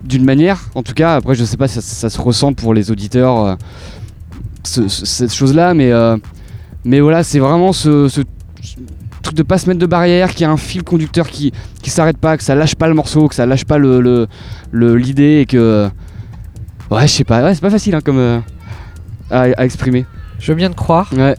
d'une 0.03 0.25
manière. 0.25 0.59
En 0.73 0.81
tout 0.81 0.95
cas, 0.95 1.17
après 1.17 1.35
je 1.35 1.43
sais 1.43 1.55
pas 1.57 1.67
si 1.67 1.75
ça, 1.75 1.81
ça 1.81 2.09
se 2.09 2.19
ressent 2.19 2.53
pour 2.53 2.73
les 2.73 2.89
auditeurs 2.89 3.45
euh, 3.45 3.55
ce- 4.63 4.87
ce- 4.87 5.05
cette 5.05 5.33
chose-là, 5.33 5.73
mais 5.73 5.91
euh, 5.91 6.17
mais 6.85 6.99
voilà, 6.99 7.23
c'est 7.23 7.39
vraiment 7.39 7.73
ce, 7.73 8.07
ce 8.07 8.21
truc 9.21 9.35
de 9.35 9.43
pas 9.43 9.57
se 9.57 9.67
mettre 9.67 9.79
de 9.79 9.85
barrière, 9.85 10.33
qui 10.33 10.43
a 10.45 10.51
un 10.51 10.57
fil 10.57 10.83
conducteur 10.83 11.27
qui 11.29 11.51
qui 11.81 11.89
s'arrête 11.89 12.17
pas, 12.17 12.37
que 12.37 12.43
ça 12.43 12.55
lâche 12.55 12.75
pas 12.75 12.87
le 12.87 12.93
morceau, 12.93 13.27
que 13.27 13.35
ça 13.35 13.45
lâche 13.45 13.65
pas 13.65 13.77
le 13.77 14.01
le- 14.01 14.27
le- 14.71 14.95
l'idée 14.95 15.39
et 15.41 15.45
que 15.45 15.89
ouais, 16.91 17.07
je 17.07 17.13
sais 17.13 17.23
pas, 17.23 17.43
ouais, 17.43 17.53
c'est 17.53 17.61
pas 17.61 17.69
facile 17.69 17.95
hein, 17.95 18.01
comme 18.03 18.17
euh, 18.19 18.39
à, 19.31 19.41
à 19.57 19.65
exprimer. 19.65 20.05
Je 20.39 20.51
veux 20.51 20.55
bien 20.55 20.69
te 20.69 20.75
croire. 20.75 21.11
Ouais. 21.15 21.35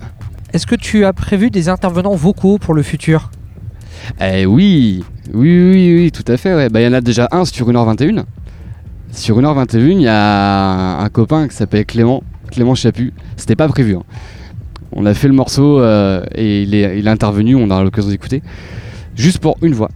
Est-ce 0.52 0.66
que 0.66 0.74
tu 0.74 1.04
as 1.04 1.12
prévu 1.12 1.48
des 1.50 1.68
intervenants 1.68 2.14
vocaux 2.14 2.58
pour 2.58 2.74
le 2.74 2.82
futur? 2.82 3.30
Eh 4.20 4.46
oui, 4.46 5.04
oui, 5.32 5.70
oui, 5.70 5.96
oui, 5.96 6.10
tout 6.12 6.24
à 6.30 6.36
fait. 6.36 6.54
Ouais. 6.54 6.68
Bah, 6.68 6.80
il 6.80 6.84
y 6.84 6.88
en 6.88 6.92
a 6.92 7.00
déjà 7.00 7.28
un 7.30 7.44
sur 7.44 7.68
1h21. 7.70 8.24
Sur 9.12 9.38
1h21, 9.40 9.78
il 9.78 10.02
y 10.02 10.08
a 10.08 10.98
un 11.00 11.08
copain 11.08 11.48
qui 11.48 11.56
s'appelle 11.56 11.84
Clément, 11.86 12.22
Clément 12.50 12.74
Chaput. 12.74 13.12
C'était 13.36 13.56
pas 13.56 13.68
prévu. 13.68 13.96
hein. 13.96 14.02
On 14.92 15.06
a 15.06 15.14
fait 15.14 15.28
le 15.28 15.34
morceau 15.34 15.80
euh, 15.80 16.24
et 16.34 16.62
il 16.62 16.74
est, 16.74 17.06
intervenu, 17.08 17.54
on 17.54 17.70
a 17.70 17.82
l'occasion 17.82 18.10
d'écouter, 18.10 18.42
juste 19.14 19.38
pour 19.38 19.56
une 19.62 19.72
voix. 19.72 19.90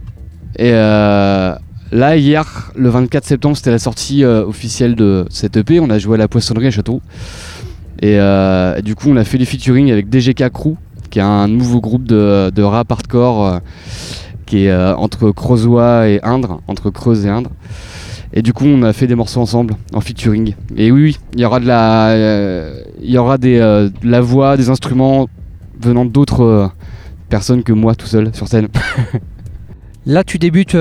Et 0.57 0.71
euh, 0.73 1.53
là, 1.91 2.15
hier, 2.15 2.71
le 2.75 2.89
24 2.89 3.25
septembre, 3.25 3.57
c'était 3.57 3.71
la 3.71 3.79
sortie 3.79 4.23
euh, 4.23 4.45
officielle 4.45 4.95
de 4.95 5.25
cette 5.29 5.57
EP. 5.57 5.81
On 5.81 5.89
a 5.89 5.99
joué 5.99 6.15
à 6.15 6.17
la 6.17 6.29
poissonnerie 6.29 6.67
à 6.67 6.71
Château. 6.71 7.01
Et 8.01 8.17
du 8.83 8.95
coup, 8.95 9.09
on 9.09 9.15
a 9.15 9.23
fait 9.23 9.37
des 9.37 9.45
featuring 9.45 9.91
avec 9.91 10.09
DGK 10.09 10.49
Crew, 10.49 10.75
qui 11.09 11.19
est 11.19 11.23
un 11.23 11.47
nouveau 11.47 11.79
groupe 11.79 12.03
de, 12.03 12.51
de 12.53 12.61
rap 12.61 12.91
hardcore 12.91 13.61
qui 14.45 14.65
est 14.65 14.75
entre 14.75 15.31
Creusois 15.31 16.09
et 16.09 16.19
Indre, 16.21 16.61
entre 16.67 16.89
Creuse 16.89 17.25
et 17.25 17.29
Indre. 17.29 17.51
Et 18.37 18.41
du 18.41 18.51
coup, 18.51 18.65
on 18.65 18.83
a 18.83 18.91
fait 18.91 19.07
des 19.07 19.15
morceaux 19.15 19.39
ensemble 19.39 19.75
en 19.93 20.01
featuring. 20.01 20.55
Et 20.75 20.91
oui, 20.91 21.03
oui, 21.03 21.19
il 21.33 21.39
y 21.39 21.45
aura 21.45 21.61
de 21.61 21.65
la, 21.65 22.09
euh, 22.09 22.83
il 23.01 23.09
y 23.09 23.17
aura 23.17 23.37
des, 23.37 23.59
euh, 23.59 23.87
de 23.87 24.09
la 24.09 24.19
voix, 24.19 24.57
des 24.57 24.69
instruments 24.69 25.29
venant 25.79 26.03
d'autres 26.03 26.43
euh, 26.43 26.67
personnes 27.29 27.63
que 27.63 27.71
moi 27.71 27.95
tout 27.95 28.07
seul 28.07 28.35
sur 28.35 28.49
scène. 28.49 28.67
Là, 30.05 30.25
tu 30.25 30.37
débutes 30.37 30.77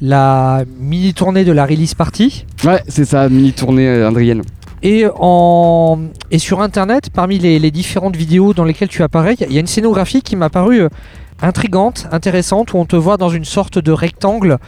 la 0.00 0.64
mini 0.78 1.12
tournée 1.12 1.44
de 1.44 1.50
la 1.50 1.66
release 1.66 1.94
party. 1.94 2.46
Ouais, 2.62 2.80
c'est 2.86 3.06
ça, 3.06 3.28
mini 3.28 3.52
tournée 3.52 3.88
indrienne. 3.88 4.42
Et, 4.84 5.04
en... 5.18 5.98
et 6.30 6.38
sur 6.38 6.60
internet, 6.60 7.10
parmi 7.12 7.40
les, 7.40 7.58
les 7.58 7.72
différentes 7.72 8.14
vidéos 8.14 8.54
dans 8.54 8.62
lesquelles 8.62 8.88
tu 8.88 9.02
apparais, 9.02 9.34
il 9.40 9.52
y 9.52 9.56
a 9.56 9.60
une 9.60 9.66
scénographie 9.66 10.22
qui 10.22 10.36
m'a 10.36 10.48
paru 10.48 10.82
intrigante, 11.42 12.06
intéressante, 12.12 12.72
où 12.72 12.78
on 12.78 12.84
te 12.84 12.96
voit 12.96 13.16
dans 13.16 13.28
une 13.30 13.44
sorte 13.44 13.78
de 13.78 13.92
rectangle 13.92 14.58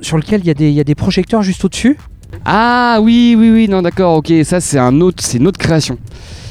sur 0.00 0.16
lequel 0.16 0.40
il 0.42 0.46
y, 0.46 0.50
a 0.50 0.54
des- 0.54 0.68
il 0.68 0.74
y 0.74 0.80
a 0.80 0.84
des 0.84 0.94
projecteurs 0.94 1.42
juste 1.42 1.64
au-dessus. 1.64 1.98
Ah 2.44 2.98
oui, 3.02 3.36
oui, 3.38 3.50
oui, 3.50 3.68
non, 3.68 3.82
d'accord, 3.82 4.16
ok. 4.16 4.32
Ça, 4.44 4.60
c'est 4.60 4.78
un 4.78 5.00
autre, 5.00 5.22
c'est 5.22 5.38
une 5.38 5.46
autre 5.46 5.58
création. 5.58 5.98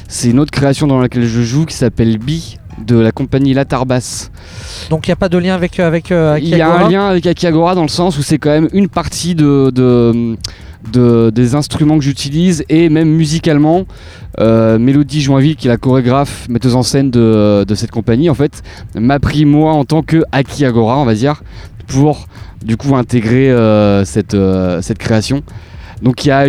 C'est 0.08 0.30
une 0.30 0.38
autre 0.38 0.50
création 0.50 0.86
dans 0.86 1.00
laquelle 1.00 1.24
je 1.26 1.42
joue 1.42 1.64
qui 1.64 1.74
s'appelle 1.74 2.18
Bi 2.18 2.58
de 2.84 2.98
la 2.98 3.12
compagnie 3.12 3.54
Latarbas. 3.54 4.30
Donc 4.90 5.06
il 5.06 5.10
n'y 5.10 5.12
a 5.12 5.16
pas 5.16 5.28
de 5.28 5.38
lien 5.38 5.54
avec, 5.54 5.78
euh, 5.78 5.86
avec, 5.86 6.10
euh, 6.10 6.38
Il 6.40 6.48
y 6.48 6.60
a 6.60 6.72
un 6.72 6.88
lien 6.88 7.06
avec 7.08 7.26
Akiagora 7.26 7.74
dans 7.74 7.82
le 7.82 7.88
sens 7.88 8.18
où 8.18 8.22
c'est 8.22 8.38
quand 8.38 8.50
même 8.50 8.68
une 8.72 8.88
partie 8.88 9.34
de, 9.34 9.70
de- 9.74 10.36
de- 10.92 11.30
des 11.30 11.54
instruments 11.54 11.98
que 11.98 12.04
j'utilise 12.04 12.64
et 12.68 12.88
même 12.88 13.08
musicalement, 13.08 13.84
euh, 14.40 14.78
Mélodie 14.78 15.20
Joinville, 15.20 15.56
qui 15.56 15.68
est 15.68 15.70
la 15.70 15.76
chorégraphe, 15.76 16.48
metteuse 16.48 16.74
en 16.74 16.82
scène 16.82 17.10
de, 17.10 17.64
cette 17.74 17.90
compagnie, 17.90 18.30
en 18.30 18.34
fait, 18.34 18.62
m'a 18.94 19.18
pris 19.20 19.44
moi 19.44 19.72
en 19.72 19.84
tant 19.84 20.02
que 20.02 20.22
Akiagora, 20.32 20.98
on 20.98 21.04
va 21.04 21.14
dire, 21.14 21.42
pour 21.86 22.26
du 22.64 22.76
coup 22.76 22.94
intégrer 22.96 23.50
euh, 23.50 24.04
cette, 24.04 24.34
euh, 24.34 24.80
cette 24.82 24.98
création. 24.98 25.42
Donc 26.02 26.24
il 26.24 26.28
y 26.28 26.30
a 26.32 26.46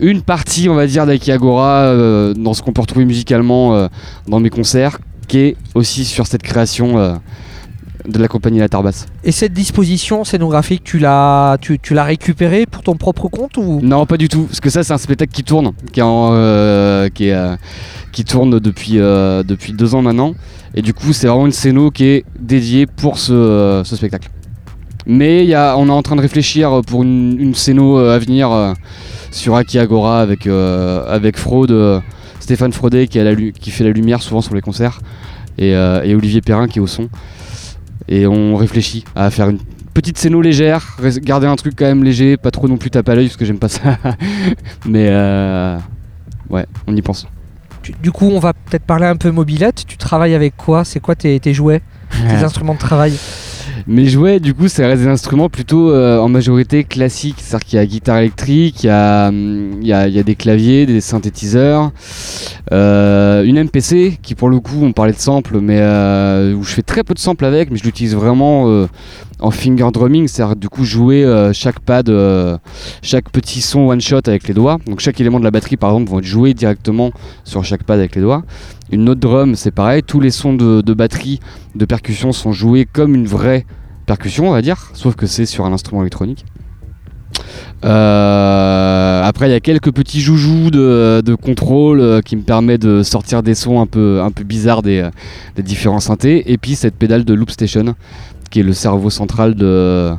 une, 0.00 0.22
partie, 0.22 0.68
on 0.68 0.74
va 0.74 0.86
dire, 0.86 1.06
d'Akiagora 1.06 1.84
euh, 1.84 2.34
dans 2.34 2.54
ce 2.54 2.62
qu'on 2.62 2.72
peut 2.72 2.82
retrouver 2.82 3.04
musicalement 3.04 3.74
euh, 3.74 3.88
dans 4.28 4.40
mes 4.40 4.50
concerts, 4.50 4.98
qui 5.28 5.38
est 5.38 5.56
aussi 5.74 6.04
sur 6.04 6.26
cette 6.26 6.42
création. 6.42 7.18
De 8.08 8.18
la 8.18 8.28
compagnie 8.28 8.58
La 8.58 8.68
Tarbas. 8.68 9.06
Et 9.24 9.32
cette 9.32 9.52
disposition 9.52 10.24
scénographique, 10.24 10.82
tu 10.84 10.98
l'as 10.98 11.56
tu, 11.60 11.78
tu 11.78 11.94
l'as 11.94 12.04
récupérée 12.04 12.66
pour 12.66 12.82
ton 12.82 12.96
propre 12.96 13.28
compte 13.28 13.56
ou? 13.56 13.80
Non, 13.82 14.06
pas 14.06 14.16
du 14.16 14.28
tout, 14.28 14.44
parce 14.44 14.60
que 14.60 14.70
ça 14.70 14.84
c'est 14.84 14.92
un 14.92 14.98
spectacle 14.98 15.32
qui 15.32 15.44
tourne, 15.44 15.72
qui, 15.92 16.00
est 16.00 16.02
en, 16.02 16.30
euh, 16.32 17.08
qui, 17.08 17.28
est, 17.28 17.34
euh, 17.34 17.56
qui 18.12 18.24
tourne 18.24 18.58
depuis, 18.60 18.98
euh, 18.98 19.42
depuis 19.42 19.72
deux 19.72 19.94
ans 19.94 20.02
maintenant, 20.02 20.34
et 20.74 20.82
du 20.82 20.94
coup 20.94 21.12
c'est 21.12 21.26
vraiment 21.26 21.46
une 21.46 21.52
scéno 21.52 21.90
qui 21.90 22.04
est 22.04 22.24
dédiée 22.38 22.86
pour 22.86 23.18
ce, 23.18 23.82
ce 23.84 23.96
spectacle. 23.96 24.30
Mais 25.06 25.44
y 25.46 25.54
a, 25.54 25.76
on 25.76 25.86
est 25.86 25.92
en 25.92 26.02
train 26.02 26.16
de 26.16 26.20
réfléchir 26.20 26.80
pour 26.86 27.02
une, 27.02 27.36
une 27.38 27.54
scéno 27.54 27.98
à 27.98 28.18
venir 28.18 28.50
euh, 28.50 28.72
sur 29.30 29.54
Akiagora 29.54 30.20
avec, 30.20 30.46
euh, 30.46 31.04
avec 31.08 31.36
Fraude, 31.36 31.70
euh, 31.70 32.00
Stéphane 32.40 32.72
Fraudet 32.72 33.06
qui, 33.06 33.18
a 33.18 33.24
la 33.24 33.32
lu- 33.32 33.52
qui 33.52 33.70
fait 33.70 33.84
la 33.84 33.90
lumière 33.90 34.20
souvent 34.22 34.40
sur 34.40 34.54
les 34.54 34.60
concerts, 34.60 35.00
et, 35.58 35.74
euh, 35.74 36.02
et 36.02 36.14
Olivier 36.14 36.40
Perrin 36.40 36.66
qui 36.66 36.78
est 36.78 36.82
au 36.82 36.86
son. 36.86 37.08
Et 38.08 38.26
on 38.26 38.56
réfléchit 38.56 39.04
à 39.14 39.30
faire 39.30 39.48
une 39.48 39.58
petite 39.94 40.18
scéno 40.18 40.42
légère, 40.42 40.96
garder 41.22 41.46
un 41.46 41.56
truc 41.56 41.74
quand 41.76 41.86
même 41.86 42.04
léger, 42.04 42.36
pas 42.36 42.50
trop 42.50 42.68
non 42.68 42.76
plus 42.76 42.90
tape 42.90 43.08
à 43.08 43.14
l'œil 43.14 43.26
parce 43.26 43.36
que 43.36 43.44
j'aime 43.44 43.58
pas 43.58 43.68
ça. 43.68 43.98
Mais 44.86 45.08
euh, 45.10 45.78
ouais, 46.50 46.66
on 46.86 46.94
y 46.94 47.02
pense. 47.02 47.26
Du 48.02 48.10
coup, 48.10 48.26
on 48.26 48.38
va 48.38 48.52
peut-être 48.52 48.84
parler 48.84 49.06
un 49.06 49.16
peu 49.16 49.30
mobilette. 49.30 49.84
Tu 49.86 49.96
travailles 49.96 50.34
avec 50.34 50.56
quoi? 50.56 50.84
C'est 50.84 51.00
quoi 51.00 51.14
tes, 51.14 51.38
tes 51.40 51.54
jouets? 51.54 51.82
Tes 52.10 52.44
instruments 52.44 52.74
de 52.74 52.78
travail? 52.78 53.16
Mes 53.86 54.06
jouets, 54.06 54.40
du 54.40 54.54
coup, 54.54 54.68
ça 54.68 54.86
reste 54.86 55.02
des 55.02 55.08
instruments 55.08 55.48
plutôt 55.48 55.90
euh, 55.90 56.18
en 56.18 56.28
majorité 56.28 56.84
classiques. 56.84 57.36
C'est-à-dire 57.38 57.66
qu'il 57.66 57.76
y 57.78 57.82
a 57.82 57.86
guitare 57.86 58.18
électrique, 58.18 58.84
il 58.84 58.86
y 58.86 58.90
a, 58.90 59.28
hum, 59.28 59.80
des 59.80 60.34
claviers, 60.34 60.86
des 60.86 61.00
synthétiseurs, 61.00 61.92
euh, 62.72 63.44
une 63.44 63.62
MPC 63.62 64.18
qui, 64.22 64.34
pour 64.34 64.48
le 64.48 64.60
coup, 64.60 64.82
on 64.82 64.92
parlait 64.92 65.12
de 65.12 65.18
sample, 65.18 65.60
mais 65.60 65.78
euh, 65.80 66.54
où 66.54 66.62
je 66.62 66.72
fais 66.72 66.82
très 66.82 67.04
peu 67.04 67.14
de 67.14 67.18
samples 67.18 67.44
avec, 67.44 67.70
mais 67.70 67.76
je 67.76 67.84
l'utilise 67.84 68.14
vraiment 68.14 68.86
en 69.38 69.50
finger 69.50 69.88
drumming, 69.92 70.28
c'est-à-dire 70.28 70.56
du 70.56 70.68
coup 70.68 70.84
jouer 70.84 71.50
chaque 71.52 71.80
pad, 71.80 72.10
chaque 73.02 73.30
petit 73.30 73.60
son 73.60 73.88
one 73.88 74.00
shot 74.00 74.20
avec 74.26 74.48
les 74.48 74.54
doigts. 74.54 74.78
Donc 74.86 75.00
chaque 75.00 75.20
élément 75.20 75.38
de 75.38 75.44
la 75.44 75.50
batterie, 75.50 75.76
par 75.76 75.90
exemple, 75.90 76.10
vont 76.10 76.18
être 76.18 76.24
joués 76.24 76.54
directement 76.54 77.12
sur 77.44 77.64
chaque 77.64 77.84
pad 77.84 77.98
avec 77.98 78.16
les 78.16 78.22
doigts. 78.22 78.42
Une 78.90 79.04
note 79.04 79.18
drum, 79.18 79.54
c'est 79.54 79.70
pareil. 79.70 80.02
Tous 80.02 80.20
les 80.20 80.30
sons 80.30 80.54
de, 80.54 80.94
batterie, 80.94 81.40
de 81.74 81.84
percussion 81.84 82.32
sont 82.32 82.52
joués 82.52 82.86
comme 82.90 83.14
une 83.14 83.26
vraie 83.26 83.66
percussion, 84.06 84.48
on 84.48 84.52
va 84.52 84.62
dire, 84.62 84.90
sauf 84.94 85.16
que 85.16 85.26
c'est 85.26 85.46
sur 85.46 85.64
un 85.64 85.72
instrument 85.72 86.02
électronique. 86.02 86.44
Euh, 87.84 89.22
après, 89.22 89.48
il 89.48 89.52
y 89.52 89.54
a 89.54 89.60
quelques 89.60 89.92
petits 89.92 90.20
joujoux 90.20 90.70
de, 90.70 91.34
contrôle 91.34 92.00
euh, 92.00 92.20
qui 92.20 92.36
me 92.36 92.42
permettent 92.42 92.82
de 92.82 93.02
sortir 93.02 93.42
des 93.42 93.54
sons 93.54 93.80
un 93.80 93.86
peu, 93.86 94.22
bizarres 94.44 94.82
des, 94.82 95.00
euh, 95.00 95.10
des 95.56 95.62
différents 95.62 96.00
synthés. 96.00 96.52
Et 96.52 96.56
puis 96.56 96.76
cette 96.76 96.94
pédale 96.94 97.24
de 97.24 97.34
Loop 97.34 97.50
Station, 97.50 97.94
qui 98.50 98.60
est 98.60 98.62
le 98.62 98.72
cerveau 98.72 99.10
central 99.10 99.54
de 99.54 100.18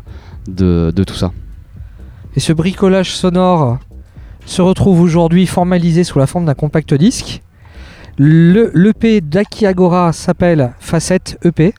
tout 1.05 1.15
ça. 1.15 1.31
Et 2.35 2.39
ce 2.39 2.53
bricolage 2.53 3.15
sonore 3.15 3.79
se 4.45 4.61
retrouve 4.61 5.01
aujourd'hui 5.01 5.47
formalisé 5.47 6.03
sous 6.03 6.19
la 6.19 6.27
forme 6.27 6.45
d'un 6.45 6.53
compact 6.53 6.93
disque. 6.93 7.41
Le 8.17 8.71
l'EP 8.73 9.21
d'Akiagora 9.21 10.11
s'appelle 10.13 10.73
Facette 10.79 11.37
EP. 11.43 11.73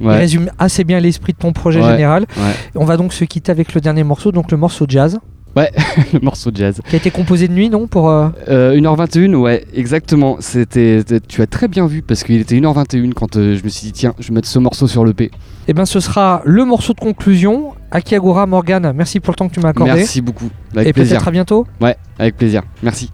Il 0.00 0.06
Ouais, 0.06 0.16
résume 0.16 0.50
assez 0.58 0.84
bien 0.84 0.98
l'esprit 1.00 1.34
de 1.34 1.38
ton 1.38 1.52
projet 1.52 1.80
Ouais. 1.82 1.90
général. 1.90 2.24
ouais. 2.38 2.52
On 2.74 2.84
va 2.86 2.96
donc 2.96 3.12
se 3.12 3.24
quitter 3.24 3.52
avec 3.52 3.74
le 3.74 3.80
dernier 3.82 4.02
morceau, 4.02 4.32
donc 4.32 4.50
le 4.50 4.56
morceau 4.56 4.86
jazz, 4.88 5.18
le 5.56 6.20
morceau 6.22 6.50
de 6.50 6.56
jazz. 6.56 6.80
qui 6.88 6.94
a 6.94 6.98
été 6.98 7.10
composé 7.10 7.48
de 7.48 7.52
nuit, 7.52 7.68
non 7.68 7.86
pour, 7.86 8.08
euh, 8.08 8.28
Euh, 8.48 8.72
1h21, 8.74 9.34
ouais, 9.34 9.64
exactement. 9.74 10.36
C'était, 10.40 11.02
tu 11.28 11.42
as 11.42 11.46
très 11.46 11.68
bien 11.68 11.86
vu 11.86 12.00
parce 12.02 12.22
qu'il 12.24 12.40
était 12.40 12.54
1h21 12.54 13.12
quand 13.12 13.36
euh, 13.36 13.56
je 13.56 13.64
me 13.64 13.68
suis 13.68 13.86
dit, 13.88 13.92
tiens, 13.92 14.14
je 14.20 14.28
vais 14.28 14.34
mettre 14.34 14.48
ce 14.48 14.58
morceau 14.58 14.86
sur 14.86 15.04
le 15.04 15.12
P. 15.12 15.30
Eh 15.68 15.74
bien, 15.74 15.84
ce 15.84 16.00
sera 16.00 16.40
le 16.46 16.64
morceau 16.64 16.94
de 16.94 17.00
conclusion. 17.00 17.72
Akiagora 17.90 18.46
Morgan, 18.46 18.92
merci 18.94 19.18
pour 19.20 19.32
le 19.32 19.36
temps 19.36 19.48
que 19.48 19.54
tu 19.54 19.60
m'as 19.60 19.70
accordé. 19.70 19.92
Merci 19.92 20.20
beaucoup. 20.22 20.48
Avec 20.74 20.88
Et 20.88 20.92
plaisir. 20.94 21.16
peut-être 21.16 21.28
à 21.28 21.30
bientôt. 21.32 21.66
Ouais, 21.80 21.96
avec 22.18 22.36
plaisir. 22.38 22.62
Merci. 22.82 23.10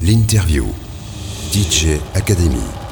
L'interview. 0.00 0.64
DJ 1.50 1.98
Academy. 2.14 2.87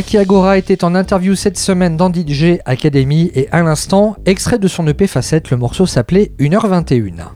Aki 0.00 0.16
Agora 0.16 0.56
était 0.56 0.82
en 0.82 0.94
interview 0.94 1.34
cette 1.34 1.58
semaine 1.58 1.98
dans 1.98 2.10
DJ 2.10 2.58
Academy 2.64 3.30
et 3.34 3.50
à 3.50 3.62
l'instant, 3.62 4.16
extrait 4.24 4.58
de 4.58 4.66
son 4.66 4.86
EP 4.86 5.06
Facette, 5.06 5.50
le 5.50 5.58
morceau 5.58 5.84
s'appelait 5.84 6.32
1h21. 6.38 7.32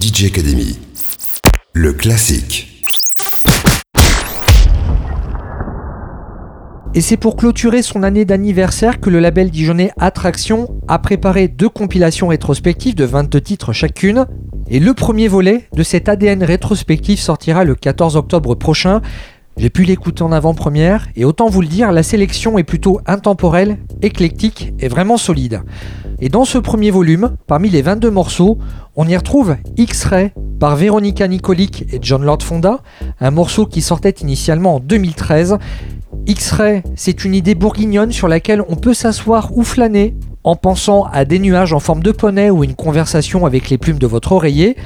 DJ 0.00 0.24
Academy. 0.24 0.78
Le 1.74 1.92
classique. 1.92 2.69
Et 6.92 7.00
c'est 7.00 7.16
pour 7.16 7.36
clôturer 7.36 7.82
son 7.82 8.02
année 8.02 8.24
d'anniversaire 8.24 8.98
que 8.98 9.10
le 9.10 9.20
label 9.20 9.50
dijonnais 9.50 9.92
Attraction 9.96 10.80
a 10.88 10.98
préparé 10.98 11.46
deux 11.46 11.68
compilations 11.68 12.28
rétrospectives 12.28 12.96
de 12.96 13.04
22 13.04 13.40
titres 13.40 13.72
chacune. 13.72 14.26
Et 14.68 14.80
le 14.80 14.92
premier 14.92 15.28
volet 15.28 15.68
de 15.72 15.84
cet 15.84 16.08
ADN 16.08 16.42
rétrospectif 16.42 17.20
sortira 17.20 17.62
le 17.62 17.76
14 17.76 18.16
octobre 18.16 18.56
prochain. 18.56 19.02
J'ai 19.56 19.70
pu 19.70 19.84
l'écouter 19.84 20.22
en 20.22 20.32
avant-première 20.32 21.06
et 21.14 21.24
autant 21.24 21.48
vous 21.48 21.60
le 21.60 21.68
dire, 21.68 21.92
la 21.92 22.02
sélection 22.02 22.58
est 22.58 22.64
plutôt 22.64 23.00
intemporelle, 23.06 23.78
éclectique 24.02 24.72
et 24.80 24.88
vraiment 24.88 25.16
solide. 25.16 25.62
Et 26.20 26.28
dans 26.28 26.44
ce 26.44 26.58
premier 26.58 26.90
volume, 26.90 27.36
parmi 27.46 27.70
les 27.70 27.82
22 27.82 28.10
morceaux, 28.10 28.58
on 28.96 29.06
y 29.06 29.16
retrouve 29.16 29.56
X-Ray 29.76 30.32
par 30.58 30.76
Veronica 30.76 31.28
Nicolic 31.28 31.84
et 31.92 31.98
John 32.02 32.24
Lord 32.24 32.42
Fonda, 32.42 32.80
un 33.20 33.30
morceau 33.30 33.64
qui 33.64 33.80
sortait 33.80 34.10
initialement 34.20 34.76
en 34.76 34.80
2013 34.80 35.58
X-Ray, 36.30 36.84
c'est 36.94 37.24
une 37.24 37.34
idée 37.34 37.56
bourguignonne 37.56 38.12
sur 38.12 38.28
laquelle 38.28 38.62
on 38.68 38.76
peut 38.76 38.94
s'asseoir 38.94 39.50
ou 39.56 39.64
flâner 39.64 40.14
en 40.44 40.54
pensant 40.54 41.02
à 41.12 41.24
des 41.24 41.40
nuages 41.40 41.72
en 41.72 41.80
forme 41.80 42.04
de 42.04 42.12
poney 42.12 42.50
ou 42.50 42.62
une 42.62 42.76
conversation 42.76 43.46
avec 43.46 43.68
les 43.68 43.78
plumes 43.78 43.98
de 43.98 44.06
votre 44.06 44.30
oreiller. 44.30 44.76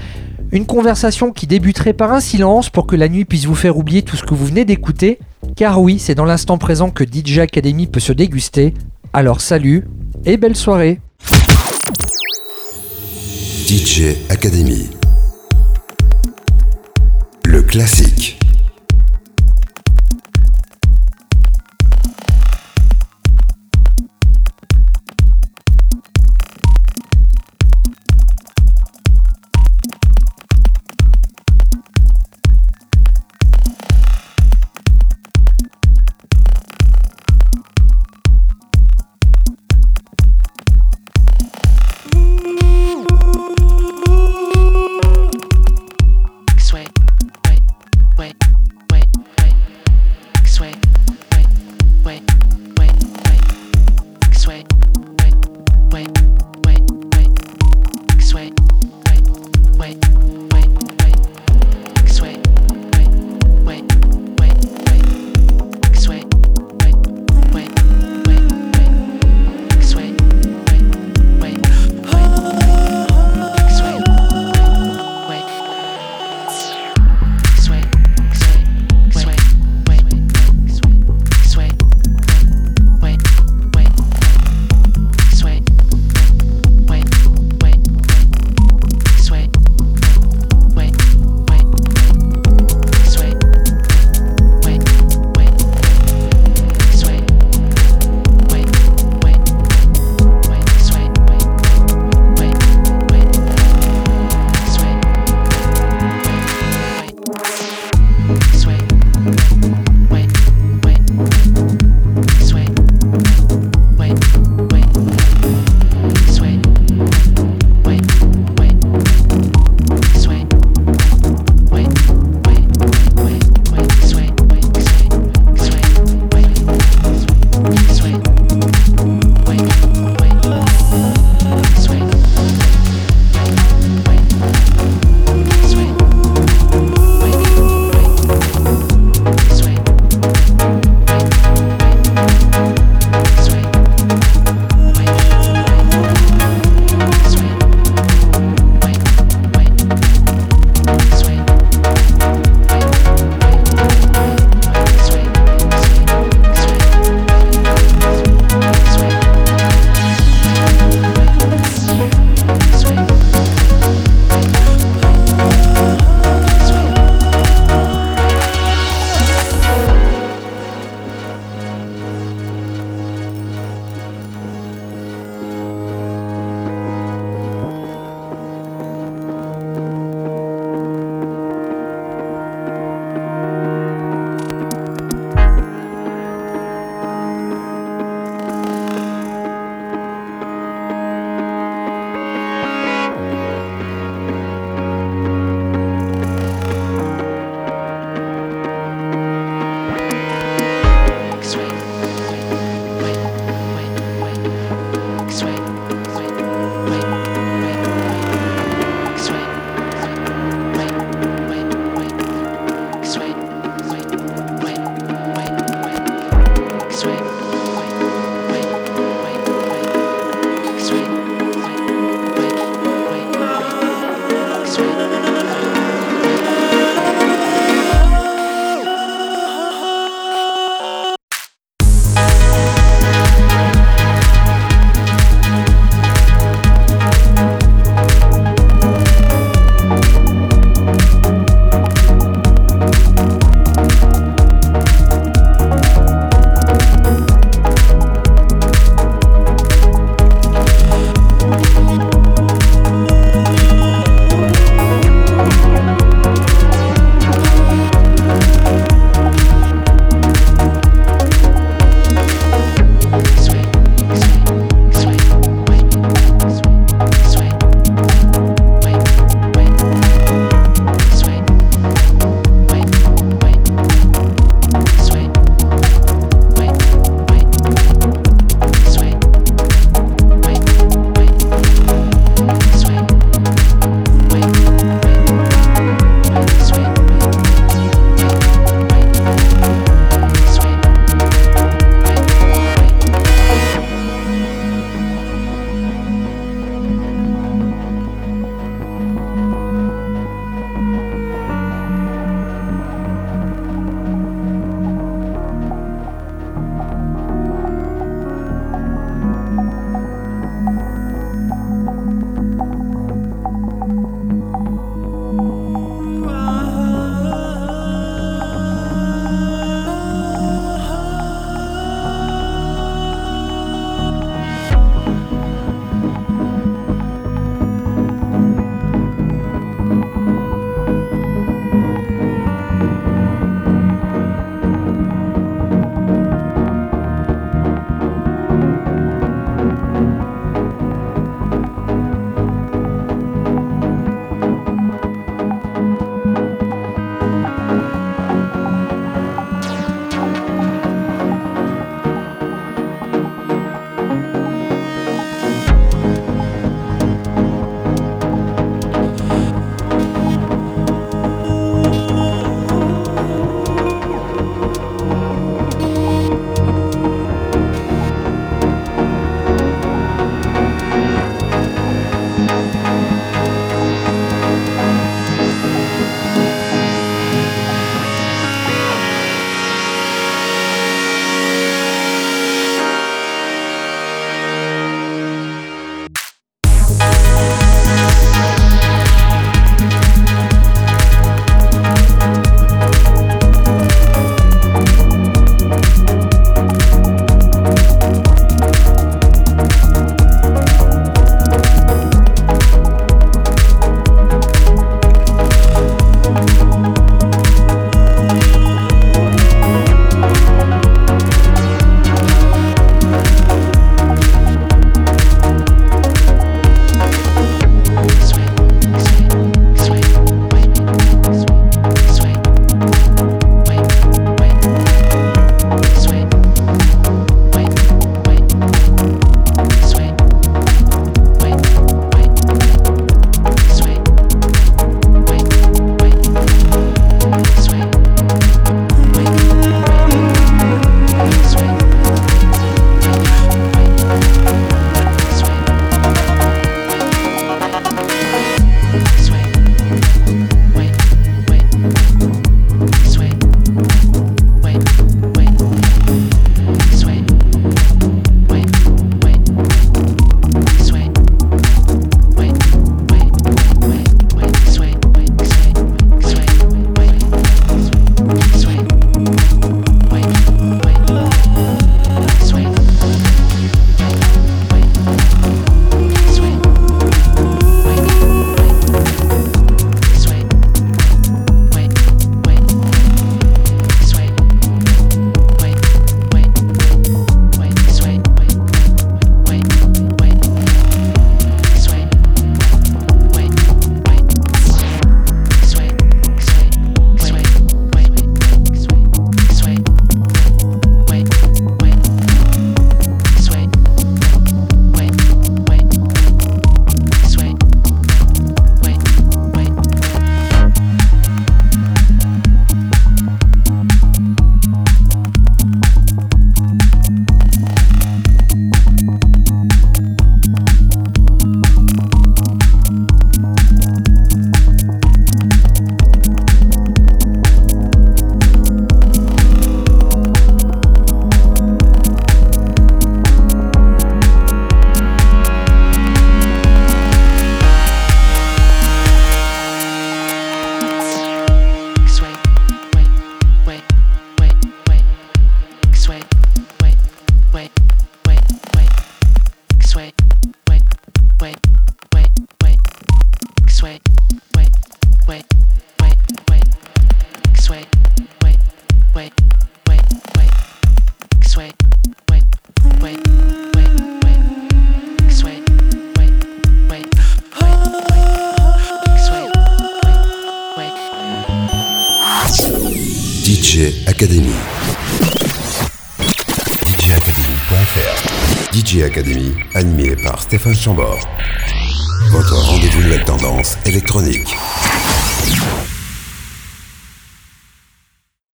Une 0.53 0.65
conversation 0.65 1.33
qui 1.33 1.47
débuterait 1.47 1.93
par 1.93 2.13
un 2.13 2.21
silence 2.21 2.71
pour 2.71 2.87
que 2.87 2.97
la 2.97 3.11
nuit 3.11 3.27
puisse 3.27 3.45
vous 3.45 3.55
faire 3.55 3.77
oublier 3.77 4.01
tout 4.01 4.17
ce 4.17 4.23
que 4.23 4.33
vous 4.33 4.47
venez 4.47 4.65
d'écouter. 4.65 5.19
Car 5.55 5.83
oui, 5.83 5.99
c'est 5.99 6.15
dans 6.15 6.25
l'instant 6.25 6.57
présent 6.57 6.89
que 6.89 7.05
DJ 7.05 7.41
Academy 7.41 7.89
peut 7.89 8.01
se 8.01 8.15
déguster. 8.15 8.73
Alors 9.13 9.43
salut 9.43 9.87
et 10.25 10.39
belle 10.39 10.57
soirée. 10.57 10.99
DJ 13.69 14.17
Academy. 14.31 14.89
Le 17.45 17.61
classique. 17.61 18.39